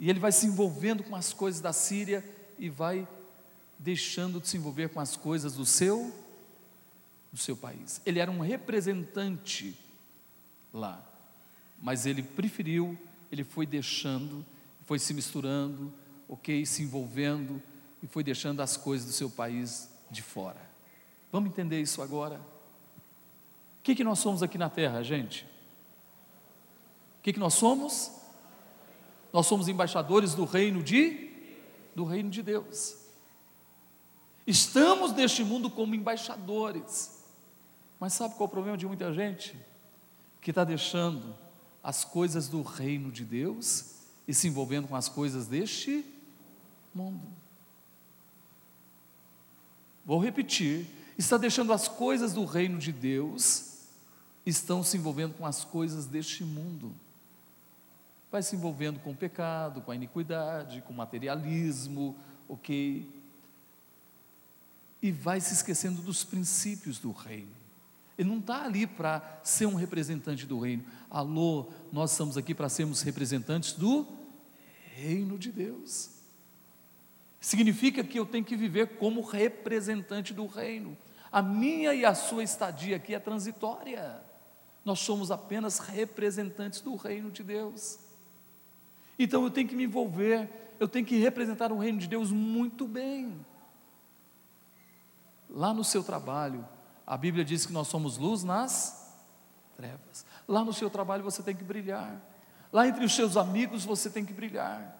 E 0.00 0.10
ele 0.10 0.18
vai 0.18 0.32
se 0.32 0.46
envolvendo 0.46 1.04
com 1.04 1.14
as 1.14 1.32
coisas 1.32 1.60
da 1.60 1.72
Síria 1.72 2.24
e 2.58 2.68
vai 2.68 3.06
deixando 3.78 4.40
de 4.40 4.48
se 4.48 4.56
envolver 4.56 4.88
com 4.88 4.98
as 4.98 5.16
coisas 5.16 5.54
do 5.54 5.64
seu 5.64 6.25
seu 7.38 7.56
país. 7.56 8.00
Ele 8.04 8.18
era 8.18 8.30
um 8.30 8.40
representante 8.40 9.78
lá, 10.72 11.04
mas 11.80 12.06
ele 12.06 12.22
preferiu, 12.22 12.98
ele 13.30 13.44
foi 13.44 13.66
deixando, 13.66 14.44
foi 14.84 14.98
se 14.98 15.12
misturando, 15.12 15.92
ok, 16.28 16.64
se 16.64 16.82
envolvendo 16.82 17.62
e 18.02 18.06
foi 18.06 18.22
deixando 18.22 18.60
as 18.60 18.76
coisas 18.76 19.06
do 19.06 19.12
seu 19.12 19.30
país 19.30 19.90
de 20.10 20.22
fora. 20.22 20.60
Vamos 21.32 21.50
entender 21.50 21.80
isso 21.80 22.02
agora? 22.02 22.36
O 23.78 23.82
que, 23.82 23.94
que 23.94 24.04
nós 24.04 24.18
somos 24.18 24.42
aqui 24.42 24.58
na 24.58 24.70
terra, 24.70 25.02
gente? 25.02 25.44
O 27.18 27.22
que, 27.22 27.32
que 27.32 27.38
nós 27.38 27.54
somos? 27.54 28.12
Nós 29.32 29.46
somos 29.46 29.68
embaixadores 29.68 30.34
do 30.34 30.44
reino 30.44 30.82
de 30.82 31.26
do 31.96 32.04
reino 32.04 32.28
de 32.28 32.42
Deus. 32.42 32.98
Estamos 34.46 35.12
neste 35.12 35.42
mundo 35.42 35.70
como 35.70 35.94
embaixadores. 35.94 37.15
Mas 37.98 38.12
sabe 38.12 38.34
qual 38.34 38.46
é 38.46 38.48
o 38.48 38.52
problema 38.52 38.76
de 38.76 38.86
muita 38.86 39.12
gente? 39.12 39.56
Que 40.40 40.50
está 40.50 40.64
deixando 40.64 41.34
as 41.82 42.04
coisas 42.04 42.48
do 42.48 42.62
reino 42.62 43.10
de 43.10 43.24
Deus 43.24 43.94
e 44.26 44.34
se 44.34 44.48
envolvendo 44.48 44.88
com 44.88 44.96
as 44.96 45.08
coisas 45.08 45.46
deste 45.46 46.04
mundo. 46.94 47.26
Vou 50.04 50.18
repetir: 50.18 50.86
está 51.16 51.36
deixando 51.36 51.72
as 51.72 51.88
coisas 51.88 52.32
do 52.32 52.44
reino 52.44 52.78
de 52.78 52.92
Deus, 52.92 53.78
estão 54.44 54.82
se 54.82 54.96
envolvendo 54.96 55.34
com 55.34 55.46
as 55.46 55.64
coisas 55.64 56.06
deste 56.06 56.44
mundo. 56.44 56.94
Vai 58.30 58.42
se 58.42 58.56
envolvendo 58.56 59.00
com 59.00 59.12
o 59.12 59.16
pecado, 59.16 59.80
com 59.80 59.90
a 59.90 59.94
iniquidade, 59.94 60.82
com 60.82 60.92
o 60.92 60.96
materialismo, 60.96 62.16
ok? 62.48 63.16
e 65.06 65.12
vai 65.12 65.40
se 65.40 65.54
esquecendo 65.54 66.02
dos 66.02 66.24
princípios 66.24 66.98
do 66.98 67.12
reino. 67.12 67.65
Ele 68.18 68.28
não 68.28 68.38
está 68.38 68.64
ali 68.64 68.86
para 68.86 69.40
ser 69.42 69.66
um 69.66 69.74
representante 69.74 70.46
do 70.46 70.58
reino. 70.58 70.84
Alô, 71.10 71.68
nós 71.92 72.12
estamos 72.12 72.36
aqui 72.36 72.54
para 72.54 72.68
sermos 72.68 73.02
representantes 73.02 73.72
do 73.72 74.06
reino 74.94 75.38
de 75.38 75.52
Deus. 75.52 76.10
Significa 77.40 78.02
que 78.02 78.18
eu 78.18 78.24
tenho 78.24 78.44
que 78.44 78.56
viver 78.56 78.96
como 78.96 79.20
representante 79.20 80.32
do 80.32 80.46
reino. 80.46 80.96
A 81.30 81.42
minha 81.42 81.92
e 81.94 82.04
a 82.04 82.14
sua 82.14 82.42
estadia 82.42 82.96
aqui 82.96 83.14
é 83.14 83.18
transitória. 83.18 84.22
Nós 84.84 85.00
somos 85.00 85.30
apenas 85.30 85.78
representantes 85.78 86.80
do 86.80 86.96
reino 86.96 87.30
de 87.30 87.42
Deus. 87.42 87.98
Então 89.18 89.44
eu 89.44 89.50
tenho 89.50 89.68
que 89.68 89.74
me 89.74 89.84
envolver, 89.84 90.48
eu 90.80 90.88
tenho 90.88 91.04
que 91.04 91.16
representar 91.18 91.70
o 91.72 91.78
reino 91.78 91.98
de 91.98 92.06
Deus 92.06 92.30
muito 92.30 92.86
bem. 92.86 93.44
Lá 95.48 95.74
no 95.74 95.84
seu 95.84 96.02
trabalho, 96.02 96.66
a 97.06 97.16
Bíblia 97.16 97.44
diz 97.44 97.64
que 97.64 97.72
nós 97.72 97.86
somos 97.86 98.18
luz 98.18 98.42
nas 98.42 99.14
trevas. 99.76 100.26
Lá 100.48 100.64
no 100.64 100.72
seu 100.72 100.90
trabalho 100.90 101.22
você 101.22 101.42
tem 101.42 101.54
que 101.54 101.62
brilhar. 101.62 102.20
Lá 102.72 102.88
entre 102.88 103.04
os 103.04 103.14
seus 103.14 103.36
amigos 103.36 103.84
você 103.84 104.10
tem 104.10 104.24
que 104.24 104.32
brilhar. 104.32 104.94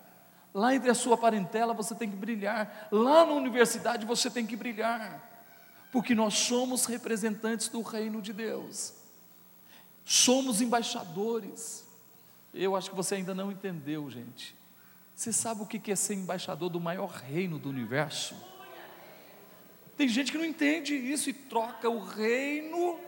Lá 0.55 0.75
entre 0.75 0.89
a 0.89 0.95
sua 0.95 1.17
parentela 1.17 1.75
você 1.75 1.95
tem 1.95 2.09
que 2.09 2.17
brilhar. 2.17 2.89
Lá 2.93 3.27
na 3.27 3.33
universidade 3.33 4.07
você 4.07 4.31
tem 4.31 4.47
que 4.47 4.55
brilhar. 4.55 5.35
Porque 5.91 6.15
nós 6.15 6.35
somos 6.35 6.85
representantes 6.85 7.69
do 7.69 7.83
reino 7.83 8.23
de 8.23 8.33
Deus. 8.33 8.95
Somos 10.05 10.61
embaixadores. 10.61 11.85
Eu 12.55 12.77
acho 12.77 12.91
que 12.91 12.97
você 12.97 13.17
ainda 13.17 13.35
não 13.35 13.51
entendeu, 13.51 14.09
gente. 14.09 14.55
Você 15.15 15.33
sabe 15.33 15.63
o 15.63 15.67
que 15.67 15.91
é 15.91 15.97
ser 15.97 16.15
embaixador 16.15 16.69
do 16.69 16.79
maior 16.79 17.11
reino 17.11 17.59
do 17.59 17.69
universo? 17.69 18.37
Tem 19.97 20.09
gente 20.09 20.31
que 20.31 20.39
não 20.39 20.45
entende 20.45 20.95
isso 20.95 21.31
e 21.31 21.33
troca 21.33 21.89
o 21.89 21.99
reino, 21.99 22.99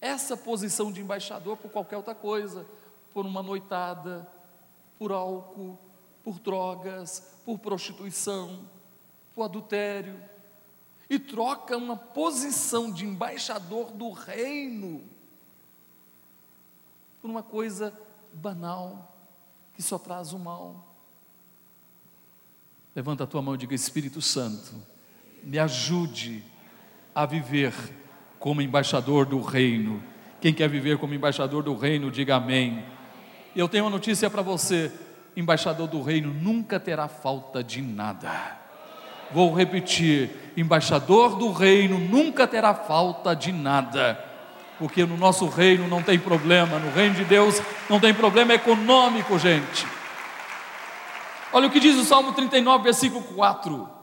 essa 0.00 0.36
posição 0.36 0.92
de 0.92 1.00
embaixador, 1.00 1.56
por 1.56 1.70
qualquer 1.70 1.96
outra 1.96 2.14
coisa, 2.14 2.66
por 3.14 3.24
uma 3.24 3.42
noitada, 3.42 4.28
por 4.98 5.10
álcool, 5.10 5.78
por 6.22 6.38
drogas, 6.38 7.38
por 7.44 7.58
prostituição, 7.58 8.68
por 9.34 9.44
adultério, 9.44 10.22
e 11.08 11.18
troca 11.18 11.76
uma 11.76 11.96
posição 11.96 12.92
de 12.92 13.04
embaixador 13.04 13.90
do 13.90 14.10
reino 14.10 15.02
por 17.20 17.30
uma 17.30 17.42
coisa 17.42 17.98
banal 18.32 19.14
que 19.74 19.82
só 19.82 19.98
traz 19.98 20.32
o 20.32 20.38
mal. 20.38 20.86
Levanta 22.94 23.24
a 23.24 23.26
tua 23.26 23.42
mão 23.42 23.54
e 23.54 23.58
diga: 23.58 23.74
Espírito 23.74 24.22
Santo 24.22 24.74
me 25.42 25.58
ajude 25.58 26.42
a 27.14 27.26
viver 27.26 27.72
como 28.38 28.62
embaixador 28.62 29.26
do 29.26 29.40
reino. 29.40 30.02
Quem 30.40 30.54
quer 30.54 30.68
viver 30.68 30.96
como 30.98 31.14
embaixador 31.14 31.62
do 31.62 31.76
reino, 31.76 32.10
diga 32.10 32.36
amém. 32.36 32.82
Eu 33.54 33.68
tenho 33.68 33.84
uma 33.84 33.90
notícia 33.90 34.30
para 34.30 34.42
você: 34.42 34.90
embaixador 35.36 35.86
do 35.88 36.02
reino 36.02 36.32
nunca 36.32 36.80
terá 36.80 37.08
falta 37.08 37.62
de 37.62 37.82
nada. 37.82 38.58
Vou 39.30 39.52
repetir: 39.54 40.30
embaixador 40.56 41.36
do 41.36 41.52
reino 41.52 41.98
nunca 41.98 42.46
terá 42.46 42.74
falta 42.74 43.36
de 43.36 43.52
nada, 43.52 44.18
porque 44.78 45.04
no 45.04 45.16
nosso 45.16 45.46
reino 45.46 45.86
não 45.86 46.02
tem 46.02 46.18
problema, 46.18 46.78
no 46.78 46.90
reino 46.90 47.14
de 47.14 47.24
Deus 47.24 47.60
não 47.88 48.00
tem 48.00 48.14
problema 48.14 48.54
econômico, 48.54 49.38
gente. 49.38 49.86
Olha 51.52 51.66
o 51.66 51.70
que 51.70 51.80
diz 51.80 51.96
o 51.96 52.04
Salmo 52.04 52.32
39, 52.32 52.84
versículo 52.84 53.22
4. 53.22 53.99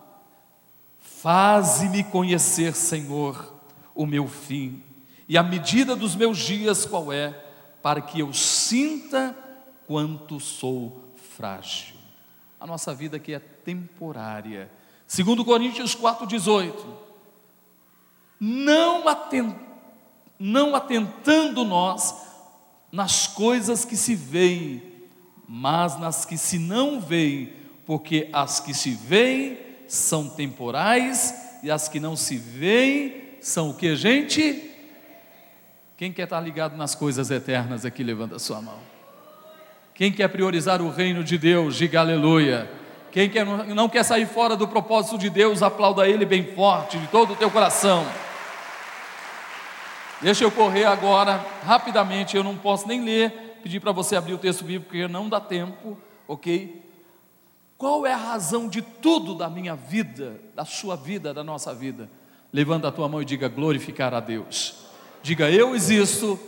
Faze-me 1.21 2.03
conhecer, 2.03 2.75
Senhor, 2.75 3.55
o 3.95 4.05
meu 4.05 4.27
fim 4.27 4.83
e 5.27 5.35
a 5.35 5.41
medida 5.41 5.95
dos 5.95 6.15
meus 6.15 6.37
dias 6.37 6.85
qual 6.85 7.11
é, 7.11 7.29
para 7.81 8.01
que 8.01 8.19
eu 8.19 8.31
sinta 8.31 9.35
quanto 9.87 10.39
sou 10.39 11.11
frágil. 11.35 11.95
A 12.59 12.67
nossa 12.67 12.93
vida 12.93 13.17
aqui 13.17 13.33
é 13.33 13.39
temporária. 13.39 14.71
Segundo 15.07 15.43
Coríntios 15.43 15.95
4:18. 15.95 16.85
Não, 18.39 19.03
não 20.37 20.75
atentando 20.75 21.65
nós 21.65 22.13
nas 22.91 23.25
coisas 23.25 23.83
que 23.83 23.97
se 23.97 24.13
veem, 24.13 24.83
mas 25.47 25.99
nas 25.99 26.25
que 26.25 26.37
se 26.37 26.59
não 26.59 27.01
veem, 27.01 27.53
porque 27.87 28.29
as 28.31 28.59
que 28.59 28.71
se 28.71 28.91
veem 28.91 29.66
são 29.87 30.29
temporais 30.29 31.59
e 31.63 31.71
as 31.71 31.87
que 31.87 31.99
não 31.99 32.15
se 32.15 32.37
veem 32.37 33.37
são 33.41 33.69
o 33.69 33.73
que, 33.73 33.95
gente? 33.95 34.71
Quem 35.95 36.11
quer 36.11 36.25
estar 36.25 36.39
ligado 36.39 36.77
nas 36.77 36.93
coisas 36.93 37.31
eternas 37.31 37.85
aqui, 37.85 38.03
levanta 38.03 38.35
a 38.35 38.39
sua 38.39 38.61
mão. 38.61 38.79
Quem 39.95 40.11
quer 40.11 40.27
priorizar 40.27 40.81
o 40.81 40.91
reino 40.91 41.23
de 41.23 41.37
Deus, 41.37 41.75
diga 41.75 42.01
aleluia. 42.01 42.69
Quem 43.11 43.29
quer, 43.29 43.45
não 43.45 43.89
quer 43.89 44.03
sair 44.03 44.27
fora 44.27 44.55
do 44.55 44.67
propósito 44.67 45.17
de 45.17 45.29
Deus, 45.29 45.63
aplauda 45.63 46.07
Ele 46.07 46.25
bem 46.25 46.43
forte, 46.53 46.99
de 46.99 47.07
todo 47.07 47.33
o 47.33 47.35
teu 47.35 47.49
coração. 47.49 48.05
Deixa 50.21 50.43
eu 50.43 50.51
correr 50.51 50.85
agora, 50.85 51.43
rapidamente, 51.63 52.35
eu 52.35 52.43
não 52.43 52.55
posso 52.55 52.87
nem 52.87 53.03
ler, 53.03 53.59
pedir 53.63 53.79
para 53.79 53.91
você 53.91 54.15
abrir 54.15 54.33
o 54.33 54.37
texto 54.37 54.63
bíblico, 54.63 54.85
porque 54.85 55.07
não 55.07 55.29
dá 55.29 55.39
tempo, 55.39 55.97
ok? 56.27 56.86
Qual 57.77 58.07
é 58.07 58.13
a 58.13 58.17
razão 58.17 58.67
de 58.67 58.81
tudo 58.81 59.35
da 59.35 59.49
minha 59.49 59.75
vida, 59.75 60.41
da 60.55 60.65
sua 60.65 60.95
vida, 60.95 61.33
da 61.33 61.43
nossa 61.43 61.75
vida? 61.75 62.09
Levanta 62.51 62.87
a 62.87 62.91
tua 62.91 63.07
mão 63.07 63.21
e 63.21 63.25
diga 63.25 63.47
glorificar 63.47 64.13
a 64.13 64.19
Deus. 64.19 64.75
Diga 65.21 65.51
eu 65.51 65.75
existo 65.75 66.39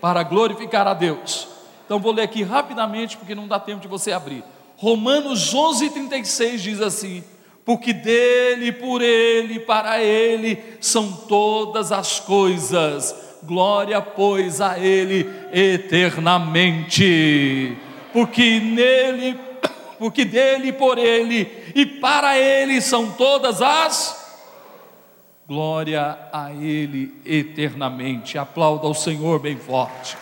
para 0.00 0.24
glorificar 0.24 0.88
a 0.88 0.94
Deus. 0.94 1.46
Então 1.84 2.00
vou 2.00 2.12
ler 2.12 2.22
aqui 2.22 2.42
rapidamente 2.42 3.16
porque 3.16 3.34
não 3.34 3.46
dá 3.46 3.60
tempo 3.60 3.80
de 3.80 3.86
você 3.86 4.10
abrir. 4.10 4.42
Romanos 4.76 5.54
11:36 5.54 6.56
diz 6.56 6.80
assim: 6.80 7.22
porque 7.64 7.92
dele, 7.92 8.72
por 8.72 9.02
ele, 9.02 9.60
para 9.60 10.02
ele 10.02 10.58
são 10.80 11.12
todas 11.12 11.92
as 11.92 12.18
coisas. 12.18 13.14
Glória, 13.44 14.00
pois, 14.00 14.60
a 14.60 14.76
ele 14.78 15.30
eternamente. 15.52 17.76
Porque 18.12 18.58
nele 18.58 19.38
porque 20.02 20.24
dele, 20.24 20.72
por 20.72 20.98
ele 20.98 21.72
e 21.76 21.86
para 21.86 22.36
ele 22.36 22.82
são 22.82 23.12
todas 23.12 23.62
as. 23.62 24.20
Glória 25.46 26.18
a 26.32 26.50
Ele 26.52 27.14
eternamente. 27.24 28.36
Aplauda 28.36 28.88
ao 28.88 28.94
Senhor 28.94 29.38
bem 29.38 29.56
forte. 29.56 30.16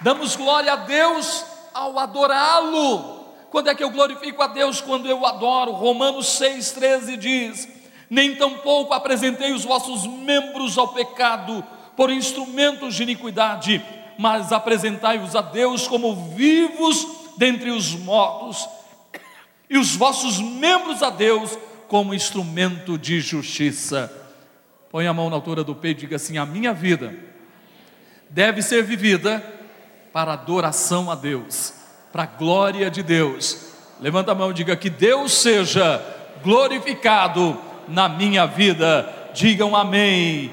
Damos 0.00 0.36
glória 0.36 0.72
a 0.72 0.76
Deus 0.76 1.44
ao 1.74 1.98
adorá-lo. 1.98 3.34
Quando 3.50 3.70
é 3.70 3.74
que 3.74 3.82
eu 3.82 3.90
glorifico 3.90 4.40
a 4.42 4.46
Deus? 4.46 4.80
Quando 4.80 5.10
eu 5.10 5.26
adoro. 5.26 5.72
Romanos 5.72 6.26
6,13 6.40 7.16
diz: 7.16 7.68
Nem 8.08 8.36
tampouco 8.36 8.94
apresentei 8.94 9.52
os 9.52 9.64
vossos 9.64 10.06
membros 10.06 10.78
ao 10.78 10.94
pecado 10.94 11.66
por 11.96 12.08
instrumentos 12.08 12.94
de 12.94 13.02
iniquidade, 13.02 13.84
mas 14.20 14.52
apresentai-os 14.52 15.34
a 15.34 15.40
Deus 15.40 15.88
como 15.88 16.34
vivos 16.34 17.06
dentre 17.38 17.70
os 17.70 17.94
mortos, 17.94 18.68
e 19.70 19.78
os 19.78 19.96
vossos 19.96 20.38
membros 20.38 21.02
a 21.02 21.08
Deus 21.08 21.56
como 21.88 22.12
instrumento 22.12 22.98
de 22.98 23.18
justiça. 23.18 24.12
Põe 24.90 25.06
a 25.06 25.14
mão 25.14 25.30
na 25.30 25.36
altura 25.36 25.64
do 25.64 25.74
peito 25.74 26.00
e 26.00 26.00
diga 26.02 26.16
assim: 26.16 26.36
A 26.36 26.44
minha 26.44 26.74
vida 26.74 27.14
deve 28.28 28.60
ser 28.60 28.82
vivida 28.82 29.42
para 30.12 30.34
adoração 30.34 31.10
a 31.10 31.14
Deus, 31.14 31.72
para 32.12 32.24
a 32.24 32.26
glória 32.26 32.90
de 32.90 33.02
Deus. 33.02 33.72
Levanta 34.00 34.32
a 34.32 34.34
mão 34.34 34.50
e 34.50 34.54
diga 34.54 34.76
que 34.76 34.90
Deus 34.90 35.32
seja 35.32 36.04
glorificado 36.42 37.58
na 37.88 38.06
minha 38.06 38.44
vida. 38.44 39.30
Digam 39.32 39.74
amém. 39.74 40.52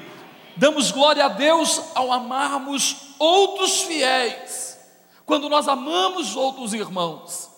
Damos 0.56 0.90
glória 0.90 1.26
a 1.26 1.28
Deus 1.28 1.82
ao 1.94 2.10
amarmos 2.10 3.07
outros 3.18 3.82
fiéis. 3.82 4.78
Quando 5.24 5.48
nós 5.48 5.68
amamos 5.68 6.36
outros 6.36 6.72
irmãos, 6.72 7.50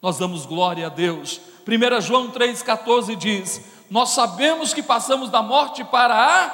nós 0.00 0.18
damos 0.18 0.46
glória 0.46 0.86
a 0.86 0.90
Deus. 0.90 1.40
1 1.66 2.00
João 2.00 2.30
3,14 2.30 3.16
diz: 3.16 3.60
Nós 3.90 4.10
sabemos 4.10 4.72
que 4.72 4.82
passamos 4.82 5.30
da 5.30 5.42
morte 5.42 5.84
para 5.84 6.14
a, 6.14 6.48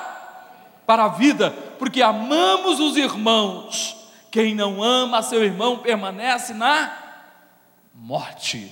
para 0.86 1.04
a 1.04 1.08
vida, 1.08 1.50
porque 1.78 2.02
amamos 2.02 2.80
os 2.80 2.96
irmãos. 2.96 3.96
Quem 4.30 4.54
não 4.54 4.82
ama 4.82 5.22
seu 5.22 5.42
irmão 5.44 5.78
permanece 5.78 6.52
na 6.52 6.94
morte. 7.94 8.70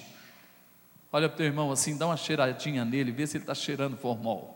Olha 1.12 1.28
para 1.28 1.34
o 1.34 1.38
teu 1.38 1.46
irmão 1.46 1.70
assim, 1.70 1.96
dá 1.96 2.06
uma 2.06 2.16
cheiradinha 2.16 2.84
nele, 2.84 3.12
vê 3.12 3.26
se 3.26 3.36
ele 3.36 3.44
está 3.44 3.54
cheirando 3.54 3.96
formol. 3.96 4.53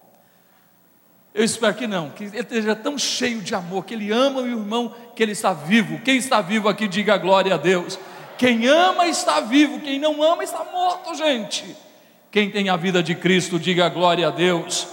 Eu 1.39 1.45
espero 1.45 1.72
que 1.72 1.86
não, 1.86 2.11
que 2.11 2.24
ele 2.24 2.41
esteja 2.41 2.74
tão 2.74 2.99
cheio 2.99 3.41
de 3.41 3.55
amor, 3.55 3.84
que 3.84 3.95
ele 3.95 4.11
ama 4.11 4.41
o 4.41 4.47
irmão, 4.49 4.93
que 5.14 5.22
ele 5.22 5.30
está 5.30 5.53
vivo. 5.53 6.01
Quem 6.01 6.16
está 6.16 6.41
vivo 6.41 6.68
aqui, 6.68 6.89
diga 6.89 7.16
glória 7.16 7.55
a 7.55 7.57
Deus. 7.57 7.97
Quem 8.36 8.66
ama 8.66 9.07
está 9.07 9.39
vivo, 9.39 9.78
quem 9.78 10.01
não 10.01 10.20
ama 10.20 10.43
está 10.43 10.64
morto, 10.64 11.14
gente. 11.14 11.76
Quem 12.28 12.51
tem 12.51 12.68
a 12.68 12.76
vida 12.76 13.05
de 13.05 13.14
Cristo, 13.14 13.57
diga 13.57 13.89
glória 13.89 14.26
a 14.26 14.30
Deus. 14.32 14.89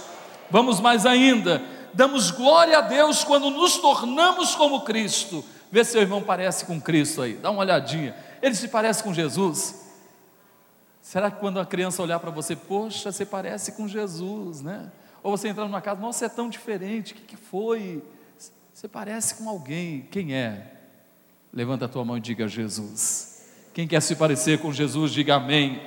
Vamos 0.48 0.78
mais 0.78 1.04
ainda, 1.04 1.60
damos 1.92 2.30
glória 2.30 2.78
a 2.78 2.80
Deus 2.80 3.24
quando 3.24 3.50
nos 3.50 3.78
tornamos 3.78 4.54
como 4.54 4.82
Cristo. 4.82 5.44
Vê 5.72 5.84
se 5.84 5.90
seu 5.90 6.00
irmão 6.00 6.22
parece 6.22 6.64
com 6.64 6.80
Cristo 6.80 7.22
aí, 7.22 7.32
dá 7.32 7.50
uma 7.50 7.62
olhadinha. 7.62 8.14
Ele 8.40 8.54
se 8.54 8.68
parece 8.68 9.02
com 9.02 9.12
Jesus? 9.12 9.84
Será 11.02 11.28
que 11.28 11.40
quando 11.40 11.58
a 11.58 11.66
criança 11.66 12.00
olhar 12.04 12.20
para 12.20 12.30
você, 12.30 12.54
poxa, 12.54 13.10
você 13.10 13.26
parece 13.26 13.72
com 13.72 13.88
Jesus, 13.88 14.62
né? 14.62 14.92
Ou 15.26 15.36
você 15.36 15.48
entrar 15.48 15.64
numa 15.64 15.80
casa, 15.80 16.00
nossa, 16.00 16.26
é 16.26 16.28
tão 16.28 16.48
diferente, 16.48 17.12
o 17.12 17.16
que, 17.16 17.22
que 17.22 17.36
foi? 17.36 18.00
Você 18.72 18.86
parece 18.86 19.34
com 19.34 19.48
alguém, 19.48 20.06
quem 20.08 20.32
é? 20.32 20.72
Levanta 21.52 21.86
a 21.86 21.88
tua 21.88 22.04
mão 22.04 22.16
e 22.16 22.20
diga 22.20 22.46
Jesus. 22.46 23.44
Quem 23.74 23.88
quer 23.88 24.00
se 24.00 24.14
parecer 24.14 24.60
com 24.60 24.72
Jesus, 24.72 25.12
diga 25.12 25.34
amém. 25.34 25.82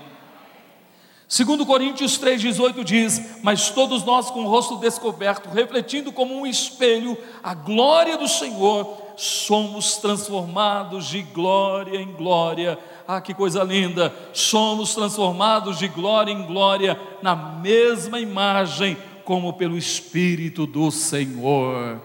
Segundo 1.26 1.66
Coríntios 1.66 2.20
3,18 2.20 2.84
diz: 2.84 3.42
Mas 3.42 3.70
todos 3.70 4.04
nós 4.04 4.30
com 4.30 4.44
o 4.44 4.50
rosto 4.50 4.76
descoberto, 4.76 5.48
refletindo 5.48 6.12
como 6.12 6.36
um 6.36 6.46
espelho 6.46 7.18
a 7.42 7.54
glória 7.54 8.18
do 8.18 8.28
Senhor, 8.28 8.98
somos 9.16 9.98
transformados 9.98 11.06
de 11.06 11.22
glória 11.22 11.98
em 11.98 12.12
glória. 12.12 12.80
Ah, 13.08 13.22
que 13.22 13.34
coisa 13.34 13.64
linda! 13.64 14.14
Somos 14.34 14.96
transformados 14.96 15.78
de 15.78 15.88
glória 15.88 16.32
em 16.32 16.46
glória 16.46 17.00
na 17.22 17.36
mesma 17.36 18.20
imagem, 18.20 18.98
como 19.30 19.54
pelo 19.54 19.78
Espírito 19.78 20.66
do 20.66 20.90
Senhor. 20.90 22.02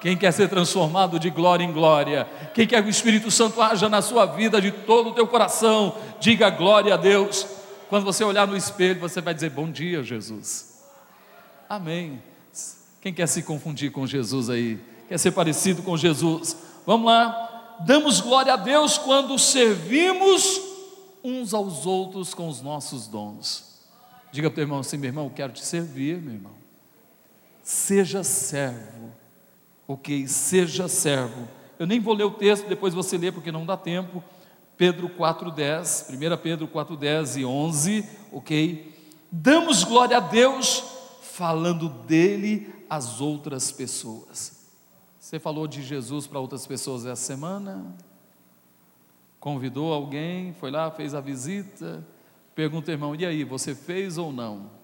Quem 0.00 0.16
quer 0.16 0.30
ser 0.30 0.48
transformado 0.48 1.18
de 1.18 1.28
glória 1.28 1.64
em 1.64 1.72
glória? 1.72 2.24
Quem 2.54 2.68
quer 2.68 2.80
que 2.80 2.88
o 2.88 2.88
Espírito 2.88 3.32
Santo 3.32 3.60
haja 3.60 3.88
na 3.88 4.00
sua 4.00 4.26
vida 4.26 4.60
de 4.60 4.70
todo 4.70 5.10
o 5.10 5.12
teu 5.12 5.26
coração? 5.26 5.96
Diga 6.20 6.48
glória 6.50 6.94
a 6.94 6.96
Deus. 6.96 7.44
Quando 7.88 8.04
você 8.04 8.22
olhar 8.22 8.46
no 8.46 8.56
espelho, 8.56 9.00
você 9.00 9.20
vai 9.20 9.34
dizer: 9.34 9.50
Bom 9.50 9.68
dia, 9.68 10.04
Jesus. 10.04 10.84
Amém. 11.68 12.22
Quem 13.00 13.12
quer 13.12 13.26
se 13.26 13.42
confundir 13.42 13.90
com 13.90 14.06
Jesus 14.06 14.48
aí? 14.48 14.78
Quer 15.08 15.18
ser 15.18 15.32
parecido 15.32 15.82
com 15.82 15.96
Jesus? 15.96 16.56
Vamos 16.86 17.06
lá. 17.06 17.74
Damos 17.80 18.20
glória 18.20 18.52
a 18.52 18.56
Deus 18.56 18.96
quando 18.98 19.36
servimos 19.36 20.60
uns 21.24 21.52
aos 21.52 21.86
outros 21.86 22.34
com 22.34 22.46
os 22.46 22.62
nossos 22.62 23.08
dons. 23.08 23.80
Diga 24.30 24.48
para 24.48 24.52
o 24.52 24.54
teu 24.54 24.62
irmão 24.62 24.78
assim: 24.78 24.96
meu 24.96 25.08
irmão, 25.08 25.24
eu 25.24 25.30
quero 25.30 25.52
te 25.52 25.64
servir, 25.64 26.22
meu 26.22 26.34
irmão. 26.34 26.67
Seja 27.68 28.24
servo, 28.24 29.12
ok? 29.86 30.26
Seja 30.26 30.88
servo. 30.88 31.46
Eu 31.78 31.86
nem 31.86 32.00
vou 32.00 32.14
ler 32.14 32.24
o 32.24 32.30
texto, 32.30 32.66
depois 32.66 32.94
você 32.94 33.18
lê 33.18 33.30
porque 33.30 33.52
não 33.52 33.66
dá 33.66 33.76
tempo. 33.76 34.24
Pedro 34.74 35.10
4,10, 35.10 36.14
1 36.14 36.36
Pedro 36.38 36.66
4,10 36.66 37.38
e 37.38 37.44
11, 37.44 38.08
ok? 38.32 39.12
Damos 39.30 39.84
glória 39.84 40.16
a 40.16 40.20
Deus 40.20 40.82
falando 41.20 41.90
dele 41.90 42.72
às 42.88 43.20
outras 43.20 43.70
pessoas. 43.70 44.66
Você 45.20 45.38
falou 45.38 45.68
de 45.68 45.82
Jesus 45.82 46.26
para 46.26 46.40
outras 46.40 46.66
pessoas 46.66 47.04
essa 47.04 47.22
semana? 47.22 47.94
Convidou 49.38 49.92
alguém, 49.92 50.54
foi 50.54 50.70
lá, 50.70 50.90
fez 50.90 51.14
a 51.14 51.20
visita? 51.20 52.02
Pergunta, 52.54 52.90
irmão, 52.90 53.14
e 53.14 53.26
aí, 53.26 53.44
você 53.44 53.74
fez 53.74 54.16
ou 54.16 54.32
não? 54.32 54.77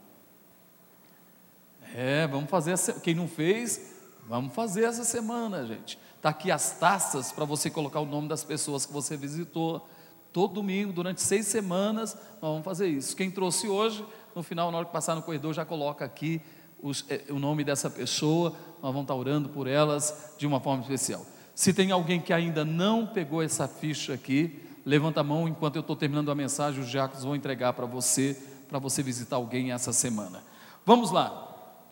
É, 1.96 2.26
vamos 2.26 2.50
fazer. 2.50 2.76
Quem 3.00 3.14
não 3.14 3.28
fez, 3.28 3.80
vamos 4.28 4.52
fazer 4.52 4.82
essa 4.82 5.04
semana, 5.04 5.64
gente. 5.64 5.96
Está 6.16 6.30
aqui 6.30 6.50
as 6.50 6.72
taças 6.72 7.30
para 7.30 7.44
você 7.44 7.70
colocar 7.70 8.00
o 8.00 8.04
nome 8.04 8.26
das 8.26 8.42
pessoas 8.42 8.84
que 8.84 8.92
você 8.92 9.16
visitou. 9.16 9.88
Todo 10.32 10.54
domingo, 10.54 10.92
durante 10.92 11.22
seis 11.22 11.46
semanas, 11.46 12.14
nós 12.42 12.50
vamos 12.50 12.64
fazer 12.64 12.88
isso. 12.88 13.14
Quem 13.14 13.30
trouxe 13.30 13.68
hoje, 13.68 14.04
no 14.34 14.42
final, 14.42 14.72
na 14.72 14.78
hora 14.78 14.86
que 14.86 14.92
passar 14.92 15.14
no 15.14 15.22
corredor, 15.22 15.54
já 15.54 15.64
coloca 15.64 16.04
aqui 16.04 16.42
os, 16.82 17.04
eh, 17.08 17.26
o 17.30 17.38
nome 17.38 17.62
dessa 17.62 17.88
pessoa. 17.88 18.50
Nós 18.82 18.92
vamos 18.92 19.02
estar 19.02 19.14
orando 19.14 19.48
por 19.48 19.68
elas 19.68 20.34
de 20.36 20.48
uma 20.48 20.58
forma 20.58 20.82
especial. 20.82 21.24
Se 21.54 21.72
tem 21.72 21.92
alguém 21.92 22.20
que 22.20 22.32
ainda 22.32 22.64
não 22.64 23.06
pegou 23.06 23.40
essa 23.40 23.68
ficha 23.68 24.14
aqui, 24.14 24.60
levanta 24.84 25.20
a 25.20 25.24
mão 25.24 25.46
enquanto 25.46 25.76
eu 25.76 25.80
estou 25.80 25.94
terminando 25.94 26.32
a 26.32 26.34
mensagem, 26.34 26.80
os 26.80 26.90
diáconos 26.90 27.22
vão 27.22 27.36
entregar 27.36 27.72
para 27.72 27.86
você, 27.86 28.36
para 28.68 28.80
você 28.80 29.00
visitar 29.00 29.36
alguém 29.36 29.70
essa 29.70 29.92
semana. 29.92 30.42
Vamos 30.84 31.12
lá. 31.12 31.43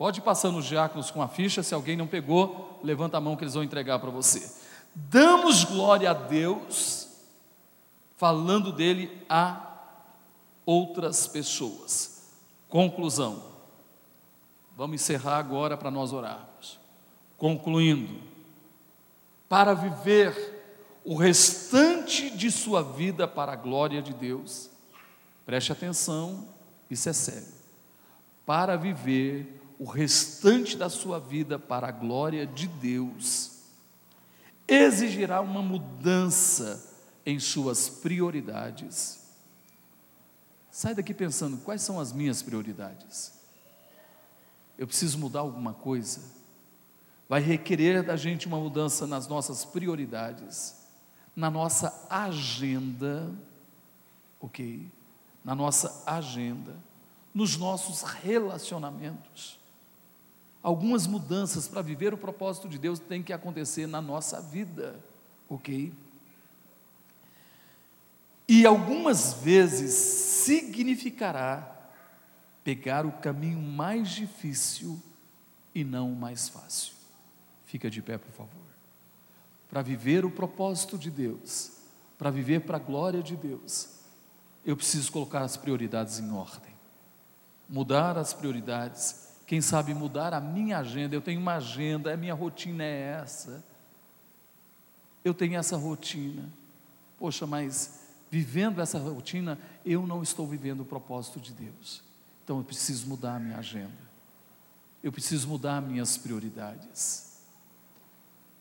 Pode 0.03 0.19
ir 0.19 0.25
passando 0.25 0.59
os 0.59 0.65
diáconos 0.65 1.13
com 1.13 1.23
a 1.23 1.29
ficha, 1.29 1.63
se 1.63 1.73
alguém 1.73 1.97
não 1.97 2.09
pegou, 2.09 2.81
levanta 2.83 3.19
a 3.19 3.21
mão 3.21 3.37
que 3.37 3.45
eles 3.45 3.55
vão 3.55 3.63
entregar 3.63 4.01
para 4.01 4.11
você. 4.11 4.53
Damos 4.93 5.63
glória 5.63 6.11
a 6.11 6.13
Deus, 6.13 7.07
falando 8.17 8.73
dele 8.73 9.25
a 9.29 9.79
outras 10.67 11.29
pessoas. 11.29 12.33
Conclusão. 12.69 13.45
Vamos 14.77 15.01
encerrar 15.01 15.37
agora 15.37 15.77
para 15.77 15.89
nós 15.89 16.13
orarmos. 16.13 16.81
Concluindo, 17.39 18.21
para 19.49 19.73
viver 19.73 21.01
o 21.05 21.15
restante 21.15 22.29
de 22.29 22.51
sua 22.51 22.83
vida 22.83 23.29
para 23.29 23.53
a 23.53 23.57
glória 23.57 24.03
de 24.03 24.13
Deus, 24.13 24.69
preste 25.47 25.71
atenção, 25.71 26.49
isso 26.91 27.09
é 27.09 27.13
sério. 27.13 27.53
Para 28.45 28.75
viver 28.75 29.62
o 29.79 29.85
restante 29.85 30.77
da 30.77 30.89
sua 30.89 31.19
vida 31.19 31.59
para 31.59 31.89
a 31.89 31.93
glória 31.93 32.47
de 32.47 32.67
Deus, 32.67 33.53
exigirá 34.67 35.41
uma 35.41 35.63
mudança 35.63 36.93
em 37.25 37.39
suas 37.39 37.89
prioridades. 37.89 39.21
Sai 40.71 40.95
daqui 40.95 41.13
pensando: 41.13 41.59
quais 41.59 41.83
são 41.83 42.01
as 42.01 42.13
minhas 42.13 42.43
prioridades? 42.43 43.33
Eu 44.79 44.87
preciso 44.87 45.19
mudar 45.19 45.41
alguma 45.41 45.75
coisa? 45.75 46.21
Vai 47.29 47.41
requerer 47.41 48.03
da 48.03 48.17
gente 48.17 48.47
uma 48.47 48.59
mudança 48.59 49.07
nas 49.07 49.27
nossas 49.29 49.65
prioridades, 49.65 50.75
na 51.35 51.51
nossa 51.51 52.07
agenda, 52.11 53.33
ok? 54.41 54.91
Na 55.45 55.55
nossa 55.55 56.03
agenda, 56.07 56.77
nos 57.35 57.57
nossos 57.57 58.03
relacionamentos. 58.03 59.62
Algumas 60.63 61.07
mudanças 61.07 61.67
para 61.67 61.83
viver 61.83 62.15
o 62.15 62.19
propósito 62.19 62.69
de 62.69 62.79
Deus 62.79 62.99
têm 63.01 63.23
que 63.23 63.33
acontecer 63.33 63.87
na 63.87 64.01
nossa 64.01 64.41
vida, 64.41 65.03
ok? 65.49 65.93
E 68.47 68.65
algumas 68.65 69.35
vezes 69.35 69.93
significará 69.95 71.69
pegar 72.63 73.05
o 73.05 73.13
caminho 73.13 73.61
mais 73.61 74.11
difícil 74.11 75.01
e 75.75 75.83
não 75.83 76.13
o 76.13 76.17
mais 76.17 76.49
fácil. 76.49 76.95
Fica 77.67 77.91
de 77.91 78.03
pé, 78.03 78.19
por 78.19 78.31
favor. 78.33 78.63
Para 79.69 79.83
viver 79.83 80.25
o 80.25 80.31
propósito 80.31 80.99
de 80.99 81.11
Deus, 81.11 81.73
para 82.19 82.31
viver 82.31 82.61
para 82.61 82.77
a 82.77 82.81
glória 82.81 83.23
de 83.23 83.35
Deus, 83.35 83.89
eu 84.65 84.77
preciso 84.77 85.11
colocar 85.11 85.43
as 85.43 85.57
prioridades 85.57 86.21
em 86.21 86.31
ordem. 86.31 86.73
Mudar 87.69 88.19
as 88.19 88.35
prioridades, 88.35 89.32
quem 89.53 89.61
sabe 89.61 89.93
mudar 89.93 90.33
a 90.33 90.41
minha 90.41 90.79
agenda. 90.79 91.15
Eu 91.15 91.21
tenho 91.21 91.39
uma 91.39 91.57
agenda, 91.57 92.15
a 92.15 92.17
minha 92.17 92.33
rotina 92.33 92.83
é 92.83 93.19
essa. 93.21 93.63
Eu 95.23 95.35
tenho 95.35 95.59
essa 95.59 95.77
rotina. 95.77 96.51
Poxa, 97.19 97.47
mas 97.47 98.01
vivendo 98.31 98.81
essa 98.81 98.99
rotina, 98.99 99.59
eu 99.85 100.07
não 100.07 100.23
estou 100.23 100.47
vivendo 100.47 100.81
o 100.81 100.85
propósito 100.87 101.39
de 101.39 101.53
Deus. 101.53 102.03
Então 102.43 102.57
eu 102.57 102.65
preciso 102.65 103.07
mudar 103.07 103.37
a 103.37 103.39
minha 103.39 103.59
agenda. 103.59 103.93
Eu 105.03 105.13
preciso 105.13 105.47
mudar 105.47 105.83
minhas 105.83 106.17
prioridades. 106.17 107.43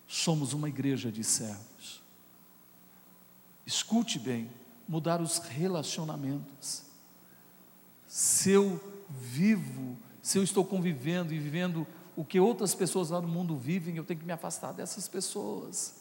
Somos 0.06 0.52
uma 0.52 0.68
igreja 0.68 1.10
de 1.10 1.24
servos. 1.24 2.04
Escute 3.66 4.20
bem, 4.20 4.52
mudar 4.86 5.22
os 5.22 5.38
relacionamentos. 5.38 6.84
Se 8.06 8.52
eu 8.52 9.08
vivo, 9.10 9.98
se 10.22 10.38
eu 10.38 10.44
estou 10.44 10.64
convivendo 10.64 11.34
e 11.34 11.40
vivendo 11.40 11.86
o 12.16 12.24
que 12.24 12.40
outras 12.40 12.76
pessoas 12.76 13.10
lá 13.10 13.22
no 13.22 13.28
mundo 13.28 13.56
vivem, 13.58 13.96
eu 13.96 14.04
tenho 14.04 14.20
que 14.20 14.26
me 14.26 14.34
afastar 14.34 14.72
dessas 14.72 15.08
pessoas. 15.08 15.96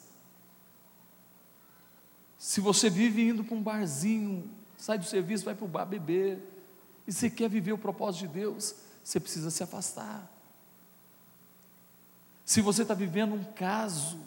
Se 2.37 2.59
você 2.59 2.89
vive 2.89 3.27
indo 3.27 3.43
para 3.43 3.55
um 3.55 3.61
barzinho, 3.61 4.49
sai 4.77 4.97
do 4.97 5.05
serviço, 5.05 5.45
vai 5.45 5.55
para 5.55 5.65
o 5.65 5.67
bar 5.67 5.85
beber, 5.85 6.39
e 7.07 7.11
você 7.11 7.29
quer 7.29 7.49
viver 7.49 7.73
o 7.73 7.77
propósito 7.77 8.27
de 8.27 8.27
Deus, 8.27 8.75
você 9.03 9.19
precisa 9.19 9.49
se 9.49 9.63
afastar. 9.63 10.29
Se 12.45 12.61
você 12.61 12.81
está 12.81 12.93
vivendo 12.93 13.33
um 13.33 13.43
caso, 13.43 14.19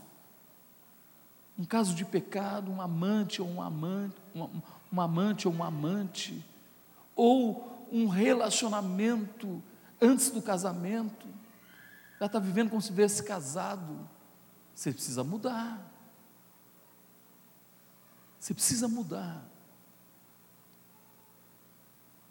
um 1.59 1.65
caso 1.65 1.95
de 1.95 2.05
pecado, 2.05 2.71
um 2.71 2.81
amante 2.81 3.43
ou 3.43 3.49
um 3.49 3.61
amante, 3.61 4.17
um, 4.35 4.49
um 4.93 5.01
amante 5.01 5.47
ou 5.47 5.55
um 5.55 5.63
amante, 5.63 6.45
ou 7.15 7.87
um 7.93 8.09
relacionamento 8.09 9.63
antes 10.05 10.31
do 10.31 10.43
casamento, 10.43 11.27
já 12.21 12.27
está 12.27 12.39
vivendo 12.39 12.71
como 12.71 12.83
se 12.83 12.89
tivesse 12.89 13.23
casado, 13.23 14.09
você 14.75 14.93
precisa 14.93 15.25
mudar. 15.25 15.91
Você 18.39 18.53
precisa 18.53 18.89
mudar. 18.89 19.43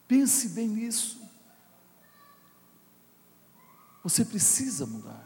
Pense 0.07 0.49
bem 0.49 0.67
nisso. 0.67 1.21
Você 4.03 4.24
precisa 4.24 4.86
mudar. 4.86 5.26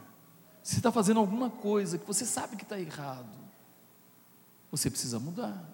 Se 0.63 0.77
está 0.77 0.91
fazendo 0.91 1.19
alguma 1.19 1.49
coisa 1.49 1.97
que 1.97 2.05
você 2.05 2.25
sabe 2.25 2.55
que 2.55 2.63
está 2.63 2.79
errado, 2.79 3.35
você 4.69 4.89
precisa 4.89 5.19
mudar. 5.19 5.67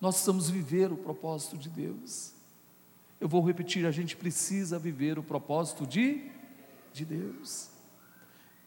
Nós 0.00 0.16
precisamos 0.16 0.50
viver 0.50 0.90
o 0.90 0.96
propósito 0.96 1.56
de 1.56 1.68
Deus. 1.70 2.32
Eu 3.22 3.28
vou 3.28 3.40
repetir: 3.40 3.86
a 3.86 3.92
gente 3.92 4.16
precisa 4.16 4.80
viver 4.80 5.16
o 5.16 5.22
propósito 5.22 5.86
de, 5.86 6.28
de 6.92 7.04
Deus. 7.04 7.68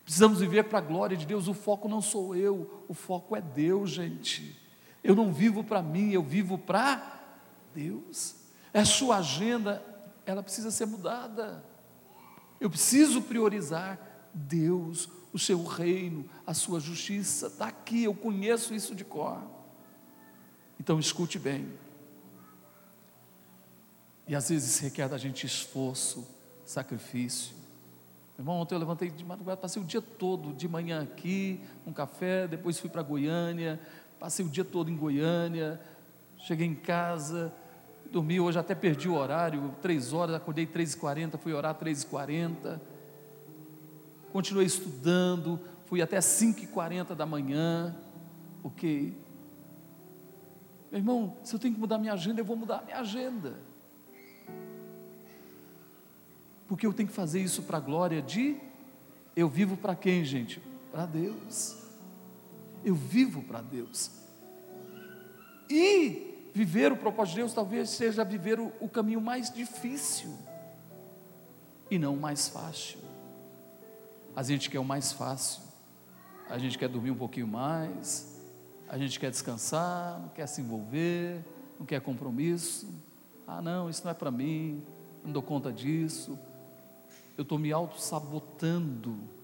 Precisamos 0.01 0.39
viver 0.39 0.64
para 0.64 0.78
a 0.78 0.82
glória 0.82 1.18
de 1.18 1.26
Deus. 1.26 1.49
O 1.49 1.53
foco 1.53 1.89
não 1.89 2.01
sou 2.01 2.34
eu, 2.38 2.86
o 2.88 2.93
foco 2.93 3.36
é 3.36 3.41
Deus, 3.41 3.89
gente. 3.89 4.58
Eu 5.03 5.14
não 5.14 5.34
vivo 5.34 5.62
para 5.62 5.82
mim, 5.82 6.14
eu 6.14 6.24
vivo 6.24 6.58
para 6.58 7.22
Deus. 7.76 8.38
É 8.72 8.86
sua 8.86 9.18
agenda, 9.18 9.84
ela 10.26 10.41
precisa 10.41 10.72
ser 10.72 10.86
mudada. 10.86 11.62
Eu 12.58 12.70
preciso 12.70 13.22
priorizar 13.24 13.99
Deus, 14.34 15.10
o 15.34 15.38
seu 15.38 15.66
reino, 15.66 16.24
a 16.47 16.53
sua 16.53 16.80
justiça. 16.80 17.47
Está 17.47 17.68
aqui, 17.68 18.06
eu 18.06 18.14
conheço 18.14 18.74
isso 18.74 18.95
de 18.95 19.03
cor. 19.03 19.43
Então 20.80 20.97
escute 20.97 21.38
bem. 21.38 21.68
E 24.28 24.36
às 24.36 24.49
vezes 24.49 24.80
requer 24.80 25.07
da 25.07 25.17
gente 25.17 25.45
esforço, 25.45 26.28
sacrifício. 26.63 27.55
Meu 28.38 28.43
irmão, 28.43 28.59
ontem 28.59 28.76
eu 28.76 28.80
levantei 28.80 29.09
de 29.09 29.23
madrugada, 29.23 29.57
passei 29.57 29.82
o 29.82 29.86
dia 29.86 30.01
todo, 30.01 30.53
de 30.53 30.67
manhã 30.67 31.03
aqui, 31.03 31.61
um 31.86 31.93
café, 31.93 32.47
depois 32.47 32.80
fui 32.80 32.89
para 32.89 33.01
Goiânia, 33.01 33.80
Passei 34.19 34.45
o 34.45 34.49
dia 34.49 34.63
todo 34.63 34.89
em 34.89 34.95
Goiânia, 34.95 35.80
cheguei 36.38 36.65
em 36.65 36.76
casa, 36.76 37.53
dormi, 38.11 38.39
hoje 38.39 38.57
até 38.57 38.73
perdi 38.73 39.09
o 39.09 39.15
horário, 39.15 39.76
três 39.82 40.13
horas, 40.13 40.36
acordei 40.36 40.65
três 40.65 40.93
e 40.93 40.97
quarenta, 40.97 41.38
fui 41.38 41.53
orar 41.53 41.76
três 41.76 42.03
e 42.03 42.07
quarenta, 42.07 42.82
continuei 44.32 44.65
estudando, 44.65 45.59
fui 45.86 46.01
até 46.01 46.19
cinco 46.21 46.61
e 46.61 46.67
quarenta 46.67 47.13
da 47.13 47.26
manhã, 47.26 47.95
ok? 48.63 49.15
Meu 50.91 50.99
irmão, 50.99 51.38
se 51.43 51.53
eu 51.53 51.59
tenho 51.59 51.73
que 51.73 51.80
mudar 51.80 51.97
minha 51.97 52.13
agenda, 52.13 52.39
eu 52.39 52.45
vou 52.45 52.55
mudar 52.55 52.84
minha 52.84 52.99
agenda. 52.99 53.59
Porque 56.68 56.86
eu 56.86 56.93
tenho 56.93 57.09
que 57.09 57.16
fazer 57.16 57.41
isso 57.41 57.63
para 57.63 57.78
a 57.78 57.82
glória 57.82 58.22
de. 58.22 58.57
Eu 59.36 59.47
vivo 59.47 59.78
para 59.78 59.95
quem, 59.95 60.24
gente? 60.24 60.61
Para 60.91 61.05
Deus. 61.05 61.78
Eu 62.84 62.95
vivo 62.95 63.41
para 63.43 63.61
Deus. 63.61 64.11
E 65.70 66.49
viver 66.53 66.91
o 66.91 66.97
propósito 66.97 67.36
de 67.36 67.41
Deus 67.41 67.53
talvez 67.53 67.89
seja 67.89 68.24
viver 68.24 68.59
o, 68.59 68.72
o 68.80 68.88
caminho 68.88 69.20
mais 69.20 69.51
difícil 69.51 70.34
e 71.89 71.99
não 71.99 72.13
o 72.13 72.20
mais 72.20 72.47
fácil. 72.47 72.99
A 74.36 74.43
gente 74.43 74.70
quer 74.70 74.80
o 74.80 74.86
mais 74.86 75.11
fácil, 75.11 75.61
a 76.49 76.57
gente 76.57 76.78
quer 76.78 76.89
dormir 76.89 77.11
um 77.11 77.16
pouquinho 77.16 77.47
mais, 77.47 78.39
a 78.88 78.97
gente 78.97 79.20
quer 79.20 79.32
descansar, 79.32 80.20
não 80.20 80.30
quer 80.30 80.47
se 80.47 80.61
envolver, 80.61 81.43
não 81.80 81.86
quer 81.86 82.01
compromisso. 82.01 82.88
Ah, 83.47 83.61
não, 83.61 83.89
isso 83.89 84.03
não 84.03 84.11
é 84.11 84.13
para 84.13 84.32
mim, 84.32 84.84
não 85.24 85.32
dou 85.32 85.41
conta 85.41 85.72
disso. 85.72 86.38
Eu 87.38 87.43
estou 87.43 87.59
me 87.59 87.71
auto-sabotando 87.71 89.36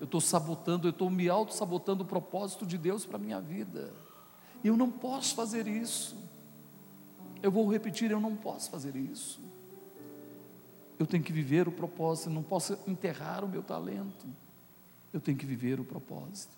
eu 0.00 0.04
estou 0.04 0.20
sabotando, 0.20 0.86
eu 0.86 0.90
estou 0.90 1.10
me 1.10 1.28
auto-sabotando 1.28 2.04
o 2.04 2.06
propósito 2.06 2.64
de 2.64 2.78
Deus 2.78 3.04
para 3.04 3.16
a 3.16 3.20
minha 3.20 3.40
vida. 3.40 3.92
Eu 4.62 4.76
não 4.76 4.90
posso 4.90 5.34
fazer 5.34 5.66
isso. 5.66 6.16
Eu 7.42 7.50
vou 7.50 7.70
repetir, 7.70 8.10
eu 8.10 8.20
não 8.20 8.36
posso 8.36 8.70
fazer 8.70 8.94
isso. 8.94 9.40
Eu 10.98 11.06
tenho 11.06 11.22
que 11.22 11.32
viver 11.32 11.68
o 11.68 11.72
propósito, 11.72 12.30
não 12.30 12.42
posso 12.42 12.78
enterrar 12.86 13.44
o 13.44 13.48
meu 13.48 13.62
talento. 13.62 14.26
Eu 15.12 15.20
tenho 15.20 15.36
que 15.36 15.46
viver 15.46 15.80
o 15.80 15.84
propósito. 15.84 16.56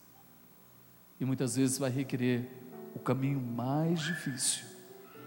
E 1.18 1.24
muitas 1.24 1.57
vezes 1.57 1.78
vai 1.78 1.91
requerer 1.91 2.49
o 2.95 2.99
caminho 2.99 3.41
mais 3.41 4.01
difícil. 4.01 4.64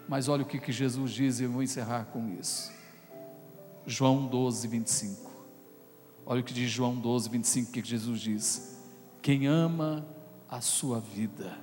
Mas 0.08 0.28
olha 0.28 0.44
o 0.44 0.46
que, 0.46 0.60
que 0.60 0.72
Jesus 0.72 1.12
diz, 1.12 1.40
e 1.40 1.44
eu 1.44 1.52
vou 1.52 1.64
encerrar 1.64 2.06
com 2.06 2.30
isso. 2.40 2.72
João 3.86 4.26
12, 4.28 4.68
25. 4.68 5.32
Olha 6.26 6.42
o 6.42 6.44
que 6.44 6.54
diz 6.54 6.72
João 6.72 6.96
12, 6.96 7.30
25, 7.30 7.72
que 7.72 7.84
Jesus 7.84 8.22
diz: 8.22 8.80
Quem 9.22 9.48
ama 9.48 10.08
a 10.48 10.62
sua 10.62 11.00
vida, 11.00 11.58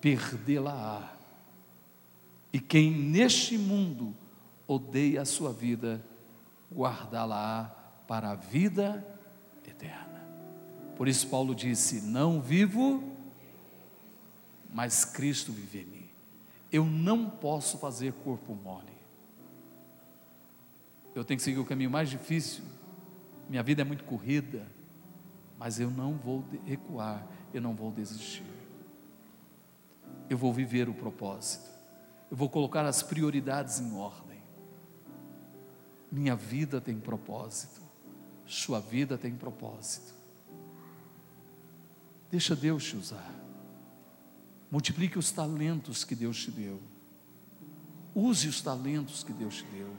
perdê-la-á. 0.00 1.12
E 2.52 2.60
quem 2.60 2.90
neste 2.90 3.58
mundo 3.58 4.14
odeia 4.66 5.22
a 5.22 5.24
sua 5.24 5.52
vida, 5.52 6.02
guardá-la-á 6.72 7.64
para 8.06 8.30
a 8.30 8.34
vida 8.34 9.04
eterna. 9.66 10.26
Por 10.96 11.06
isso, 11.06 11.26
Paulo 11.26 11.54
disse: 11.54 12.00
Não 12.00 12.40
vivo, 12.40 13.02
mas 14.72 15.04
Cristo 15.04 15.52
vive 15.52 15.80
em 15.80 15.84
mim. 15.84 16.08
Eu 16.72 16.84
não 16.84 17.28
posso 17.28 17.76
fazer 17.78 18.12
corpo 18.14 18.54
mole. 18.54 18.93
Eu 21.14 21.24
tenho 21.24 21.38
que 21.38 21.44
seguir 21.44 21.58
o 21.58 21.64
caminho 21.64 21.90
mais 21.90 22.10
difícil 22.10 22.64
minha 23.48 23.62
vida 23.62 23.82
é 23.82 23.84
muito 23.84 24.04
corrida, 24.04 24.66
mas 25.58 25.78
eu 25.78 25.90
não 25.90 26.16
vou 26.16 26.44
recuar, 26.64 27.26
eu 27.52 27.60
não 27.60 27.74
vou 27.74 27.92
desistir. 27.92 28.44
Eu 30.28 30.38
vou 30.38 30.52
viver 30.52 30.88
o 30.88 30.94
propósito, 30.94 31.68
eu 32.30 32.36
vou 32.36 32.48
colocar 32.48 32.84
as 32.86 33.02
prioridades 33.02 33.80
em 33.80 33.94
ordem. 33.94 34.42
Minha 36.10 36.34
vida 36.34 36.80
tem 36.80 36.98
propósito, 36.98 37.82
sua 38.46 38.80
vida 38.80 39.18
tem 39.18 39.34
propósito. 39.34 40.14
Deixa 42.30 42.56
Deus 42.56 42.84
te 42.84 42.96
usar. 42.96 43.32
Multiplique 44.70 45.18
os 45.18 45.30
talentos 45.30 46.02
que 46.02 46.14
Deus 46.14 46.42
te 46.42 46.50
deu. 46.50 46.80
Use 48.14 48.48
os 48.48 48.60
talentos 48.60 49.22
que 49.22 49.32
Deus 49.32 49.56
te 49.56 49.64
deu. 49.66 49.94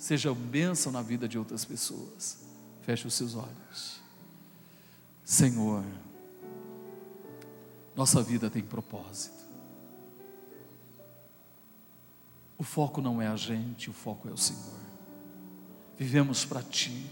Seja 0.00 0.34
bênção 0.34 0.90
na 0.90 1.02
vida 1.02 1.28
de 1.28 1.38
outras 1.38 1.62
pessoas. 1.62 2.38
Feche 2.80 3.06
os 3.06 3.12
seus 3.12 3.34
olhos. 3.34 4.00
Senhor, 5.22 5.84
nossa 7.94 8.22
vida 8.22 8.48
tem 8.48 8.62
propósito. 8.62 9.44
O 12.56 12.62
foco 12.64 13.02
não 13.02 13.20
é 13.20 13.26
a 13.26 13.36
gente, 13.36 13.90
o 13.90 13.92
foco 13.92 14.26
é 14.26 14.32
o 14.32 14.38
Senhor. 14.38 14.80
Vivemos 15.98 16.46
para 16.46 16.62
Ti. 16.62 17.06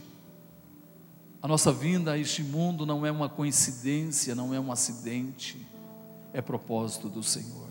A 1.42 1.46
nossa 1.46 1.70
vinda 1.70 2.12
a 2.12 2.18
este 2.18 2.42
mundo 2.42 2.86
não 2.86 3.04
é 3.04 3.12
uma 3.12 3.28
coincidência, 3.28 4.34
não 4.34 4.54
é 4.54 4.58
um 4.58 4.72
acidente, 4.72 5.60
é 6.32 6.40
propósito 6.40 7.10
do 7.10 7.22
Senhor. 7.22 7.68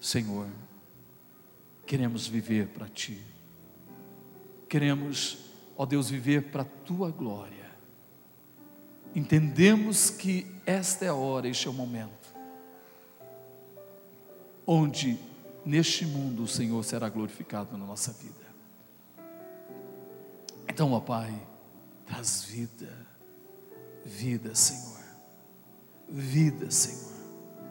Senhor, 0.00 0.46
queremos 1.84 2.28
viver 2.28 2.68
para 2.68 2.88
Ti. 2.88 3.39
Queremos, 4.70 5.36
ó 5.76 5.84
Deus, 5.84 6.08
viver 6.08 6.52
para 6.52 6.62
a 6.62 6.64
Tua 6.64 7.10
glória. 7.10 7.68
Entendemos 9.12 10.10
que 10.10 10.46
esta 10.64 11.04
é 11.04 11.08
a 11.08 11.14
hora, 11.14 11.48
este 11.48 11.66
é 11.66 11.70
o 11.70 11.74
momento, 11.74 12.32
onde 14.64 15.18
neste 15.66 16.06
mundo 16.06 16.44
o 16.44 16.48
Senhor 16.48 16.84
será 16.84 17.08
glorificado 17.08 17.76
na 17.76 17.84
nossa 17.84 18.12
vida. 18.12 18.46
Então, 20.68 20.92
ó 20.92 21.00
Pai, 21.00 21.34
traz 22.06 22.44
vida, 22.44 22.96
vida, 24.06 24.54
Senhor, 24.54 25.00
vida, 26.08 26.70
Senhor, 26.70 27.10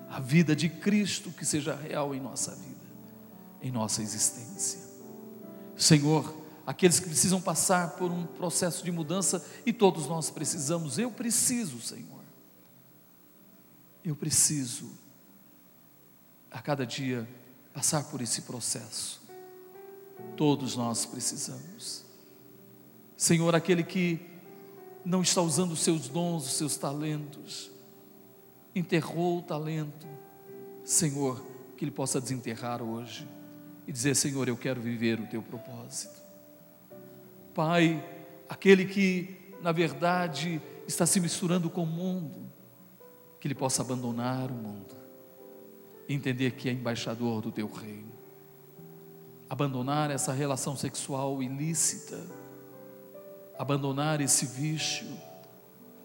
a 0.09 0.19
vida 0.19 0.53
de 0.53 0.67
Cristo 0.67 1.31
que 1.31 1.45
seja 1.45 1.73
real 1.75 2.13
em 2.13 2.19
nossa 2.19 2.53
vida, 2.55 2.85
em 3.61 3.71
nossa 3.71 4.01
existência. 4.01 4.81
Senhor, 5.77 6.38
aqueles 6.69 6.99
que 6.99 7.07
precisam 7.07 7.41
passar 7.41 7.95
por 7.95 8.11
um 8.11 8.27
processo 8.27 8.85
de 8.85 8.91
mudança, 8.91 9.43
e 9.65 9.73
todos 9.73 10.05
nós 10.05 10.29
precisamos, 10.29 10.99
eu 10.99 11.09
preciso, 11.09 11.81
Senhor, 11.81 12.21
eu 14.05 14.15
preciso, 14.15 14.91
a 16.51 16.61
cada 16.61 16.85
dia, 16.85 17.27
passar 17.73 18.03
por 18.03 18.21
esse 18.21 18.43
processo. 18.43 19.19
Todos 20.37 20.75
nós 20.75 21.07
precisamos. 21.07 22.05
Senhor, 23.17 23.55
aquele 23.55 23.83
que 23.83 24.19
não 25.03 25.23
está 25.23 25.41
usando 25.41 25.71
os 25.71 25.79
seus 25.79 26.07
dons, 26.07 26.45
os 26.45 26.53
seus 26.53 26.77
talentos, 26.77 27.71
enterrou 28.75 29.39
o 29.39 29.41
talento, 29.41 30.05
Senhor, 30.85 31.43
que 31.75 31.83
ele 31.83 31.91
possa 31.91 32.21
desenterrar 32.21 32.83
hoje 32.83 33.27
e 33.87 33.91
dizer: 33.91 34.15
Senhor, 34.15 34.47
eu 34.47 34.55
quero 34.55 34.79
viver 34.79 35.19
o 35.19 35.25
teu 35.25 35.41
propósito. 35.41 36.28
Pai, 37.59 38.01
aquele 38.47 38.85
que, 38.85 39.53
na 39.61 39.73
verdade, 39.73 40.61
está 40.87 41.05
se 41.05 41.19
misturando 41.19 41.69
com 41.69 41.83
o 41.83 41.85
mundo, 41.85 42.49
que 43.37 43.49
ele 43.49 43.53
possa 43.53 43.81
abandonar 43.81 44.49
o 44.49 44.53
mundo 44.53 44.95
entender 46.07 46.51
que 46.51 46.69
é 46.69 46.71
embaixador 46.71 47.41
do 47.41 47.51
teu 47.51 47.69
reino. 47.69 48.13
Abandonar 49.49 50.09
essa 50.09 50.31
relação 50.31 50.77
sexual 50.77 51.43
ilícita, 51.43 52.17
abandonar 53.57 54.21
esse 54.21 54.45
vício, 54.45 55.05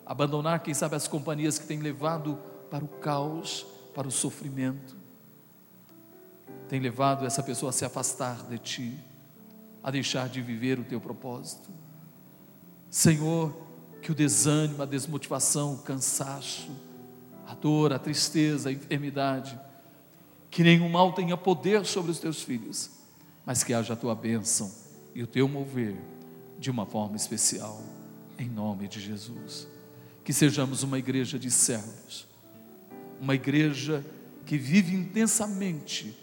abandonar, 0.05 0.61
quem 0.61 0.75
sabe, 0.75 0.97
as 0.97 1.07
companhias 1.07 1.57
que 1.57 1.69
têm 1.69 1.79
levado 1.79 2.37
para 2.69 2.85
o 2.85 2.89
caos, 2.89 3.65
para 3.95 4.09
o 4.09 4.11
sofrimento, 4.11 4.97
tem 6.69 6.81
levado 6.81 7.25
essa 7.25 7.45
pessoa 7.45 7.71
a 7.71 7.73
se 7.73 7.85
afastar 7.85 8.43
de 8.49 8.59
ti, 8.59 9.14
a 9.85 9.91
deixar 9.91 10.31
de 10.31 10.41
viver 10.41 10.79
o 10.79 10.85
teu 10.85 10.99
propósito. 10.99 11.69
Senhor, 12.89 13.55
que 14.01 14.11
o 14.11 14.15
desânimo, 14.15 14.83
a 14.83 14.87
desmotivação, 14.87 15.75
o 15.75 15.79
cansaço, 15.79 16.71
a 17.47 17.55
dor, 17.55 17.93
a 17.93 17.99
tristeza, 17.99 18.71
a 18.71 18.73
enfermidade, 18.73 19.61
que 20.51 20.63
nenhum 20.63 20.89
mal 20.89 21.13
tenha 21.13 21.37
poder 21.37 21.85
sobre 21.85 22.11
os 22.11 22.19
teus 22.19 22.43
filhos, 22.43 22.91
mas 23.45 23.63
que 23.63 23.75
haja 23.75 23.93
a 23.93 23.97
tua 23.97 24.15
bênção 24.15 24.73
e 25.15 25.23
o 25.23 25.27
teu 25.27 25.47
mover 25.47 25.97
de 26.59 26.71
uma 26.71 26.87
forma 26.87 27.17
especial, 27.17 27.83
em 28.39 28.49
nome 28.49 28.89
de 28.89 29.01
Jesus. 29.01 29.69
Que 30.25 30.33
sejamos 30.33 30.83
uma 30.83 30.99
igreja 30.99 31.39
de 31.39 31.51
servos, 31.51 32.27
uma 33.21 33.35
igreja 33.35 34.05
que 34.47 34.57
vive 34.57 34.95
intensamente 34.95 36.17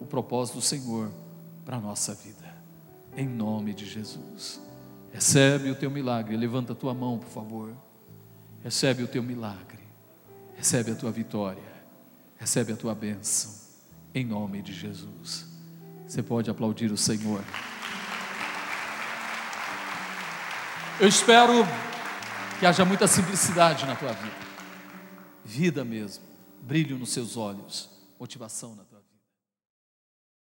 o 0.00 0.06
propósito 0.06 0.56
do 0.56 0.62
Senhor 0.62 1.10
para 1.64 1.76
a 1.76 1.80
nossa 1.80 2.14
vida, 2.14 2.47
em 3.18 3.26
nome 3.26 3.74
de 3.74 3.84
Jesus. 3.84 4.60
Recebe 5.12 5.70
o 5.70 5.74
teu 5.74 5.90
milagre, 5.90 6.36
levanta 6.36 6.72
a 6.72 6.76
tua 6.76 6.94
mão, 6.94 7.18
por 7.18 7.28
favor. 7.28 7.74
Recebe 8.62 9.02
o 9.02 9.08
teu 9.08 9.22
milagre, 9.22 9.82
recebe 10.56 10.92
a 10.92 10.94
tua 10.94 11.10
vitória, 11.10 11.62
recebe 12.36 12.72
a 12.72 12.76
tua 12.76 12.94
bênção 12.94 13.50
em 14.14 14.24
nome 14.24 14.62
de 14.62 14.72
Jesus. 14.72 15.46
Você 16.06 16.22
pode 16.22 16.48
aplaudir 16.48 16.92
o 16.92 16.96
Senhor. 16.96 17.42
Eu 21.00 21.08
espero 21.08 21.64
que 22.60 22.66
haja 22.66 22.84
muita 22.84 23.08
simplicidade 23.08 23.84
na 23.84 23.96
tua 23.96 24.12
vida, 24.12 24.36
vida 25.44 25.84
mesmo, 25.84 26.24
brilho 26.62 26.96
nos 26.98 27.10
seus 27.10 27.36
olhos, 27.36 27.90
motivação 28.18 28.74
na 28.76 28.84
tua. 28.84 28.87